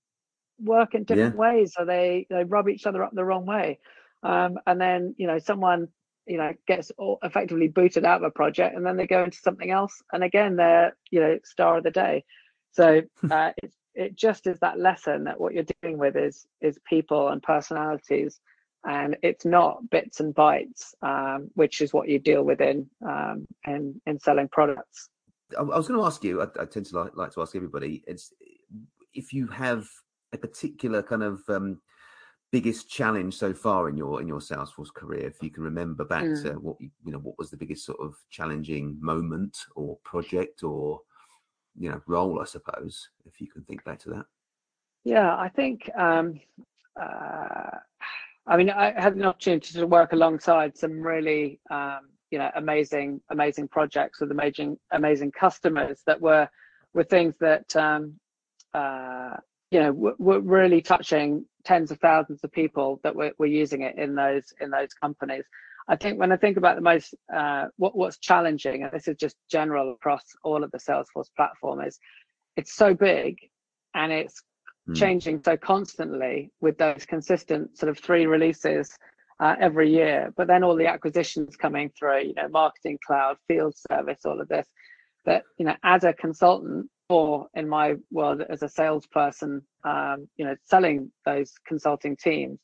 work 0.64 0.94
in 0.94 1.04
different 1.04 1.36
yeah. 1.36 1.40
ways 1.40 1.74
so 1.76 1.86
they 1.86 2.28
they 2.30 2.44
rub 2.44 2.70
each 2.70 2.86
other 2.86 3.04
up 3.04 3.12
the 3.14 3.26
wrong 3.26 3.46
way. 3.46 3.80
Um, 4.24 4.60
and 4.68 4.80
then 4.80 5.16
you 5.18 5.28
know 5.28 5.40
someone 5.40 5.88
you 6.28 6.38
know 6.38 6.54
gets 6.68 6.92
effectively 7.24 7.68
booted 7.68 8.06
out 8.06 8.18
of 8.18 8.24
a 8.24 8.32
project 8.32 8.76
and 8.76 8.86
then 8.86 8.98
they 8.98 9.08
go 9.08 9.24
into 9.24 9.38
something 9.38 9.72
else 9.72 10.02
and 10.14 10.24
again 10.24 10.56
they're 10.56 10.96
you 11.10 11.20
know 11.20 11.40
star 11.44 11.78
of 11.78 11.84
the 11.84 11.92
day. 11.92 12.24
So 12.72 13.02
uh, 13.32 13.52
it, 13.62 13.74
it 13.94 14.16
just 14.16 14.48
is 14.48 14.60
that 14.60 14.80
lesson 14.80 15.26
that 15.26 15.40
what 15.40 15.54
you're 15.54 15.66
dealing 15.82 15.98
with 15.98 16.16
is 16.16 16.46
is 16.62 16.78
people 16.88 17.30
and 17.30 17.42
personalities 17.42 18.40
and 18.84 19.16
it's 19.22 19.46
not 19.46 19.90
bits 19.90 20.20
and 20.20 20.34
bytes 20.34 20.94
um, 21.04 21.50
which 21.54 21.82
is 21.82 21.94
what 21.94 22.08
you 22.08 22.20
deal 22.20 22.44
with 22.44 22.62
in 22.62 22.90
um, 23.08 23.48
in, 23.66 24.00
in 24.06 24.20
selling 24.20 24.48
products. 24.50 25.10
I, 25.58 25.64
was 25.64 25.88
going 25.88 26.00
to 26.00 26.06
ask 26.06 26.24
you 26.24 26.42
I, 26.42 26.46
I, 26.60 26.66
tend 26.66 26.86
to 26.88 27.00
like, 27.00 27.16
like 27.16 27.32
to 27.34 27.42
ask 27.42 27.56
everybody 27.56 28.04
it's 28.08 28.34
if 29.14 29.34
you 29.34 29.48
have 29.48 29.86
a 30.34 30.38
particular 30.38 31.04
kind 31.04 31.24
of 31.24 31.42
um, 31.50 31.82
biggest 32.52 32.90
challenge 32.90 33.36
so 33.36 33.54
far 33.54 33.90
in 33.90 33.98
your 33.98 34.22
in 34.22 34.28
your 34.28 34.40
Salesforce 34.40 34.94
career? 34.94 35.28
If 35.28 35.42
you 35.42 35.50
can 35.50 35.64
remember 35.64 36.06
back 36.06 36.24
mm. 36.24 36.44
to 36.44 36.54
what 36.60 36.78
you, 36.80 36.90
you 37.06 37.12
know, 37.12 37.20
what 37.20 37.38
was 37.38 37.50
the 37.50 37.58
biggest 37.58 37.86
sort 37.86 38.00
of 38.00 38.16
challenging 38.30 38.98
moment 39.02 39.58
or 39.76 39.98
project 40.04 40.64
or 40.64 41.02
you 41.78 41.90
know 41.90 42.02
role, 42.08 42.42
I 42.42 42.46
suppose, 42.46 43.10
if 43.26 43.40
you 43.40 43.48
can 43.48 43.64
think 43.64 43.84
back 43.84 44.00
to 44.00 44.10
that. 44.12 44.26
Yeah, 45.04 45.36
I 45.36 45.50
think. 45.50 45.90
Um, 45.98 46.40
uh, 47.00 47.78
I 48.48 48.58
mean, 48.58 48.70
I 48.70 49.00
had 49.00 49.16
an 49.16 49.26
opportunity 49.26 49.74
to 49.74 49.88
work 49.88 50.14
alongside 50.14 50.78
some 50.78 51.02
really, 51.02 51.60
um, 51.70 52.10
you 52.32 52.40
know, 52.40 52.50
amazing, 52.56 53.22
amazing 53.30 53.68
projects 53.68 54.20
with 54.20 54.32
amazing, 54.32 54.78
amazing 54.92 55.32
customers 55.32 56.02
that 56.08 56.20
were, 56.20 56.50
were 56.94 57.04
things 57.04 57.36
that, 57.40 57.76
um, 57.76 58.20
uh, 58.74 59.38
you 59.72 59.80
know, 59.80 60.14
we're 60.20 60.40
really 60.40 60.82
touching 60.82 61.46
tens 61.64 61.92
of 61.92 62.00
thousands 62.00 62.42
of 62.44 62.52
people 62.52 63.00
that 63.04 63.16
were, 63.16 63.32
were 63.40 63.46
using 63.46 63.82
it 63.82 63.98
in 63.98 64.16
those 64.16 64.44
in 64.60 64.70
those 64.70 64.94
companies. 64.94 65.46
I 65.88 65.96
think 65.96 66.20
when 66.20 66.32
I 66.32 66.38
think 66.38 66.58
about 66.58 66.76
the 66.76 66.82
most 66.82 67.16
uh, 67.34 67.68
what 67.78 67.96
what's 67.96 68.18
challenging, 68.18 68.84
and 68.84 68.92
this 68.92 69.08
is 69.08 69.16
just 69.18 69.38
general 69.50 69.94
across 69.94 70.24
all 70.44 70.64
of 70.64 70.72
the 70.72 70.78
Salesforce 70.78 71.30
platform, 71.36 71.82
is 71.82 71.98
it's 72.58 72.76
so 72.76 72.94
big 72.94 73.38
and 73.96 74.12
it's 74.12 74.44
mm. 74.90 74.96
changing 74.96 75.42
so 75.44 75.56
constantly 75.56 76.52
with 76.60 76.78
those 76.78 77.06
consistent 77.06 77.78
sort 77.78 77.90
of 77.90 77.98
three 77.98 78.26
releases 78.26 78.98
uh, 79.40 79.56
every 79.60 79.90
year. 79.90 80.34
But 80.36 80.48
then 80.48 80.64
all 80.64 80.76
the 80.76 80.88
acquisitions 80.88 81.56
coming 81.56 81.92
through, 81.98 82.24
you 82.24 82.34
know, 82.34 82.50
marketing 82.50 83.00
cloud, 83.06 83.38
field 83.48 83.74
service, 83.90 84.20
all 84.26 84.42
of 84.42 84.50
this. 84.50 84.68
That 85.26 85.44
you 85.58 85.66
know, 85.66 85.76
as 85.84 86.04
a 86.04 86.14
consultant, 86.14 86.90
in 87.54 87.68
my 87.68 87.96
world 88.12 88.42
as 88.50 88.64
a 88.64 88.70
salesperson, 88.70 89.62
um, 89.84 90.28
you 90.38 90.46
know, 90.46 90.56
selling 90.64 91.12
those 91.26 91.54
consulting 91.68 92.16
teams, 92.16 92.60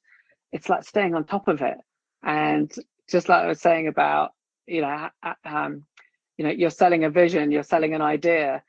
it's 0.52 0.70
like 0.70 0.84
staying 0.84 1.16
on 1.16 1.26
top 1.26 1.48
of 1.48 1.62
it. 1.62 1.78
And 2.24 2.72
just 3.10 3.30
like 3.30 3.44
I 3.44 3.48
was 3.48 3.62
saying 3.62 3.88
about, 3.88 4.32
you 4.66 4.82
know, 4.82 5.10
um, 5.46 5.86
you 6.38 6.46
know, 6.46 6.52
you're 6.52 6.70
selling 6.70 7.04
a 7.04 7.10
vision, 7.10 7.52
you're 7.52 7.64
selling 7.64 7.94
an 7.94 8.02
idea, 8.02 8.64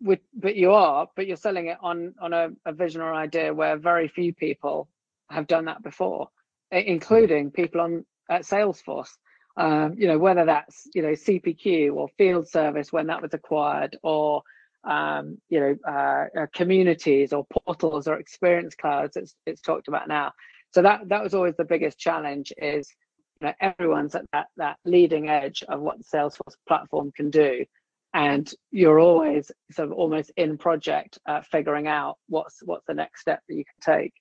with, 0.00 0.20
but 0.34 0.56
you 0.56 0.72
are, 0.72 1.08
but 1.16 1.26
you're 1.26 1.36
selling 1.36 1.68
it 1.68 1.78
on 1.80 2.14
on 2.20 2.32
a, 2.32 2.48
a 2.66 2.72
vision 2.72 3.00
or 3.00 3.14
idea 3.14 3.54
where 3.54 3.76
very 3.76 4.08
few 4.08 4.34
people 4.34 4.88
have 5.30 5.46
done 5.46 5.64
that 5.66 5.82
before, 5.82 6.28
including 6.70 7.50
people 7.50 7.80
on 7.80 8.04
at 8.30 8.42
Salesforce 8.42 9.10
um, 9.56 9.94
you 9.96 10.08
know, 10.08 10.18
whether 10.18 10.44
that's, 10.44 10.88
you 10.94 11.02
know, 11.02 11.12
CPQ 11.12 11.94
or 11.94 12.08
field 12.18 12.48
service 12.48 12.92
when 12.92 13.06
that 13.06 13.22
was 13.22 13.34
acquired 13.34 13.96
or, 14.02 14.42
um, 14.82 15.38
you 15.48 15.60
know, 15.60 15.76
uh, 15.88 16.40
uh, 16.40 16.46
communities 16.52 17.32
or 17.32 17.46
portals 17.64 18.08
or 18.08 18.18
experience 18.18 18.74
clouds 18.74 19.16
it's, 19.16 19.34
it's 19.46 19.60
talked 19.60 19.88
about 19.88 20.08
now. 20.08 20.32
So 20.72 20.82
that, 20.82 21.08
that 21.08 21.22
was 21.22 21.34
always 21.34 21.54
the 21.56 21.64
biggest 21.64 21.98
challenge 21.98 22.52
is, 22.58 22.88
you 23.40 23.46
know, 23.46 23.54
everyone's 23.60 24.14
at 24.16 24.24
that, 24.32 24.48
that 24.56 24.76
leading 24.84 25.28
edge 25.28 25.62
of 25.68 25.80
what 25.80 25.98
the 25.98 26.04
Salesforce 26.04 26.56
platform 26.66 27.12
can 27.14 27.30
do. 27.30 27.64
And 28.12 28.52
you're 28.70 29.00
always 29.00 29.50
sort 29.72 29.88
of 29.88 29.94
almost 29.94 30.32
in 30.36 30.58
project 30.58 31.18
uh, 31.26 31.42
figuring 31.42 31.88
out 31.88 32.16
what's 32.28 32.60
what's 32.64 32.86
the 32.86 32.94
next 32.94 33.20
step 33.20 33.40
that 33.48 33.54
you 33.54 33.64
can 33.64 33.94
take. 33.98 34.12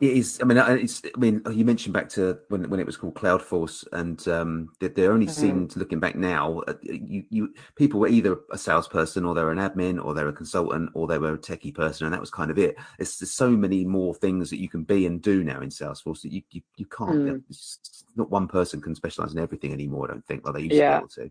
It 0.00 0.16
is. 0.16 0.38
I 0.40 0.44
mean, 0.44 0.58
it's. 0.58 1.02
I 1.04 1.18
mean, 1.18 1.42
you 1.50 1.64
mentioned 1.64 1.92
back 1.92 2.08
to 2.10 2.38
when 2.48 2.68
when 2.70 2.78
it 2.78 2.86
was 2.86 2.96
called 2.96 3.14
Cloudforce, 3.14 3.84
and 3.92 4.26
um, 4.28 4.70
they, 4.78 4.88
they 4.88 5.08
only 5.08 5.26
mm-hmm. 5.26 5.40
seemed 5.40 5.76
looking 5.76 5.98
back 5.98 6.14
now. 6.14 6.60
Uh, 6.68 6.74
you, 6.82 7.24
you 7.30 7.54
people 7.74 7.98
were 7.98 8.08
either 8.08 8.38
a 8.52 8.58
salesperson, 8.58 9.24
or 9.24 9.34
they're 9.34 9.50
an 9.50 9.58
admin, 9.58 10.02
or 10.02 10.14
they're 10.14 10.28
a 10.28 10.32
consultant, 10.32 10.90
or 10.94 11.08
they 11.08 11.18
were 11.18 11.34
a 11.34 11.38
techie 11.38 11.74
person, 11.74 12.06
and 12.06 12.14
that 12.14 12.20
was 12.20 12.30
kind 12.30 12.50
of 12.50 12.58
it. 12.58 12.76
It's 13.00 13.18
there's 13.18 13.32
so 13.32 13.50
many 13.50 13.84
more 13.84 14.14
things 14.14 14.50
that 14.50 14.60
you 14.60 14.68
can 14.68 14.84
be 14.84 15.06
and 15.06 15.20
do 15.20 15.42
now 15.42 15.60
in 15.60 15.70
Salesforce 15.70 16.22
that 16.22 16.32
you 16.32 16.42
you, 16.50 16.62
you 16.76 16.86
can't. 16.86 17.10
Mm. 17.10 17.78
not 18.14 18.30
one 18.30 18.46
person 18.46 18.80
can 18.80 18.94
specialize 18.94 19.32
in 19.32 19.40
everything 19.40 19.72
anymore. 19.72 20.08
I 20.08 20.12
don't 20.12 20.26
think 20.26 20.44
like 20.44 20.54
they 20.54 20.62
used 20.62 20.74
yeah. 20.74 21.00
to 21.00 21.06
be 21.06 21.22
able 21.22 21.30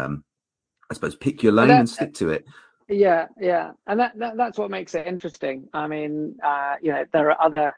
Um, 0.00 0.24
I 0.90 0.94
suppose 0.94 1.14
pick 1.14 1.42
your 1.42 1.52
lane 1.52 1.70
and 1.70 1.88
stick 1.88 2.14
to 2.14 2.30
it. 2.30 2.46
Yeah, 2.88 3.26
yeah, 3.38 3.72
and 3.86 4.00
that, 4.00 4.18
that 4.18 4.38
that's 4.38 4.56
what 4.56 4.70
makes 4.70 4.94
it 4.94 5.06
interesting. 5.06 5.68
I 5.74 5.86
mean, 5.86 6.36
uh, 6.42 6.76
you 6.80 6.90
know, 6.90 7.04
there 7.12 7.30
are 7.30 7.38
other 7.38 7.74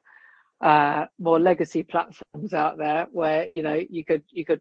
uh, 0.60 1.06
more 1.18 1.40
legacy 1.40 1.82
platforms 1.82 2.52
out 2.52 2.76
there 2.76 3.06
where 3.12 3.48
you 3.56 3.62
know 3.62 3.80
you 3.88 4.04
could 4.04 4.22
you 4.30 4.44
could 4.44 4.60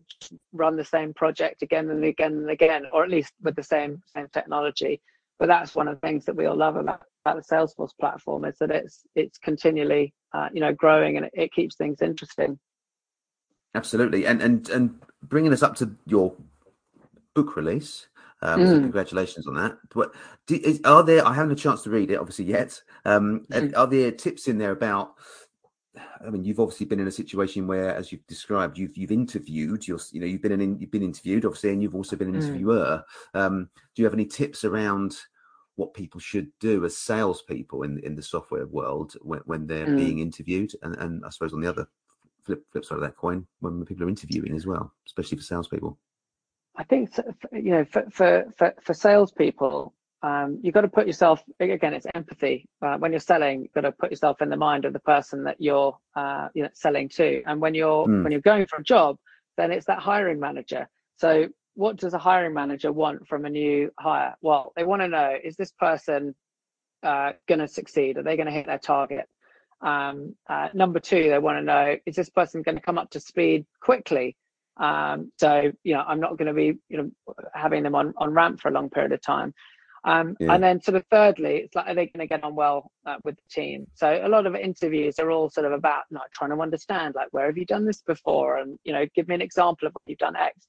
run 0.54 0.78
the 0.78 0.86
same 0.86 1.14
project 1.14 1.62
again 1.62 1.90
and 1.90 2.04
again 2.04 2.34
and 2.34 2.50
again, 2.50 2.86
or 2.94 3.04
at 3.04 3.10
least 3.10 3.34
with 3.42 3.56
the 3.56 3.64
same 3.64 4.02
same 4.16 4.28
technology. 4.32 5.02
But 5.40 5.48
that's 5.48 5.76
one 5.76 5.88
of 5.88 5.96
the 5.96 6.08
things 6.08 6.26
that 6.26 6.36
we 6.36 6.46
all 6.46 6.56
love 6.56 6.76
about, 6.76 7.02
about 7.26 7.38
the 7.38 7.56
Salesforce 7.56 7.92
platform 8.00 8.46
is 8.46 8.58
that 8.60 8.72
it's 8.72 9.02
it's 9.16 9.38
continually 9.38 10.14
uh, 10.34 10.48
you 10.54 10.62
know 10.62 10.74
growing 10.74 11.18
and 11.18 11.26
it, 11.26 11.34
it 11.34 11.54
keeps 11.54 11.76
things 11.76 12.02
interesting. 12.02 12.58
Absolutely, 13.76 14.26
and 14.26 14.42
and 14.42 14.70
and 14.70 15.02
bringing 15.22 15.52
us 15.52 15.64
up 15.64 15.76
to 15.78 15.96
your 16.06 16.34
book 17.36 17.58
release. 17.58 18.08
Um, 18.42 18.62
mm. 18.62 18.68
so 18.68 18.80
congratulations 18.80 19.48
on 19.48 19.56
that. 19.56 19.78
But 19.94 20.14
do, 20.48 20.56
is, 20.56 20.80
are 20.86 21.04
there? 21.04 21.28
I 21.28 21.34
haven't 21.34 21.52
a 21.52 21.56
chance 21.56 21.84
to 21.84 21.90
read 21.90 22.10
it, 22.10 22.16
obviously 22.16 22.46
yet. 22.46 22.82
Um, 23.04 23.46
mm. 23.52 23.78
Are 23.78 23.86
there 23.86 24.12
tips 24.12 24.48
in 24.48 24.58
there 24.58 24.72
about 24.72 25.16
I 26.26 26.30
mean, 26.30 26.44
you've 26.44 26.60
obviously 26.60 26.86
been 26.86 27.00
in 27.00 27.08
a 27.08 27.12
situation 27.12 27.68
where, 27.68 27.96
as 27.96 28.12
you've 28.12 28.26
described, 28.28 28.78
you've 28.78 28.98
you've 28.98 29.12
interviewed. 29.12 29.88
You're, 29.88 30.00
you 30.12 30.20
know, 30.20 30.28
you've 30.28 30.42
been 30.42 30.52
an 30.52 30.80
you've 30.80 30.92
been 30.92 31.04
interviewed, 31.04 31.46
obviously, 31.46 31.72
and 31.72 31.82
you've 31.82 31.96
also 31.96 32.16
been 32.16 32.34
an 32.34 32.40
mm. 32.40 32.44
interviewer. 32.44 33.04
Um, 33.34 33.70
do 33.96 34.02
you 34.02 34.06
have 34.06 34.14
any 34.14 34.26
tips 34.26 34.64
around 34.64 35.16
what 35.76 35.94
people 35.94 36.20
should 36.20 36.52
do 36.60 36.84
as 36.86 36.98
salespeople 36.98 37.84
in 37.84 38.00
in 38.00 38.16
the 38.16 38.22
software 38.22 38.68
world 38.68 39.14
when, 39.22 39.42
when 39.46 39.68
they're 39.68 39.88
mm. 39.88 39.98
being 39.98 40.20
interviewed? 40.20 40.72
And 40.82 40.96
and 40.98 41.26
I 41.26 41.30
suppose 41.30 41.54
on 41.54 41.62
the 41.62 41.70
other 41.70 41.88
flip 42.44 42.64
flip 42.72 42.86
side 42.86 42.96
of 42.96 43.02
that 43.02 43.18
coin, 43.18 43.48
when 43.60 43.86
people 43.86 44.06
are 44.06 44.10
interviewing 44.10 44.56
as 44.56 44.66
well, 44.66 44.94
especially 45.06 45.38
for 45.38 45.44
salespeople. 45.44 45.98
I 46.76 46.84
think 46.84 47.12
you 47.52 47.72
know 47.72 47.86
for 47.86 48.06
for 48.12 48.46
for, 48.58 48.74
for 48.82 48.94
salespeople, 48.94 49.94
um, 50.22 50.60
you've 50.62 50.74
got 50.74 50.82
to 50.82 50.90
put 50.90 51.08
yourself 51.08 51.42
again. 51.60 51.94
It's 51.94 52.06
empathy. 52.14 52.68
Uh, 52.82 52.98
when 52.98 53.12
you're 53.12 53.22
selling, 53.22 53.62
you've 53.62 53.74
got 53.74 53.82
to 53.82 53.92
put 53.92 54.12
yourself 54.12 54.42
in 54.42 54.50
the 54.50 54.58
mind 54.58 54.86
of 54.86 54.94
the 54.94 55.00
person 55.00 55.44
that 55.46 55.58
you're 55.60 55.98
uh, 56.16 56.50
you 56.54 56.64
know 56.64 56.70
selling 56.74 57.08
to. 57.10 57.42
And 57.46 57.62
when 57.62 57.74
you're 57.74 58.06
mm. 58.06 58.24
when 58.24 58.32
you're 58.32 58.42
going 58.42 58.66
for 58.66 58.78
a 58.78 58.84
job, 58.84 59.18
then 59.58 59.72
it's 59.72 59.86
that 59.86 60.00
hiring 60.00 60.40
manager. 60.40 60.90
So 61.18 61.48
what 61.76 61.96
does 61.96 62.14
a 62.14 62.18
hiring 62.18 62.54
manager 62.54 62.92
want 62.92 63.28
from 63.28 63.46
a 63.46 63.50
new 63.50 63.92
hire? 63.98 64.36
Well, 64.42 64.74
they 64.76 64.84
want 64.84 65.02
to 65.02 65.08
know 65.08 65.38
is 65.42 65.56
this 65.56 65.72
person 65.72 66.36
uh, 67.02 67.32
going 67.48 67.60
to 67.60 67.68
succeed? 67.68 68.18
Are 68.18 68.24
they 68.24 68.36
going 68.36 68.48
to 68.48 68.52
hit 68.52 68.66
their 68.66 68.80
target? 68.80 69.26
Um, 69.82 70.36
uh, 70.50 70.68
number 70.74 71.00
two, 71.00 71.30
they 71.30 71.40
want 71.40 71.60
to 71.60 71.64
know 71.64 71.96
is 72.06 72.16
this 72.16 72.30
person 72.30 72.62
going 72.62 72.76
to 72.76 72.82
come 72.82 72.98
up 72.98 73.10
to 73.12 73.22
speed 73.22 73.66
quickly? 73.80 74.36
Um, 74.76 75.32
so 75.38 75.72
you 75.84 75.94
know, 75.94 76.04
I'm 76.06 76.20
not 76.20 76.38
going 76.38 76.48
to 76.48 76.54
be 76.54 76.78
you 76.90 76.98
know 76.98 77.36
having 77.54 77.84
them 77.84 77.96
on 77.96 78.14
on 78.18 78.34
ramp 78.34 78.60
for 78.60 78.68
a 78.68 78.74
long 78.74 78.90
period 78.90 79.14
of 79.14 79.22
time. 79.22 79.54
Um, 80.04 80.36
yeah. 80.40 80.54
And 80.54 80.64
then 80.64 80.82
sort 80.82 80.96
of 80.96 81.06
thirdly, 81.12 81.58
it's 81.58 81.76
like 81.76 81.88
are 81.88 81.96
they 81.96 82.08
going 82.08 82.20
to 82.20 82.28
get 82.28 82.44
on 82.44 82.56
well 82.56 82.92
uh, 83.06 83.18
with 83.24 83.36
the 83.36 83.50
team? 83.50 83.88
So 83.96 84.22
a 84.24 84.30
lot 84.30 84.46
of 84.46 84.56
interviews 84.56 85.20
are 85.20 85.32
all 85.32 85.50
sort 85.50 85.66
of 85.66 85.74
about 85.74 86.04
not 86.10 86.32
trying 86.34 86.52
to 86.52 86.62
understand 86.62 87.16
like 87.16 87.28
where 87.32 87.48
have 87.48 87.58
you 87.58 87.66
done 87.66 87.86
this 87.86 88.02
before, 88.02 88.58
and 88.58 88.78
you 88.84 88.94
know 88.94 89.06
give 89.16 89.28
me 89.28 89.36
an 89.36 89.42
example 89.42 89.88
of 89.88 89.94
what 89.94 90.04
you've 90.06 90.18
done 90.18 90.36
X. 90.36 90.68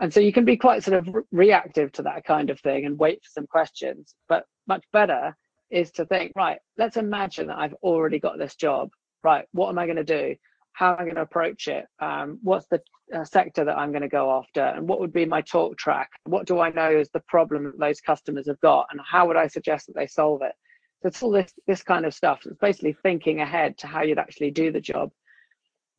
And 0.00 0.12
so 0.12 0.20
you 0.20 0.32
can 0.32 0.44
be 0.44 0.56
quite 0.56 0.82
sort 0.82 0.98
of 0.98 1.14
re- 1.14 1.22
reactive 1.30 1.92
to 1.92 2.02
that 2.02 2.24
kind 2.24 2.50
of 2.50 2.60
thing 2.60 2.84
and 2.84 2.98
wait 2.98 3.22
for 3.22 3.30
some 3.30 3.46
questions. 3.46 4.14
But 4.28 4.44
much 4.66 4.84
better 4.92 5.36
is 5.70 5.90
to 5.92 6.06
think 6.06 6.32
right. 6.36 6.58
Let's 6.76 6.96
imagine 6.96 7.48
that 7.48 7.58
I've 7.58 7.74
already 7.82 8.18
got 8.18 8.38
this 8.38 8.54
job. 8.54 8.90
Right, 9.22 9.46
what 9.52 9.70
am 9.70 9.78
I 9.78 9.86
going 9.86 9.96
to 9.96 10.04
do? 10.04 10.36
How 10.74 10.94
I'm 10.96 11.04
going 11.04 11.14
to 11.14 11.22
approach 11.22 11.68
it? 11.68 11.86
Um, 12.00 12.38
what's 12.42 12.66
the 12.66 12.82
uh, 13.14 13.24
sector 13.24 13.64
that 13.64 13.78
I'm 13.78 13.90
going 13.90 14.02
to 14.02 14.08
go 14.08 14.30
after? 14.32 14.60
And 14.60 14.88
what 14.88 15.00
would 15.00 15.12
be 15.12 15.24
my 15.24 15.40
talk 15.40 15.78
track? 15.78 16.10
What 16.24 16.46
do 16.46 16.60
I 16.60 16.70
know 16.70 16.90
is 16.90 17.08
the 17.10 17.22
problem 17.28 17.64
that 17.64 17.78
those 17.78 18.00
customers 18.00 18.48
have 18.48 18.60
got? 18.60 18.88
And 18.90 19.00
how 19.08 19.26
would 19.26 19.36
I 19.36 19.46
suggest 19.46 19.86
that 19.86 19.94
they 19.94 20.08
solve 20.08 20.42
it? 20.42 20.52
So 21.02 21.08
it's 21.08 21.22
all 21.22 21.30
this, 21.30 21.52
this 21.66 21.82
kind 21.82 22.04
of 22.04 22.12
stuff. 22.12 22.40
It's 22.44 22.58
basically 22.58 22.96
thinking 23.02 23.40
ahead 23.40 23.78
to 23.78 23.86
how 23.86 24.02
you'd 24.02 24.18
actually 24.18 24.50
do 24.50 24.72
the 24.72 24.80
job. 24.80 25.12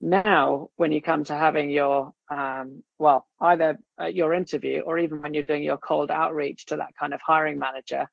Now, 0.01 0.69
when 0.75 0.91
you 0.91 1.01
come 1.01 1.23
to 1.23 1.35
having 1.35 1.69
your, 1.69 2.11
um, 2.29 2.83
well, 2.99 3.25
either 3.39 3.79
your 4.11 4.33
interview 4.33 4.81
or 4.81 4.99
even 4.99 5.21
when 5.21 5.33
you're 5.33 5.43
doing 5.43 5.63
your 5.63 5.77
cold 5.77 6.11
outreach 6.11 6.65
to 6.65 6.75
that 6.75 6.89
kind 6.99 7.13
of 7.13 7.21
hiring 7.25 7.57
manager, 7.57 8.09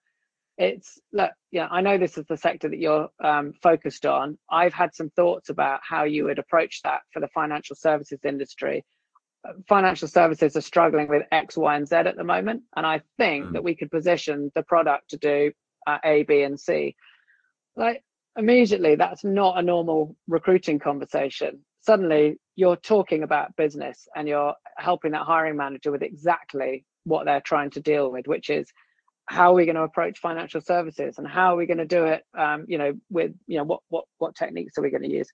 it's 0.62 1.00
look 1.12 1.32
yeah 1.50 1.66
i 1.70 1.80
know 1.80 1.98
this 1.98 2.16
is 2.16 2.24
the 2.26 2.36
sector 2.36 2.68
that 2.68 2.78
you're 2.78 3.08
um, 3.22 3.52
focused 3.62 4.06
on. 4.06 4.38
I've 4.50 4.72
had 4.72 4.94
some 4.94 5.10
thoughts 5.10 5.48
about 5.48 5.80
how 5.82 6.04
you 6.04 6.24
would 6.24 6.38
approach 6.38 6.80
that 6.84 7.00
for 7.12 7.20
the 7.20 7.28
financial 7.28 7.74
services 7.74 8.20
industry. 8.24 8.84
Financial 9.68 10.06
services 10.06 10.56
are 10.56 10.60
struggling 10.60 11.08
with 11.08 11.24
x 11.32 11.56
y 11.56 11.76
and 11.76 11.88
z 11.88 11.96
at 11.96 12.16
the 12.16 12.24
moment 12.24 12.62
and 12.76 12.86
i 12.86 13.00
think 13.18 13.46
mm. 13.46 13.52
that 13.54 13.64
we 13.64 13.74
could 13.74 13.90
position 13.90 14.52
the 14.54 14.62
product 14.62 15.10
to 15.10 15.16
do 15.16 15.50
uh, 15.86 15.98
a 16.04 16.22
b 16.22 16.42
and 16.42 16.60
c. 16.60 16.94
Like 17.74 18.02
immediately 18.36 18.94
that's 18.94 19.24
not 19.24 19.58
a 19.58 19.62
normal 19.62 20.16
recruiting 20.28 20.78
conversation. 20.78 21.64
Suddenly 21.80 22.38
you're 22.54 22.76
talking 22.76 23.24
about 23.24 23.56
business 23.56 24.06
and 24.14 24.28
you're 24.28 24.54
helping 24.76 25.10
that 25.12 25.26
hiring 25.26 25.56
manager 25.56 25.90
with 25.90 26.02
exactly 26.02 26.84
what 27.04 27.24
they're 27.24 27.40
trying 27.40 27.70
to 27.70 27.80
deal 27.80 28.12
with 28.12 28.28
which 28.28 28.48
is 28.48 28.72
how 29.32 29.52
are 29.52 29.54
we 29.54 29.64
going 29.64 29.76
to 29.76 29.82
approach 29.82 30.18
financial 30.18 30.60
services 30.60 31.16
and 31.16 31.26
how 31.26 31.54
are 31.54 31.56
we 31.56 31.64
going 31.64 31.78
to 31.78 31.86
do 31.86 32.04
it 32.04 32.22
um, 32.38 32.66
you 32.68 32.76
know 32.76 32.92
with 33.08 33.32
you 33.46 33.56
know 33.56 33.64
what 33.64 33.80
what 33.88 34.04
what 34.18 34.36
techniques 34.36 34.76
are 34.76 34.82
we 34.82 34.90
going 34.90 35.02
to 35.02 35.10
use? 35.10 35.30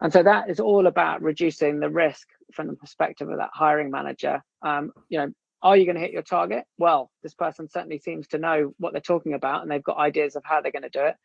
And 0.00 0.10
so 0.10 0.22
that 0.22 0.48
is 0.48 0.58
all 0.58 0.86
about 0.86 1.20
reducing 1.20 1.78
the 1.78 1.90
risk 1.90 2.26
from 2.54 2.68
the 2.68 2.76
perspective 2.76 3.28
of 3.28 3.36
that 3.36 3.50
hiring 3.52 3.90
manager. 3.90 4.42
Um, 4.62 4.92
you 5.10 5.18
know 5.18 5.32
are 5.62 5.76
you 5.76 5.84
going 5.84 5.96
to 5.96 6.00
hit 6.00 6.12
your 6.12 6.22
target? 6.22 6.64
Well 6.78 7.10
this 7.22 7.34
person 7.34 7.68
certainly 7.68 7.98
seems 7.98 8.26
to 8.28 8.38
know 8.38 8.72
what 8.78 8.92
they're 8.92 9.02
talking 9.02 9.34
about 9.34 9.60
and 9.60 9.70
they've 9.70 9.84
got 9.84 9.98
ideas 9.98 10.34
of 10.34 10.42
how 10.44 10.62
they're 10.62 10.72
going 10.72 10.82
to 10.84 10.88
do 10.88 11.04
it. 11.04 11.16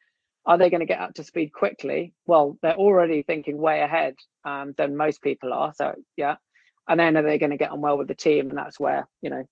Are 0.46 0.58
they 0.58 0.70
going 0.70 0.82
to 0.82 0.86
get 0.86 1.00
up 1.00 1.14
to 1.14 1.24
speed 1.24 1.54
quickly? 1.54 2.14
Well 2.26 2.58
they're 2.62 2.76
already 2.76 3.24
thinking 3.24 3.58
way 3.58 3.80
ahead 3.80 4.16
um, 4.43 4.74
than 4.78 4.98
most 4.98 5.22
people 5.22 5.54
are 5.54 5.74
so 5.74 5.96
yeah. 6.18 6.36
And 6.89 7.00
then 7.00 7.16
are 7.16 7.24
they 7.24 7.39
going 7.39 7.52
to 7.52 7.58
get 7.58 7.72
on 7.72 7.82
well 7.82 7.98
with 7.98 8.10
the 8.10 8.16
team? 8.16 8.50
And 8.50 8.58
that's 8.58 8.80
where 8.80 9.08
you 9.22 9.30
know 9.30 9.46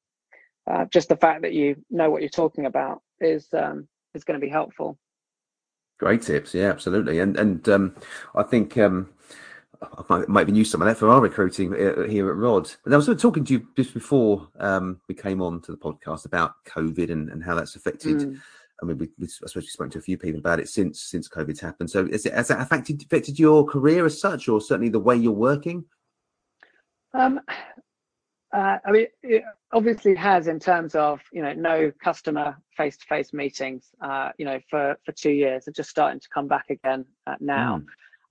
uh, 0.69 0.85
just 0.85 1.09
the 1.09 1.17
fact 1.17 1.41
that 1.41 1.53
you 1.53 1.75
know 1.89 2.09
what 2.09 2.21
you're 2.21 2.29
talking 2.29 2.65
about 2.65 3.01
is 3.19 3.47
um, 3.53 3.87
is 4.13 4.23
going 4.23 4.39
to 4.39 4.45
be 4.45 4.51
helpful. 4.51 4.97
Great 5.99 6.21
tips, 6.21 6.53
yeah, 6.53 6.69
absolutely, 6.69 7.19
and 7.19 7.37
and 7.37 7.67
um, 7.69 7.95
I 8.35 8.43
think 8.43 8.77
um, 8.77 9.09
I 9.81 10.03
might, 10.09 10.29
might 10.29 10.41
even 10.41 10.55
used 10.55 10.71
some 10.71 10.81
of 10.81 10.87
that 10.87 10.97
for 10.97 11.09
our 11.09 11.21
recruiting 11.21 11.73
uh, 11.73 12.03
here 12.03 12.29
at 12.29 12.37
Rod. 12.37 12.71
And 12.85 12.93
I 12.93 12.97
was 12.97 13.09
talking 13.21 13.43
to 13.45 13.53
you 13.53 13.67
just 13.75 13.93
before 13.93 14.47
um, 14.59 14.99
we 15.07 15.15
came 15.15 15.41
on 15.41 15.61
to 15.61 15.71
the 15.71 15.77
podcast 15.77 16.25
about 16.25 16.53
COVID 16.65 17.11
and, 17.11 17.29
and 17.29 17.43
how 17.43 17.55
that's 17.55 17.75
affected. 17.75 18.17
Mm. 18.17 18.41
I 18.81 18.85
mean, 18.85 18.97
we, 18.97 19.09
we, 19.17 19.27
I 19.27 19.47
suppose 19.47 19.63
we 19.63 19.67
spoke 19.67 19.91
to 19.91 19.99
a 19.99 20.01
few 20.01 20.17
people 20.17 20.39
about 20.39 20.59
it 20.59 20.67
since 20.67 21.01
since 21.01 21.29
COVID's 21.29 21.59
happened. 21.59 21.89
So, 21.89 22.05
is 22.05 22.25
it, 22.25 22.33
has 22.33 22.49
that 22.49 22.59
affected 22.59 23.01
affected 23.01 23.39
your 23.39 23.65
career 23.65 24.05
as 24.05 24.19
such, 24.19 24.49
or 24.49 24.59
certainly 24.59 24.89
the 24.89 24.99
way 24.99 25.15
you're 25.15 25.31
working? 25.31 25.85
Um, 27.13 27.39
uh, 28.53 28.77
I 28.85 28.91
mean, 28.91 29.07
it 29.23 29.43
obviously 29.73 30.13
has 30.15 30.47
in 30.47 30.59
terms 30.59 30.93
of 30.93 31.21
you 31.31 31.41
know 31.41 31.53
no 31.53 31.91
customer 32.03 32.55
face-to-face 32.77 33.33
meetings. 33.33 33.89
Uh, 33.99 34.29
you 34.37 34.45
know, 34.45 34.59
for 34.69 34.95
for 35.05 35.11
two 35.11 35.31
years, 35.31 35.65
they're 35.65 35.73
just 35.73 35.89
starting 35.89 36.19
to 36.19 36.29
come 36.33 36.47
back 36.47 36.69
again 36.69 37.05
uh, 37.25 37.35
now. 37.39 37.81
Mm. 37.81 37.85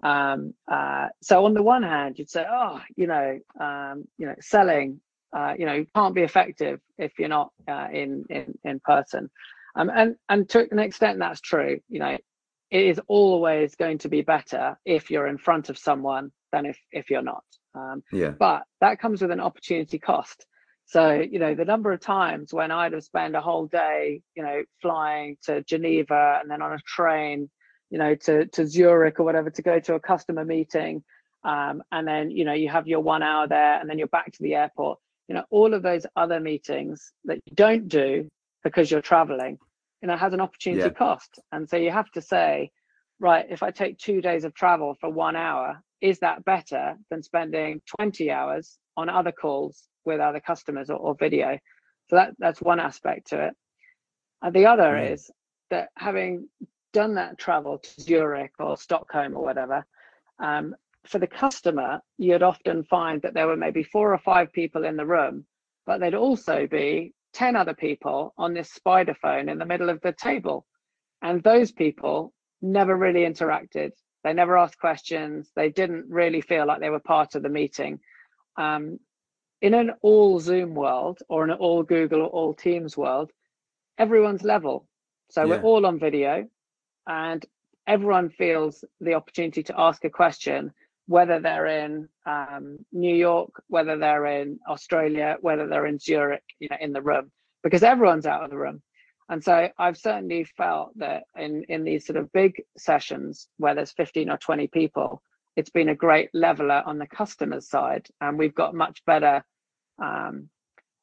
Um, 0.04 0.54
uh, 0.70 1.08
so 1.22 1.44
on 1.44 1.54
the 1.54 1.62
one 1.62 1.82
hand, 1.82 2.18
you'd 2.18 2.30
say, 2.30 2.44
oh, 2.48 2.80
you 2.96 3.06
know, 3.06 3.38
um, 3.60 4.04
you 4.18 4.26
know, 4.26 4.34
selling, 4.40 5.00
uh, 5.36 5.54
you 5.58 5.66
know, 5.66 5.74
you 5.74 5.86
can't 5.94 6.14
be 6.14 6.22
effective 6.22 6.80
if 6.98 7.18
you're 7.18 7.28
not 7.28 7.50
uh, 7.68 7.88
in 7.92 8.24
in 8.30 8.58
in 8.64 8.80
person. 8.80 9.28
Um, 9.74 9.90
and 9.94 10.16
and 10.28 10.48
to 10.50 10.68
an 10.70 10.78
extent, 10.78 11.18
that's 11.18 11.40
true. 11.40 11.80
You 11.88 11.98
know, 11.98 12.18
it 12.70 12.86
is 12.86 13.00
always 13.08 13.74
going 13.74 13.98
to 13.98 14.08
be 14.08 14.22
better 14.22 14.78
if 14.84 15.10
you're 15.10 15.26
in 15.26 15.38
front 15.38 15.68
of 15.68 15.78
someone 15.78 16.30
than 16.52 16.66
if 16.66 16.78
if 16.92 17.10
you're 17.10 17.22
not. 17.22 17.44
Um, 17.74 18.02
yeah. 18.12 18.30
But 18.30 18.64
that 18.80 19.00
comes 19.00 19.22
with 19.22 19.30
an 19.30 19.40
opportunity 19.40 19.98
cost. 19.98 20.46
So, 20.86 21.12
you 21.12 21.38
know, 21.38 21.54
the 21.54 21.64
number 21.64 21.92
of 21.92 22.00
times 22.00 22.52
when 22.52 22.70
I'd 22.70 22.92
have 22.92 23.04
spent 23.04 23.36
a 23.36 23.40
whole 23.40 23.66
day, 23.66 24.20
you 24.34 24.42
know, 24.42 24.62
flying 24.80 25.36
to 25.44 25.62
Geneva 25.62 26.40
and 26.40 26.50
then 26.50 26.60
on 26.60 26.72
a 26.72 26.78
train, 26.86 27.48
you 27.90 27.98
know, 27.98 28.14
to, 28.14 28.46
to 28.46 28.66
Zurich 28.66 29.20
or 29.20 29.24
whatever 29.24 29.50
to 29.50 29.62
go 29.62 29.78
to 29.80 29.94
a 29.94 30.00
customer 30.00 30.44
meeting. 30.44 31.02
Um, 31.44 31.82
and 31.90 32.06
then, 32.06 32.30
you 32.30 32.44
know, 32.44 32.52
you 32.52 32.68
have 32.68 32.86
your 32.86 33.00
one 33.00 33.22
hour 33.22 33.48
there 33.48 33.80
and 33.80 33.88
then 33.88 33.98
you're 33.98 34.08
back 34.08 34.32
to 34.32 34.42
the 34.42 34.54
airport. 34.54 34.98
You 35.28 35.36
know, 35.36 35.44
all 35.50 35.72
of 35.72 35.82
those 35.82 36.04
other 36.14 36.40
meetings 36.40 37.12
that 37.24 37.38
you 37.46 37.54
don't 37.54 37.88
do 37.88 38.28
because 38.64 38.90
you're 38.90 39.00
traveling, 39.00 39.58
you 40.02 40.08
know, 40.08 40.16
has 40.16 40.32
an 40.34 40.40
opportunity 40.40 40.82
yeah. 40.82 40.90
cost. 40.90 41.38
And 41.52 41.68
so 41.68 41.76
you 41.76 41.90
have 41.90 42.10
to 42.12 42.20
say, 42.20 42.70
right, 43.22 43.46
if 43.48 43.62
I 43.62 43.70
take 43.70 43.98
two 43.98 44.20
days 44.20 44.44
of 44.44 44.52
travel 44.52 44.96
for 45.00 45.08
one 45.08 45.36
hour, 45.36 45.80
is 46.00 46.18
that 46.18 46.44
better 46.44 46.96
than 47.08 47.22
spending 47.22 47.80
20 47.98 48.30
hours 48.30 48.78
on 48.96 49.08
other 49.08 49.32
calls 49.32 49.88
with 50.04 50.20
other 50.20 50.40
customers 50.40 50.90
or, 50.90 50.96
or 50.96 51.14
video? 51.14 51.58
So 52.10 52.16
that 52.16 52.32
that's 52.38 52.60
one 52.60 52.80
aspect 52.80 53.28
to 53.28 53.46
it. 53.46 53.54
And 54.42 54.52
the 54.52 54.66
other 54.66 54.90
mm. 54.94 55.12
is 55.12 55.30
that 55.70 55.90
having 55.96 56.48
done 56.92 57.14
that 57.14 57.38
travel 57.38 57.78
to 57.78 58.00
Zurich 58.00 58.52
or 58.58 58.76
Stockholm 58.76 59.36
or 59.36 59.44
whatever, 59.44 59.86
um, 60.40 60.74
for 61.06 61.18
the 61.18 61.26
customer, 61.26 62.00
you'd 62.18 62.42
often 62.42 62.84
find 62.84 63.22
that 63.22 63.34
there 63.34 63.46
were 63.46 63.56
maybe 63.56 63.84
four 63.84 64.12
or 64.12 64.18
five 64.18 64.52
people 64.52 64.84
in 64.84 64.96
the 64.96 65.06
room, 65.06 65.46
but 65.86 66.00
there'd 66.00 66.14
also 66.14 66.66
be 66.66 67.14
10 67.34 67.56
other 67.56 67.74
people 67.74 68.34
on 68.36 68.52
this 68.52 68.70
spider 68.72 69.14
phone 69.22 69.48
in 69.48 69.58
the 69.58 69.64
middle 69.64 69.90
of 69.90 70.00
the 70.02 70.12
table. 70.12 70.66
And 71.22 71.42
those 71.42 71.72
people 71.72 72.32
never 72.62 72.96
really 72.96 73.20
interacted. 73.20 73.92
They 74.24 74.32
never 74.32 74.56
asked 74.56 74.78
questions. 74.78 75.50
They 75.54 75.68
didn't 75.70 76.06
really 76.08 76.40
feel 76.40 76.66
like 76.66 76.80
they 76.80 76.90
were 76.90 77.00
part 77.00 77.34
of 77.34 77.42
the 77.42 77.48
meeting. 77.48 78.00
Um, 78.56 79.00
in 79.60 79.74
an 79.74 79.92
all 80.02 80.40
Zoom 80.40 80.74
world 80.74 81.20
or 81.28 81.44
an 81.44 81.50
all 81.52 81.82
Google 81.82 82.22
or 82.22 82.28
all 82.28 82.54
Teams 82.54 82.96
world, 82.96 83.30
everyone's 83.98 84.42
level. 84.42 84.86
So 85.30 85.42
yeah. 85.42 85.48
we're 85.48 85.62
all 85.62 85.86
on 85.86 85.98
video 85.98 86.48
and 87.06 87.44
everyone 87.86 88.30
feels 88.30 88.84
the 89.00 89.14
opportunity 89.14 89.62
to 89.64 89.74
ask 89.78 90.04
a 90.04 90.10
question, 90.10 90.72
whether 91.06 91.40
they're 91.40 91.66
in 91.66 92.08
um, 92.26 92.78
New 92.92 93.14
York, 93.14 93.50
whether 93.68 93.96
they're 93.96 94.26
in 94.26 94.58
Australia, 94.68 95.36
whether 95.40 95.66
they're 95.66 95.86
in 95.86 95.98
Zurich, 95.98 96.44
you 96.58 96.68
know, 96.68 96.76
in 96.80 96.92
the 96.92 97.02
room, 97.02 97.30
because 97.62 97.82
everyone's 97.82 98.26
out 98.26 98.44
of 98.44 98.50
the 98.50 98.58
room. 98.58 98.82
And 99.28 99.42
so 99.42 99.68
I've 99.78 99.96
certainly 99.96 100.44
felt 100.44 100.96
that 100.98 101.24
in, 101.36 101.64
in 101.68 101.84
these 101.84 102.06
sort 102.06 102.16
of 102.16 102.32
big 102.32 102.62
sessions 102.76 103.48
where 103.58 103.74
there's 103.74 103.92
15 103.92 104.30
or 104.30 104.36
20 104.36 104.66
people, 104.68 105.22
it's 105.56 105.70
been 105.70 105.88
a 105.88 105.94
great 105.94 106.30
leveler 106.34 106.82
on 106.84 106.98
the 106.98 107.06
customer's 107.06 107.68
side. 107.68 108.06
And 108.20 108.38
we've 108.38 108.54
got 108.54 108.74
much 108.74 109.04
better, 109.06 109.44
um, 110.02 110.48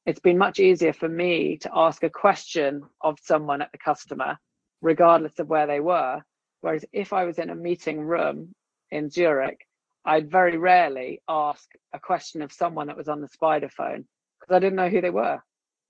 it's 0.06 0.20
been 0.20 0.38
much 0.38 0.60
easier 0.60 0.94
for 0.94 1.08
me 1.08 1.58
to 1.58 1.70
ask 1.74 2.04
a 2.04 2.10
question 2.10 2.84
of 3.02 3.18
someone 3.22 3.62
at 3.62 3.72
the 3.72 3.78
customer, 3.78 4.38
regardless 4.82 5.40
of 5.40 5.48
where 5.48 5.68
they 5.68 5.80
were. 5.80 6.22
Whereas 6.62 6.86
if 6.92 7.14
I 7.14 7.26
was 7.26 7.40
in 7.40 7.50
a 7.50 7.56
meeting 7.56 8.02
room 8.02 8.54
in 8.92 9.10
Zurich, 9.10 9.66
I'd 10.06 10.32
very 10.32 10.58
rarely 10.58 11.22
ask 11.28 11.70
a 11.94 12.00
question 12.00 12.42
of 12.42 12.52
someone 12.52 12.88
that 12.88 12.98
was 12.98 13.10
on 13.10 13.22
the 13.22 13.28
spider 13.28 13.70
phone 13.70 14.06
because 14.40 14.56
I 14.56 14.60
didn't 14.60 14.78
know 14.78 14.90
who 14.90 15.02
they 15.02 15.10
were. 15.10 15.42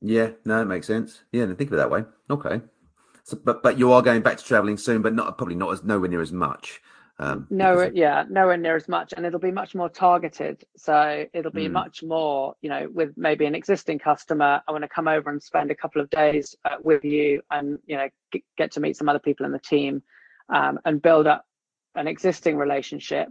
Yeah, 0.01 0.31
no, 0.45 0.61
it 0.61 0.65
makes 0.65 0.87
sense. 0.87 1.23
Yeah, 1.31 1.43
and 1.43 1.57
think 1.57 1.69
of 1.69 1.73
it 1.73 1.77
that 1.77 1.91
way. 1.91 2.05
Okay. 2.29 2.61
So, 3.23 3.37
but 3.43 3.61
but 3.61 3.77
you 3.77 3.91
are 3.91 4.01
going 4.01 4.21
back 4.21 4.37
to 4.37 4.43
traveling 4.43 4.77
soon, 4.77 5.01
but 5.01 5.13
not 5.13 5.37
probably 5.37 5.55
not 5.55 5.73
as 5.73 5.83
nowhere 5.83 6.09
near 6.09 6.21
as 6.21 6.31
much. 6.31 6.81
Um, 7.21 7.47
no, 7.49 7.91
yeah, 7.93 8.23
nowhere 8.29 8.55
near 8.55 8.77
as 8.77 8.87
much, 8.87 9.13
and 9.15 9.25
it'll 9.25 9.41
be 9.41 9.51
much 9.51 9.75
more 9.75 9.89
targeted. 9.89 10.63
So 10.77 11.25
it'll 11.33 11.51
be 11.51 11.67
mm. 11.67 11.71
much 11.71 12.01
more, 12.01 12.55
you 12.61 12.69
know, 12.69 12.87
with 12.93 13.11
maybe 13.17 13.45
an 13.45 13.55
existing 13.55 13.99
customer. 13.99 14.61
I 14.65 14.71
want 14.71 14.83
to 14.83 14.87
come 14.87 15.09
over 15.09 15.29
and 15.29 15.43
spend 15.43 15.69
a 15.69 15.75
couple 15.75 16.01
of 16.01 16.09
days 16.09 16.55
uh, 16.63 16.77
with 16.81 17.03
you, 17.03 17.41
and 17.51 17.77
you 17.85 17.97
know, 17.97 18.07
get, 18.31 18.41
get, 18.57 18.71
to 18.71 18.79
meet 18.79 18.95
some 18.95 19.09
other 19.09 19.19
people 19.19 19.45
in 19.45 19.51
the 19.51 19.59
team, 19.59 20.01
um, 20.47 20.79
and 20.85 21.01
build 21.01 21.27
up 21.27 21.45
an 21.95 22.07
existing 22.07 22.55
relationship. 22.55 23.27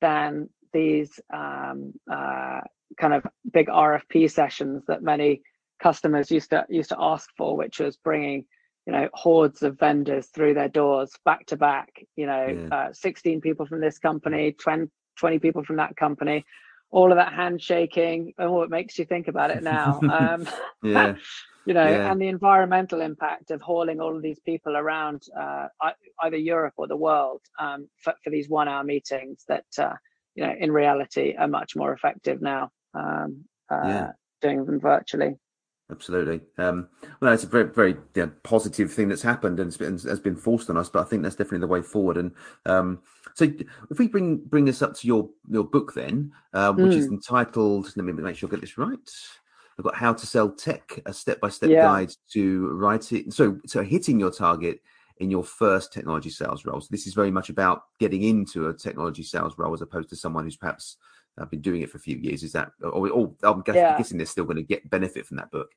Than 0.00 0.48
these 0.72 1.20
um, 1.32 1.92
uh, 2.10 2.60
kind 2.98 3.12
of 3.12 3.26
big 3.52 3.66
RFP 3.66 4.30
sessions 4.30 4.84
that 4.86 5.02
many 5.02 5.42
customers 5.80 6.30
used 6.30 6.50
to 6.50 6.66
used 6.68 6.90
to 6.90 6.96
ask 6.98 7.28
for, 7.36 7.56
which 7.56 7.80
was 7.80 7.96
bringing 7.96 8.44
you 8.88 8.92
know 8.92 9.06
hordes 9.12 9.62
of 9.62 9.78
vendors 9.78 10.28
through 10.28 10.54
their 10.54 10.68
doors 10.68 11.12
back 11.26 11.44
to 11.44 11.56
back 11.58 11.90
you 12.16 12.24
know 12.24 12.46
yeah. 12.70 12.74
uh, 12.74 12.92
16 12.92 13.42
people 13.42 13.66
from 13.66 13.82
this 13.82 13.98
company 13.98 14.52
20, 14.52 14.90
20 15.18 15.38
people 15.40 15.62
from 15.62 15.76
that 15.76 15.94
company 15.94 16.42
all 16.90 17.12
of 17.12 17.18
that 17.18 17.34
handshaking 17.34 18.32
oh 18.38 18.62
it 18.62 18.70
makes 18.70 18.98
you 18.98 19.04
think 19.04 19.28
about 19.28 19.50
it 19.50 19.62
now 19.62 20.00
um, 20.10 20.48
yeah 20.82 21.14
you 21.66 21.74
know 21.74 21.86
yeah. 21.86 22.10
and 22.10 22.18
the 22.18 22.28
environmental 22.28 23.02
impact 23.02 23.50
of 23.50 23.60
hauling 23.60 24.00
all 24.00 24.16
of 24.16 24.22
these 24.22 24.40
people 24.40 24.74
around 24.74 25.22
uh, 25.38 25.66
either 26.22 26.38
europe 26.38 26.72
or 26.78 26.88
the 26.88 26.96
world 26.96 27.42
um, 27.58 27.86
for, 28.02 28.14
for, 28.24 28.30
these 28.30 28.48
one 28.48 28.68
hour 28.68 28.84
meetings 28.84 29.44
that 29.48 29.66
uh, 29.78 29.92
you 30.34 30.46
know 30.46 30.54
in 30.58 30.72
reality 30.72 31.34
are 31.38 31.46
much 31.46 31.76
more 31.76 31.92
effective 31.92 32.40
now 32.40 32.70
um, 32.94 33.44
uh, 33.70 33.80
yeah. 33.84 34.10
doing 34.40 34.64
them 34.64 34.80
virtually 34.80 35.34
Absolutely. 35.90 36.42
Um, 36.58 36.88
well, 37.20 37.32
it's 37.32 37.44
a 37.44 37.48
very, 37.48 37.64
very 37.64 37.96
you 38.14 38.26
know, 38.26 38.30
positive 38.42 38.92
thing 38.92 39.08
that's 39.08 39.22
happened 39.22 39.58
and 39.58 39.76
been, 39.78 39.98
has 39.98 40.20
been 40.20 40.36
forced 40.36 40.68
on 40.68 40.76
us. 40.76 40.90
But 40.90 41.00
I 41.00 41.04
think 41.04 41.22
that's 41.22 41.36
definitely 41.36 41.60
the 41.60 41.66
way 41.66 41.80
forward. 41.80 42.18
And 42.18 42.32
um, 42.66 43.00
so, 43.34 43.50
if 43.90 43.98
we 43.98 44.06
bring 44.06 44.36
bring 44.36 44.66
this 44.66 44.82
up 44.82 44.94
to 44.96 45.06
your 45.06 45.30
your 45.48 45.64
book, 45.64 45.94
then, 45.94 46.32
uh, 46.52 46.72
which 46.74 46.92
mm. 46.92 46.98
is 46.98 47.06
hmm. 47.06 47.14
entitled, 47.14 47.90
let 47.96 48.04
me 48.04 48.12
make 48.12 48.36
sure 48.36 48.48
I 48.48 48.50
get 48.50 48.60
this 48.60 48.76
right. 48.76 48.98
I've 49.78 49.84
got 49.84 49.94
how 49.94 50.12
to 50.12 50.26
sell 50.26 50.50
tech, 50.50 51.00
a 51.06 51.12
step 51.12 51.40
by 51.40 51.48
step 51.48 51.70
guide 51.70 52.12
to 52.32 52.68
writing. 52.68 53.30
So, 53.30 53.58
so 53.64 53.82
hitting 53.82 54.20
your 54.20 54.32
target 54.32 54.80
in 55.18 55.30
your 55.30 55.44
first 55.44 55.92
technology 55.92 56.30
sales 56.30 56.66
role. 56.66 56.80
So, 56.82 56.88
this 56.90 57.06
is 57.06 57.14
very 57.14 57.30
much 57.30 57.48
about 57.48 57.84
getting 57.98 58.24
into 58.24 58.68
a 58.68 58.74
technology 58.74 59.22
sales 59.22 59.56
role 59.56 59.72
as 59.72 59.80
opposed 59.80 60.10
to 60.10 60.16
someone 60.16 60.44
who's 60.44 60.56
perhaps 60.56 60.98
I've 61.38 61.50
been 61.50 61.60
doing 61.60 61.82
it 61.82 61.90
for 61.90 61.98
a 61.98 62.00
few 62.00 62.16
years. 62.16 62.42
Is 62.42 62.52
that, 62.52 62.72
or, 62.82 63.08
or 63.08 63.34
I'm 63.42 63.62
guessing, 63.62 63.80
yeah. 63.80 63.96
guessing 63.96 64.18
they're 64.18 64.26
still 64.26 64.44
going 64.44 64.56
to 64.56 64.62
get 64.62 64.90
benefit 64.90 65.26
from 65.26 65.36
that 65.38 65.50
book? 65.50 65.70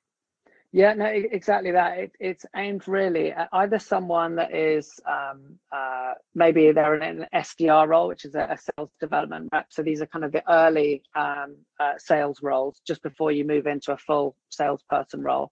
Yeah, 0.73 0.93
no, 0.93 1.05
exactly 1.05 1.71
that. 1.71 1.97
It, 1.97 2.11
it's 2.19 2.45
aimed 2.55 2.87
really 2.87 3.33
at 3.33 3.49
either 3.51 3.77
someone 3.77 4.35
that 4.35 4.55
is 4.55 5.01
um, 5.05 5.59
uh, 5.69 6.13
maybe 6.33 6.71
they're 6.71 6.95
in 6.95 7.03
an 7.03 7.27
SDR 7.35 7.89
role, 7.89 8.07
which 8.07 8.23
is 8.23 8.35
a, 8.35 8.47
a, 8.51 8.57
sales 8.57 8.89
development 9.01 9.49
rep. 9.51 9.65
So 9.69 9.83
these 9.83 10.01
are 10.01 10.05
kind 10.05 10.23
of 10.23 10.31
the 10.31 10.49
early 10.49 11.03
um, 11.13 11.57
uh, 11.77 11.93
sales 11.97 12.39
roles 12.41 12.79
just 12.87 13.03
before 13.03 13.33
you 13.33 13.43
move 13.43 13.67
into 13.67 13.91
a 13.91 13.97
full 13.97 14.37
salesperson 14.49 15.21
role, 15.21 15.51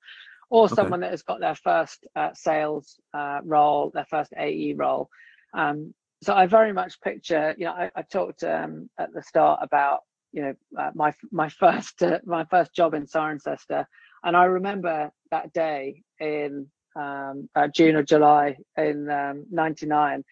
or 0.50 0.66
okay. 0.66 0.76
someone 0.76 1.02
that 1.02 1.12
has 1.12 1.24
got 1.24 1.42
their 1.42 1.56
first 1.56 2.08
uh, 2.16 2.30
sales 2.34 2.98
uh, 3.14 3.40
role, 3.44 3.92
their 3.94 4.08
first 4.10 4.32
AE 4.38 4.76
role. 4.78 5.10
Um, 5.54 5.94
so 6.24 6.34
I 6.34 6.46
very 6.46 6.72
much 6.72 7.02
picture, 7.02 7.56
you 7.58 7.66
know, 7.66 7.74
I, 7.74 7.92
I 7.94 8.04
talked 8.04 8.46
um, 8.46 8.90
at 8.98 9.14
the 9.14 9.22
start 9.22 9.60
about, 9.62 10.00
you 10.32 10.44
know, 10.44 10.54
uh, 10.80 10.92
my 10.96 11.14
my 11.30 11.50
first 11.60 12.02
uh, 12.04 12.20
my 12.26 12.46
first 12.46 12.74
job 12.74 12.94
in 12.94 13.06
Cirencester, 13.06 13.86
and 14.24 14.36
I 14.36 14.46
remember 14.46 15.12
that 15.32 15.54
day 15.54 16.04
in 16.20 16.68
um, 16.96 17.50
uh, 17.56 17.68
June 17.68 17.96
or 17.96 18.04
July 18.04 18.58
in 18.78 19.06
'99. 19.52 20.16
Um, 20.16 20.24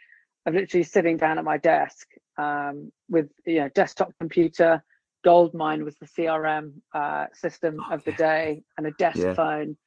I'm 0.45 0.53
literally 0.53 0.83
sitting 0.83 1.17
down 1.17 1.37
at 1.37 1.43
my 1.43 1.57
desk 1.57 2.07
um, 2.37 2.91
with 3.09 3.29
you 3.45 3.59
know 3.59 3.69
desktop 3.69 4.13
computer. 4.19 4.83
Goldmine 5.23 5.83
was 5.83 5.95
the 5.97 6.05
CRM 6.05 6.73
uh, 6.93 7.25
system 7.33 7.79
oh, 7.79 7.95
of 7.95 8.03
the 8.03 8.13
day, 8.13 8.63
and 8.77 8.87
a 8.87 8.91
desk 8.91 9.17
yeah. 9.17 9.33
phone, 9.33 9.77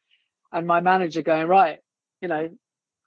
and 0.53 0.67
my 0.67 0.81
manager 0.81 1.23
going 1.23 1.47
right, 1.47 1.79
you 2.21 2.29
know, 2.29 2.51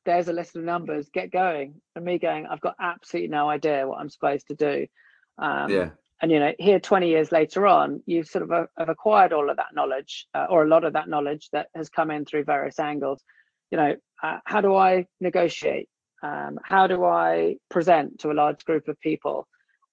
there's 0.05 0.27
a 0.27 0.33
list 0.33 0.55
of 0.55 0.63
numbers, 0.63 1.09
get 1.13 1.31
going. 1.31 1.81
And 1.95 2.05
me 2.05 2.19
going, 2.19 2.47
I've 2.47 2.61
got 2.61 2.75
absolutely 2.79 3.29
no 3.29 3.49
idea 3.49 3.87
what 3.87 3.99
I'm 3.99 4.09
supposed 4.09 4.47
to 4.47 4.55
do. 4.55 4.87
Um, 5.37 5.69
yeah. 5.69 5.89
And 6.23 6.31
you 6.31 6.39
know, 6.39 6.53
here 6.57 6.79
20 6.79 7.09
years 7.09 7.33
later 7.33 7.67
on, 7.67 8.01
you 8.05 8.23
sort 8.23 8.45
of 8.45 8.51
uh, 8.53 8.65
have 8.77 8.87
acquired 8.87 9.33
all 9.33 9.49
of 9.49 9.57
that 9.57 9.75
knowledge, 9.75 10.25
uh, 10.33 10.45
or 10.49 10.63
a 10.63 10.69
lot 10.69 10.85
of 10.85 10.93
that 10.93 11.09
knowledge 11.09 11.49
that 11.51 11.67
has 11.75 11.89
come 11.89 12.09
in 12.11 12.23
through 12.23 12.45
various 12.45 12.79
angles. 12.79 13.21
You 13.71 13.77
know, 13.77 13.95
uh, 14.23 14.37
how 14.45 14.61
do 14.61 14.73
I 14.73 15.05
negotiate? 15.19 15.89
Um, 16.23 16.59
how 16.63 16.87
do 16.87 17.03
I 17.03 17.57
present 17.69 18.19
to 18.19 18.31
a 18.31 18.39
large 18.39 18.63
group 18.63 18.87
of 18.87 18.97
people? 19.01 19.49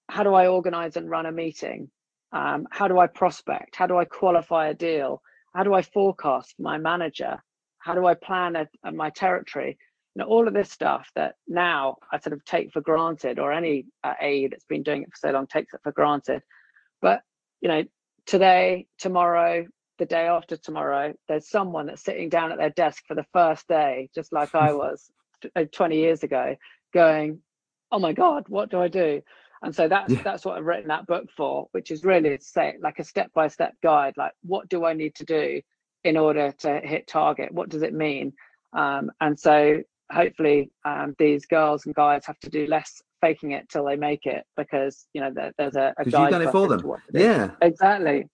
How 0.07 0.23
do 0.23 0.33
I 0.33 0.47
organize 0.47 0.95
and 0.95 1.09
run 1.09 1.25
a 1.25 1.33
meeting? 1.33 1.91
Um, 2.31 2.65
how 2.71 2.87
do 2.87 2.97
I 2.97 3.07
prospect? 3.07 3.75
How 3.75 3.87
do 3.87 3.97
I 3.97 4.05
qualify 4.05 4.69
a 4.69 4.73
deal? 4.73 5.21
How 5.53 5.65
do 5.65 5.73
I 5.73 5.81
forecast 5.81 6.55
my 6.57 6.77
manager? 6.77 7.43
How 7.79 7.93
do 7.93 8.05
I 8.05 8.13
plan 8.13 8.55
a, 8.55 8.69
a, 8.85 8.93
my 8.93 9.09
territory? 9.09 9.77
You 10.15 10.21
know 10.21 10.27
all 10.27 10.47
of 10.47 10.53
this 10.53 10.71
stuff 10.71 11.09
that 11.15 11.35
now 11.47 11.97
I 12.11 12.19
sort 12.19 12.33
of 12.33 12.43
take 12.45 12.71
for 12.71 12.81
granted, 12.81 13.39
or 13.39 13.51
any 13.51 13.85
uh, 14.03 14.13
AE 14.21 14.47
that's 14.47 14.65
been 14.65 14.83
doing 14.83 15.03
it 15.03 15.09
for 15.09 15.27
so 15.27 15.31
long 15.31 15.47
takes 15.47 15.73
it 15.73 15.81
for 15.83 15.91
granted. 15.91 16.41
But 17.01 17.21
you 17.61 17.69
know, 17.69 17.83
today, 18.25 18.87
tomorrow, 18.97 19.65
the 19.99 20.05
day 20.05 20.27
after 20.27 20.57
tomorrow, 20.57 21.13
there's 21.27 21.49
someone 21.49 21.85
that's 21.85 22.03
sitting 22.03 22.29
down 22.29 22.51
at 22.51 22.57
their 22.57 22.71
desk 22.71 23.03
for 23.07 23.15
the 23.15 23.25
first 23.33 23.67
day, 23.67 24.09
just 24.13 24.33
like 24.33 24.53
I 24.55 24.73
was 24.73 25.09
uh, 25.55 25.65
20 25.71 25.95
years 25.95 26.23
ago, 26.23 26.55
going, 26.93 27.39
"Oh 27.91 27.99
my 27.99 28.13
God, 28.13 28.45
what 28.47 28.69
do 28.69 28.81
I 28.81 28.87
do?" 28.87 29.21
And 29.63 29.75
so 29.75 29.87
that's 29.87 30.11
yeah. 30.11 30.21
that's 30.23 30.43
what 30.43 30.57
I've 30.57 30.65
written 30.65 30.87
that 30.87 31.07
book 31.07 31.29
for, 31.37 31.67
which 31.71 31.91
is 31.91 32.03
really 32.03 32.37
to 32.37 32.43
say 32.43 32.75
like 32.81 32.99
a 32.99 33.03
step 33.03 33.31
by 33.33 33.47
step 33.47 33.75
guide, 33.83 34.15
like 34.17 34.33
what 34.41 34.67
do 34.69 34.85
I 34.85 34.93
need 34.93 35.15
to 35.15 35.25
do 35.25 35.61
in 36.03 36.17
order 36.17 36.51
to 36.59 36.79
hit 36.79 37.07
target? 37.07 37.53
What 37.53 37.69
does 37.69 37.83
it 37.83 37.93
mean? 37.93 38.33
Um, 38.73 39.11
and 39.21 39.39
so 39.39 39.83
hopefully 40.11 40.71
um, 40.85 41.15
these 41.17 41.45
girls 41.45 41.85
and 41.85 41.95
guys 41.95 42.25
have 42.25 42.39
to 42.39 42.49
do 42.49 42.67
less 42.67 43.01
faking 43.21 43.51
it 43.51 43.69
till 43.69 43.85
they 43.85 43.95
make 43.95 44.25
it 44.25 44.45
because 44.57 45.07
you 45.13 45.21
know 45.21 45.31
there, 45.33 45.53
there's 45.57 45.75
a, 45.75 45.93
a 45.97 46.05
guide 46.05 46.21
you've 46.21 46.31
done 46.31 46.41
it 46.41 46.51
for 46.51 46.67
them. 46.67 46.91
yeah. 47.13 47.51
Exactly. 47.61 48.27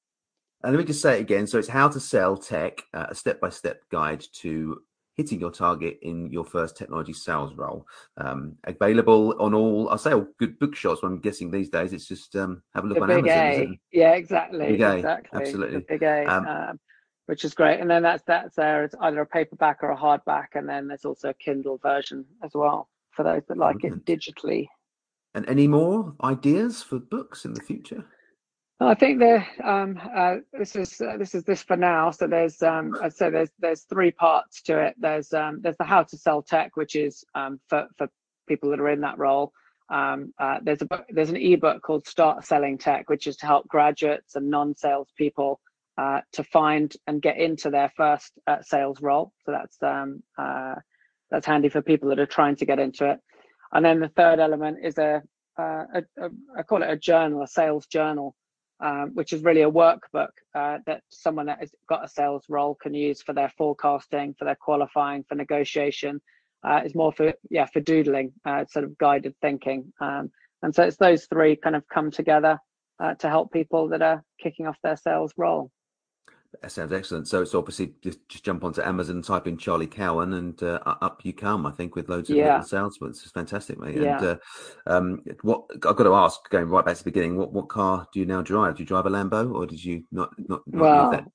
And 0.63 0.73
let 0.73 0.80
me 0.80 0.86
just 0.86 1.01
say 1.01 1.19
it 1.19 1.21
again. 1.21 1.45
So 1.45 1.59
it's 1.59 1.67
how 1.67 1.88
to 1.88 1.99
sell 1.99 2.36
tech 2.36 2.82
uh, 2.93 3.07
a 3.09 3.15
step-by-step 3.15 3.82
guide 3.91 4.23
to 4.41 4.80
hitting 5.17 5.39
your 5.39 5.51
target 5.51 5.97
in 6.03 6.32
your 6.32 6.45
first 6.45 6.78
technology 6.78 7.13
sales 7.13 7.53
role. 7.55 7.86
Um, 8.17 8.55
available 8.65 9.36
on 9.39 9.53
all 9.53 9.89
i'll 9.89 9.97
say 9.97 10.13
all 10.13 10.28
good 10.39 10.57
bookshops 10.59 11.01
i'm 11.03 11.19
guessing 11.19 11.51
these 11.51 11.69
days. 11.69 11.91
It's 11.91 12.07
just 12.07 12.36
um, 12.36 12.61
have 12.73 12.86
a 12.86 12.88
look 12.88 12.97
the 12.97 13.03
on 13.03 13.11
amazon 13.11 13.80
yeah 13.91 14.13
exactly 14.13 14.65
exactly. 14.65 15.39
absolutely 15.39 15.86
the 17.28 17.32
which 17.32 17.45
is 17.45 17.53
great. 17.53 17.80
And 17.80 17.89
then 17.89 18.03
that's 18.03 18.23
that's 18.25 18.55
there. 18.55 18.84
It's 18.84 18.95
either 19.01 19.21
a 19.21 19.25
paperback 19.25 19.84
or 19.84 19.91
a 19.91 19.97
hardback, 19.97 20.47
and 20.55 20.67
then 20.67 20.88
there's 20.88 21.05
also 21.05 21.30
a 21.30 21.34
Kindle 21.34 21.78
version 21.78 22.25
as 22.43 22.51
well 22.53 22.89
for 23.11 23.23
those 23.23 23.43
that 23.47 23.57
like 23.57 23.84
it 23.84 24.05
digitally. 24.05 24.67
And 25.34 25.47
any 25.47 25.67
more 25.67 26.15
ideas 26.23 26.82
for 26.82 26.99
books 26.99 27.45
in 27.45 27.53
the 27.53 27.61
future? 27.61 28.05
I 28.80 28.93
think 28.93 29.19
there. 29.19 29.47
Um, 29.63 29.99
uh, 30.15 30.36
this 30.53 30.75
is 30.75 31.01
uh, 31.01 31.17
this 31.17 31.34
is 31.34 31.43
this 31.43 31.63
for 31.63 31.75
now. 31.75 32.11
So 32.11 32.28
there's 32.28 32.61
um, 32.61 32.95
so 33.09 33.32
there's 33.32 33.49
there's 33.59 33.82
three 33.84 34.11
parts 34.11 34.61
to 34.63 34.80
it. 34.80 34.95
There's 34.99 35.34
um, 35.34 35.59
there's 35.61 35.78
the 35.78 35.84
how 35.84 36.03
to 36.03 36.17
sell 36.17 36.43
tech, 36.43 36.78
which 36.78 36.95
is 36.95 37.23
um, 37.34 37.59
for 37.67 37.88
for 37.97 38.07
people 38.47 38.69
that 38.69 38.80
are 38.80 38.89
in 38.89 39.01
that 39.01 39.17
role. 39.17 39.51
Um, 39.89 40.34
uh, 40.38 40.57
there's 40.61 40.82
a 40.82 40.86
book, 40.86 41.05
there's 41.09 41.30
an 41.30 41.38
ebook 41.38 41.82
called 41.82 42.05
Start 42.07 42.45
Selling 42.45 42.78
Tech, 42.78 43.09
which 43.09 43.25
is 43.25 43.38
to 43.38 43.45
help 43.45 43.67
graduates 43.67 44.36
and 44.36 44.49
non-sales 44.49 45.07
people 45.17 45.61
uh, 45.98 46.22
to 46.32 46.43
find 46.43 46.95
and 47.08 47.22
get 47.22 47.38
into 47.38 47.72
their 47.72 47.91
first 47.98 48.32
uh, 48.45 48.62
sales 48.62 49.02
role. 49.02 49.32
So 49.45 49.52
that's 49.52 49.78
um, 49.82 50.22
uh, 50.38 50.76
that's 51.32 51.48
handy 51.48 51.70
for 51.70 51.82
people 51.82 52.10
that 52.10 52.20
are 52.20 52.28
trying 52.28 52.56
to 52.58 52.66
get 52.66 52.80
into 52.80 53.10
it. 53.10 53.20
And 53.74 53.84
then 53.84 54.00
the 54.00 54.10
third 54.10 54.39
element 54.39 54.78
is 54.84 54.98
a, 54.98 55.22
uh, 55.58 55.84
I 56.56 56.64
call 56.64 56.84
it 56.84 56.89
a 56.89 56.95
journal, 56.95 57.41
a 57.41 57.48
sales 57.48 57.88
journal, 57.88 58.36
um, 58.80 59.12
which 59.16 59.34
is 59.34 59.43
really 59.43 59.64
a 59.64 59.72
workbook 59.72 60.30
uh, 60.56 60.78
that 60.86 61.02
someone 61.10 61.48
that 61.48 61.60
has 61.60 61.72
got 61.89 62.06
a 62.06 62.08
sales 62.08 62.43
role 62.48 62.76
can 62.76 62.93
use 62.93 63.22
for 63.22 63.34
their 63.34 63.52
forecasting, 63.58 64.36
for 64.38 64.45
their 64.45 64.56
qualifying, 64.56 65.26
for 65.28 65.36
negotiation. 65.36 66.22
Uh, 66.64 66.82
it's 66.86 66.95
more 66.95 67.12
for 67.12 67.34
yeah 67.50 67.66
for 67.66 67.80
doodling, 67.80 68.34
sort 68.70 68.86
of 68.86 68.98
guided 69.00 69.36
thinking. 69.41 69.91
Um, 70.00 70.32
and 70.62 70.74
so 70.74 70.84
it's 70.84 70.98
those 70.98 71.26
three 71.26 71.56
kind 71.56 71.76
of 71.76 71.88
come 71.88 72.12
together 72.12 72.60
to 73.20 73.30
help 73.30 73.52
people 73.52 73.89
that 73.89 74.02
are 74.02 74.24
kicking 74.41 74.68
off 74.68 74.78
their 74.84 74.98
sales 74.98 75.34
role. 75.38 75.72
That 76.62 76.72
sounds 76.72 76.91
excellent. 76.91 77.28
So 77.28 77.41
it's 77.41 77.53
obviously 77.53 77.93
just, 78.01 78.28
just 78.28 78.43
jump 78.43 78.64
onto 78.64 78.82
Amazon, 78.82 79.22
type 79.22 79.47
in 79.47 79.58
Charlie 79.58 79.88
Cowan, 79.88 80.34
and 80.34 80.62
uh, 80.64 80.80
up 80.86 81.24
you 81.24 81.34
come. 81.34 81.66
I 81.66 81.72
think 81.72 81.95
with 81.95 82.10
loads 82.10 82.30
of 82.30 82.36
yeah. 82.36 82.62
sales, 82.62 82.97
but 82.99 83.10
it's 83.10 83.30
fantastic, 83.32 83.80
mate. 83.80 83.95
Yeah. 83.95 84.18
And 84.18 84.26
uh, 84.26 84.38
um, 84.88 85.24
what 85.41 85.66
I've 85.74 85.95
got 85.95 86.03
to 86.03 86.16
ask, 86.16 86.49
going 86.49 86.66
right 86.66 86.84
back 86.84 86.97
to 86.97 87.03
the 87.03 87.12
beginning, 87.12 87.38
what 87.38 87.53
what 87.53 87.70
car 87.70 88.08
do 88.12 88.20
you 88.20 88.26
now 88.26 88.41
drive? 88.41 88.78
Do 88.78 88.84
you 88.84 88.88
drive 88.88 89.05
a 89.05 89.10
Lambo, 89.10 89.53
or 89.53 89.66
did 89.66 89.84
you 89.84 90.03
not 90.12 90.34
not, 90.38 90.62
not 90.68 90.82
well, 90.82 91.26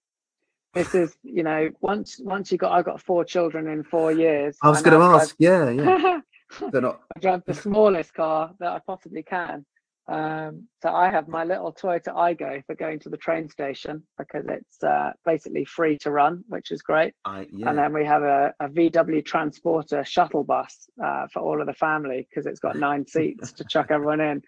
this 0.74 0.94
is 0.94 1.16
you 1.22 1.42
know 1.42 1.70
once 1.80 2.20
once 2.22 2.50
you 2.50 2.58
got 2.58 2.72
I 2.72 2.82
got 2.82 3.00
four 3.00 3.24
children 3.24 3.68
in 3.68 3.84
four 3.84 4.12
years. 4.12 4.56
I 4.62 4.70
was 4.70 4.82
going 4.82 4.98
to 4.98 5.04
ask, 5.04 5.36
yeah, 5.38 5.70
yeah. 5.70 6.20
They're 6.72 6.80
not. 6.80 7.00
I 7.14 7.20
drive 7.20 7.42
the 7.46 7.54
smallest 7.54 8.14
car 8.14 8.52
that 8.58 8.72
I 8.72 8.80
possibly 8.86 9.22
can. 9.22 9.64
Um, 10.08 10.66
so 10.82 10.92
I 10.92 11.10
have 11.10 11.28
my 11.28 11.44
little 11.44 11.72
Toyota 11.72 12.08
Aygo 12.08 12.64
for 12.66 12.74
going 12.74 12.98
to 13.00 13.08
the 13.08 13.16
train 13.16 13.48
station 13.48 14.02
because 14.18 14.44
it's 14.48 14.82
uh, 14.82 15.12
basically 15.24 15.64
free 15.64 15.96
to 15.98 16.10
run, 16.10 16.42
which 16.48 16.70
is 16.70 16.82
great. 16.82 17.14
I, 17.24 17.46
yeah. 17.52 17.68
And 17.68 17.78
then 17.78 17.92
we 17.92 18.04
have 18.04 18.22
a, 18.22 18.52
a 18.58 18.68
VW 18.68 19.24
Transporter 19.24 20.04
shuttle 20.04 20.42
bus 20.44 20.88
uh, 21.02 21.28
for 21.32 21.40
all 21.40 21.60
of 21.60 21.66
the 21.66 21.74
family 21.74 22.26
because 22.28 22.46
it's 22.46 22.60
got 22.60 22.76
nine 22.88 23.06
seats 23.06 23.52
to 23.52 23.64
chuck 23.64 23.86
everyone 23.90 24.20
in. 24.20 24.42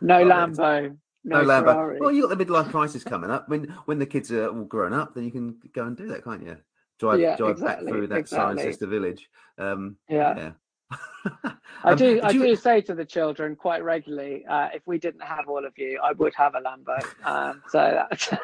No 0.00 0.24
Lambo, 0.24 0.96
no, 1.24 1.42
no 1.42 1.44
Lambo. 1.44 1.64
Ferrari. 1.64 2.00
Well, 2.00 2.12
you 2.12 2.28
got 2.28 2.36
the 2.38 2.44
midlife 2.44 2.70
crisis 2.70 3.02
coming 3.02 3.30
up. 3.30 3.48
When 3.48 3.74
when 3.86 3.98
the 3.98 4.06
kids 4.06 4.30
are 4.30 4.48
all 4.48 4.64
grown 4.64 4.92
up, 4.92 5.14
then 5.14 5.24
you 5.24 5.32
can 5.32 5.56
go 5.74 5.86
and 5.86 5.96
do 5.96 6.06
that, 6.08 6.22
can't 6.22 6.44
you? 6.44 6.56
Drive 7.00 7.20
yeah, 7.20 7.36
drive 7.36 7.52
exactly, 7.52 7.86
back 7.86 7.94
through 7.94 8.06
that 8.08 8.18
exactly. 8.18 8.64
Cirencester 8.64 8.88
village. 8.88 9.28
Um, 9.56 9.96
yeah. 10.08 10.36
yeah. 10.36 10.50
I 11.84 11.94
do. 11.94 12.20
Um, 12.20 12.26
I 12.26 12.30
you... 12.30 12.42
do 12.42 12.56
say 12.56 12.80
to 12.82 12.94
the 12.94 13.04
children 13.04 13.56
quite 13.56 13.84
regularly, 13.84 14.44
uh, 14.46 14.68
if 14.74 14.82
we 14.86 14.98
didn't 14.98 15.22
have 15.22 15.48
all 15.48 15.64
of 15.64 15.72
you, 15.76 16.00
I 16.02 16.12
would 16.12 16.34
have 16.34 16.54
a 16.54 16.60
Lambo. 16.60 17.02
Um, 17.24 17.62
so 17.68 18.04
that's. 18.10 18.30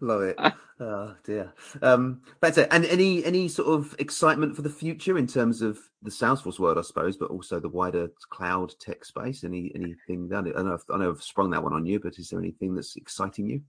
Love 0.00 0.22
it. 0.22 0.38
Oh 0.80 1.14
dear. 1.24 1.52
Um, 1.82 2.22
that's 2.40 2.56
it. 2.56 2.68
And 2.70 2.86
any 2.86 3.24
any 3.24 3.48
sort 3.48 3.68
of 3.68 3.94
excitement 3.98 4.56
for 4.56 4.62
the 4.62 4.70
future 4.70 5.18
in 5.18 5.26
terms 5.26 5.60
of 5.60 5.78
the 6.02 6.10
Salesforce 6.10 6.58
world, 6.58 6.78
I 6.78 6.82
suppose, 6.82 7.16
but 7.16 7.30
also 7.30 7.60
the 7.60 7.68
wider 7.68 8.08
cloud 8.30 8.72
tech 8.80 9.04
space. 9.04 9.44
Any 9.44 9.70
anything 9.74 10.28
that 10.28 10.38
I 10.56 10.62
know 10.62 10.78
I 10.90 10.96
know 10.96 11.10
I've 11.10 11.22
sprung 11.22 11.50
that 11.50 11.62
one 11.62 11.74
on 11.74 11.84
you, 11.84 12.00
but 12.00 12.18
is 12.18 12.30
there 12.30 12.40
anything 12.40 12.74
that's 12.74 12.96
exciting 12.96 13.46
you? 13.46 13.60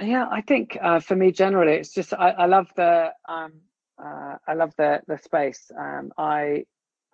Yeah, 0.00 0.26
I 0.30 0.40
think 0.40 0.78
uh, 0.80 1.00
for 1.00 1.16
me 1.16 1.32
generally, 1.32 1.74
it's 1.74 1.92
just 1.92 2.12
I, 2.14 2.30
I 2.30 2.46
love 2.46 2.68
the 2.76 3.12
um, 3.28 3.52
uh, 4.02 4.36
I 4.46 4.54
love 4.54 4.72
the 4.76 5.00
the 5.06 5.18
space. 5.18 5.70
Um, 5.78 6.12
I 6.18 6.64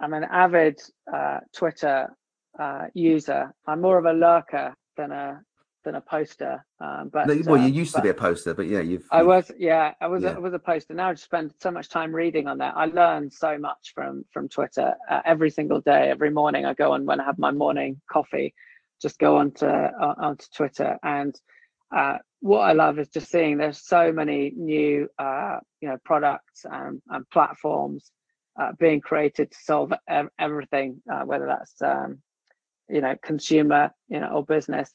I'm 0.01 0.14
an 0.14 0.24
avid 0.24 0.81
uh, 1.12 1.41
Twitter 1.55 2.14
uh, 2.59 2.87
user. 2.95 3.53
I'm 3.66 3.81
more 3.81 3.99
of 3.99 4.05
a 4.07 4.12
lurker 4.12 4.74
than 4.97 5.12
a 5.12 5.41
than 5.85 5.95
a 5.95 6.01
poster. 6.01 6.64
Um, 6.81 7.11
but 7.12 7.26
well, 7.26 7.57
you 7.57 7.64
uh, 7.64 7.66
used 7.66 7.95
to 7.95 8.03
be 8.03 8.09
a 8.09 8.14
poster, 8.14 8.55
but 8.55 8.66
yeah, 8.66 8.81
you've. 8.81 9.07
I 9.11 9.22
was, 9.22 9.51
yeah, 9.59 9.95
I 10.01 10.09
was, 10.09 10.22
yeah. 10.22 10.33
A, 10.33 10.37
I 10.37 10.39
was 10.39 10.53
a 10.53 10.59
poster. 10.59 10.95
Now 10.95 11.11
I 11.11 11.12
just 11.12 11.24
spend 11.24 11.53
so 11.61 11.70
much 11.70 11.89
time 11.89 12.14
reading 12.14 12.47
on 12.47 12.59
that. 12.59 12.74
I 12.76 12.87
learn 12.87 13.31
so 13.31 13.59
much 13.59 13.93
from 13.95 14.24
from 14.33 14.49
Twitter 14.49 14.95
uh, 15.09 15.22
every 15.24 15.51
single 15.51 15.81
day. 15.81 16.11
Every 16.11 16.31
morning, 16.31 16.64
I 16.64 16.74
go 16.74 16.93
on 16.93 17.07
when 17.07 17.20
I 17.20 17.24
have 17.24 17.39
my 17.39 17.51
morning 17.51 18.01
coffee, 18.11 18.55
just 19.01 19.18
go 19.18 19.39
onto 19.39 19.66
uh, 19.66 20.14
onto 20.18 20.47
Twitter, 20.55 20.99
and 21.03 21.35
uh, 21.95 22.18
what 22.41 22.61
I 22.61 22.72
love 22.72 22.99
is 22.99 23.09
just 23.09 23.30
seeing 23.30 23.59
there's 23.59 23.84
so 23.86 24.12
many 24.12 24.53
new, 24.57 25.09
uh, 25.18 25.59
you 25.80 25.88
know, 25.88 25.99
products 26.05 26.64
and, 26.64 27.01
and 27.09 27.28
platforms 27.30 28.11
uh, 28.61 28.72
being 28.78 29.01
created 29.01 29.51
to 29.51 29.59
solve 29.62 29.93
ev- 30.09 30.30
everything, 30.38 31.03
whether 31.24 31.47
that's 31.47 31.80
um, 31.82 32.18
you 32.88 33.01
know 33.01 33.14
consumer, 33.22 33.93
you 34.09 34.20
know, 34.20 34.28
or 34.28 34.45
business 34.45 34.93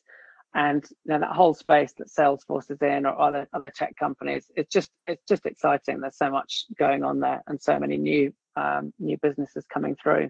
and 0.56 0.86
you 1.04 1.12
know, 1.14 1.20
that 1.20 1.34
whole 1.34 1.54
space 1.54 1.94
that 1.98 2.08
Salesforce 2.08 2.72
is 2.72 2.82
in 2.82 3.06
or 3.06 3.20
other 3.20 3.48
other 3.54 3.72
tech 3.76 3.96
companies, 3.98 4.50
it's 4.56 4.72
just 4.72 4.90
it's 5.06 5.24
just 5.28 5.46
exciting. 5.46 6.00
There's 6.00 6.18
so 6.18 6.32
much 6.32 6.66
going 6.80 7.04
on 7.04 7.20
there 7.20 7.44
and 7.46 7.62
so 7.62 7.78
many 7.78 7.98
new 7.98 8.34
um, 8.56 8.94
new 8.98 9.18
businesses 9.22 9.66
coming 9.72 9.98
through. 10.02 10.30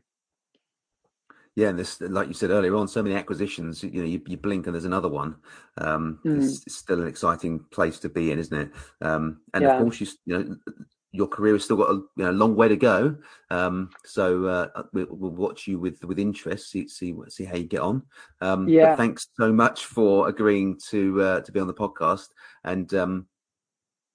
Yeah, 1.55 1.69
and 1.69 1.79
this, 1.79 2.01
like 2.01 2.27
you 2.27 2.33
said 2.33 2.49
earlier 2.49 2.75
on, 2.75 2.87
so 2.87 3.01
many 3.01 3.15
acquisitions. 3.15 3.81
You 3.81 4.01
know, 4.01 4.07
you, 4.07 4.21
you 4.27 4.35
blink 4.35 4.67
and 4.67 4.75
there's 4.75 4.85
another 4.85 5.07
one. 5.07 5.37
Um, 5.77 6.19
mm. 6.25 6.43
it's, 6.43 6.65
it's, 6.65 6.75
still 6.75 7.01
an 7.01 7.07
exciting 7.07 7.59
place 7.71 7.97
to 7.99 8.09
be 8.09 8.31
in, 8.31 8.39
isn't 8.39 8.57
it? 8.57 8.71
Um, 9.01 9.39
and 9.53 9.63
yeah. 9.63 9.77
of 9.77 9.81
course, 9.81 10.01
you, 10.01 10.07
you 10.25 10.37
know, 10.37 10.57
your 11.15 11.27
career 11.27 11.53
has 11.53 11.63
still 11.63 11.77
got 11.77 11.91
a 11.91 11.93
you 11.93 12.25
know, 12.25 12.31
long 12.31 12.55
way 12.55 12.67
to 12.67 12.75
go. 12.75 13.15
Um, 13.49 13.89
so 14.03 14.45
uh, 14.45 14.83
we'll, 14.91 15.07
we'll, 15.09 15.31
watch 15.31 15.65
you 15.65 15.79
with 15.79 16.03
with 16.03 16.19
interest, 16.19 16.69
see 16.69 16.89
see 16.89 17.15
see 17.29 17.45
how 17.45 17.55
you 17.55 17.63
get 17.63 17.79
on. 17.79 18.03
Um, 18.41 18.67
yeah. 18.67 18.95
thanks 18.95 19.27
so 19.37 19.53
much 19.53 19.85
for 19.85 20.27
agreeing 20.27 20.77
to 20.89 21.21
uh, 21.21 21.41
to 21.41 21.51
be 21.51 21.59
on 21.61 21.67
the 21.67 21.73
podcast. 21.73 22.27
And 22.65 22.93
um, 22.93 23.27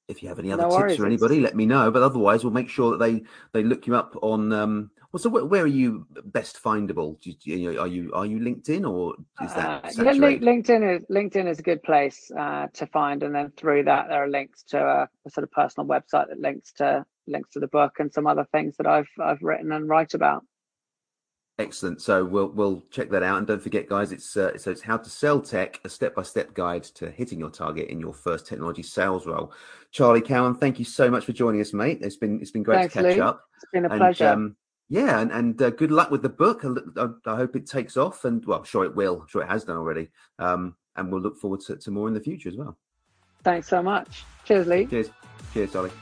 if 0.09 0.22
you 0.22 0.28
have 0.28 0.38
any 0.38 0.53
other 0.53 0.64
no 0.64 0.68
tips 0.68 0.80
worries. 0.80 1.01
or 1.01 1.07
anybody, 1.07 1.41
let 1.41 1.57
me 1.57 1.64
know. 1.64 1.91
But 1.91 2.03
otherwise, 2.03 2.45
we'll 2.45 2.53
make 2.53 2.68
sure 2.68 2.91
that 2.91 2.99
they 2.99 3.22
they 3.53 3.62
look 3.62 3.86
you 3.86 3.97
up 3.97 4.14
on 4.20 4.53
um, 4.53 4.91
well, 5.12 5.20
so 5.20 5.28
where, 5.28 5.44
where, 5.44 5.62
are 5.64 5.66
you 5.66 6.06
best 6.24 6.62
findable? 6.62 7.20
Do 7.20 7.32
you, 7.42 7.80
are 7.80 7.86
you 7.86 8.12
are 8.14 8.26
you 8.26 8.38
LinkedIn 8.38 8.88
or 8.88 9.16
is 9.42 9.52
that? 9.54 9.84
Uh, 9.84 10.04
yeah, 10.04 10.12
LinkedIn 10.12 10.96
is 10.96 11.04
LinkedIn 11.11 11.48
is 11.48 11.58
a 11.58 11.62
good 11.62 11.82
place 11.82 12.30
uh, 12.38 12.68
to 12.74 12.86
find, 12.86 13.24
and 13.24 13.34
then 13.34 13.52
through 13.56 13.84
that 13.84 14.06
there 14.08 14.22
are 14.22 14.28
links 14.28 14.62
to 14.68 14.78
a, 14.78 15.08
a, 15.26 15.30
sort 15.30 15.42
of 15.42 15.50
personal 15.50 15.88
website 15.88 16.28
that 16.28 16.38
links 16.38 16.72
to 16.74 17.04
links 17.26 17.50
to 17.50 17.61
the 17.61 17.66
book 17.66 17.96
and 17.98 18.12
some 18.12 18.28
other 18.28 18.46
things 18.52 18.76
that 18.76 18.86
I've 18.86 19.08
I've 19.20 19.42
written 19.42 19.72
and 19.72 19.88
write 19.88 20.14
about. 20.14 20.44
Excellent. 21.58 22.00
So 22.00 22.24
we'll 22.24 22.48
we'll 22.48 22.84
check 22.92 23.11
that 23.11 23.24
out, 23.24 23.38
and 23.38 23.46
don't 23.48 23.61
forget, 23.61 23.88
guys, 23.88 24.12
it's 24.12 24.36
uh, 24.36 24.56
so 24.56 24.70
it's 24.70 24.80
how 24.80 24.96
to 24.96 25.11
sell 25.11 25.40
tech, 25.40 25.80
a 25.84 25.88
step 25.88 26.14
by 26.14 26.22
step 26.22 26.54
guide 26.54 26.84
to 26.84 27.11
hitting 27.11 27.40
your 27.40 27.50
target 27.50 27.88
in 27.88 27.98
your 27.98 28.14
first 28.14 28.46
technology 28.46 28.84
sales 28.84 29.26
role. 29.26 29.52
Charlie 29.90 30.20
Cowan, 30.20 30.54
thank 30.54 30.78
you 30.78 30.84
so 30.84 31.11
much 31.11 31.24
for 31.24 31.32
joining 31.32 31.61
us, 31.61 31.72
mate. 31.72 31.98
It's 32.00 32.16
been 32.16 32.40
it's 32.40 32.52
been 32.52 32.62
great 32.62 32.92
Thanks, 32.92 32.94
to 32.94 33.02
catch 33.02 33.18
up. 33.18 33.42
It's 33.56 33.66
been 33.72 33.84
a 33.84 33.88
and, 33.88 33.98
pleasure. 33.98 34.28
Um, 34.28 34.56
yeah, 34.91 35.20
and, 35.20 35.30
and 35.30 35.62
uh, 35.62 35.70
good 35.70 35.93
luck 35.93 36.11
with 36.11 36.22
the 36.22 36.28
book. 36.28 36.64
I, 36.64 37.07
I, 37.24 37.36
hope 37.36 37.55
it 37.55 37.66
takes 37.66 37.97
off, 37.97 38.24
and 38.24 38.45
well, 38.45 38.59
I'm 38.59 38.64
sure 38.64 38.84
it 38.84 38.95
will. 38.95 39.20
I'm 39.22 39.28
sure 39.28 39.41
it 39.41 39.49
has 39.49 39.62
done 39.62 39.76
already. 39.76 40.11
Um, 40.41 40.74
and 40.97 41.11
we'll 41.11 41.20
look 41.20 41.38
forward 41.38 41.61
to, 41.61 41.76
to 41.76 41.91
more 41.93 42.09
in 42.09 42.14
the 42.14 42.20
future 42.20 42.49
as 42.49 42.57
well. 42.57 42.76
Thanks 43.45 43.68
so 43.68 43.82
much. 43.82 44.24
Cheers, 44.45 44.66
Lee. 44.66 44.86
Cheers. 44.86 45.11
Cheers, 45.55 45.72
Charlie. 45.72 45.93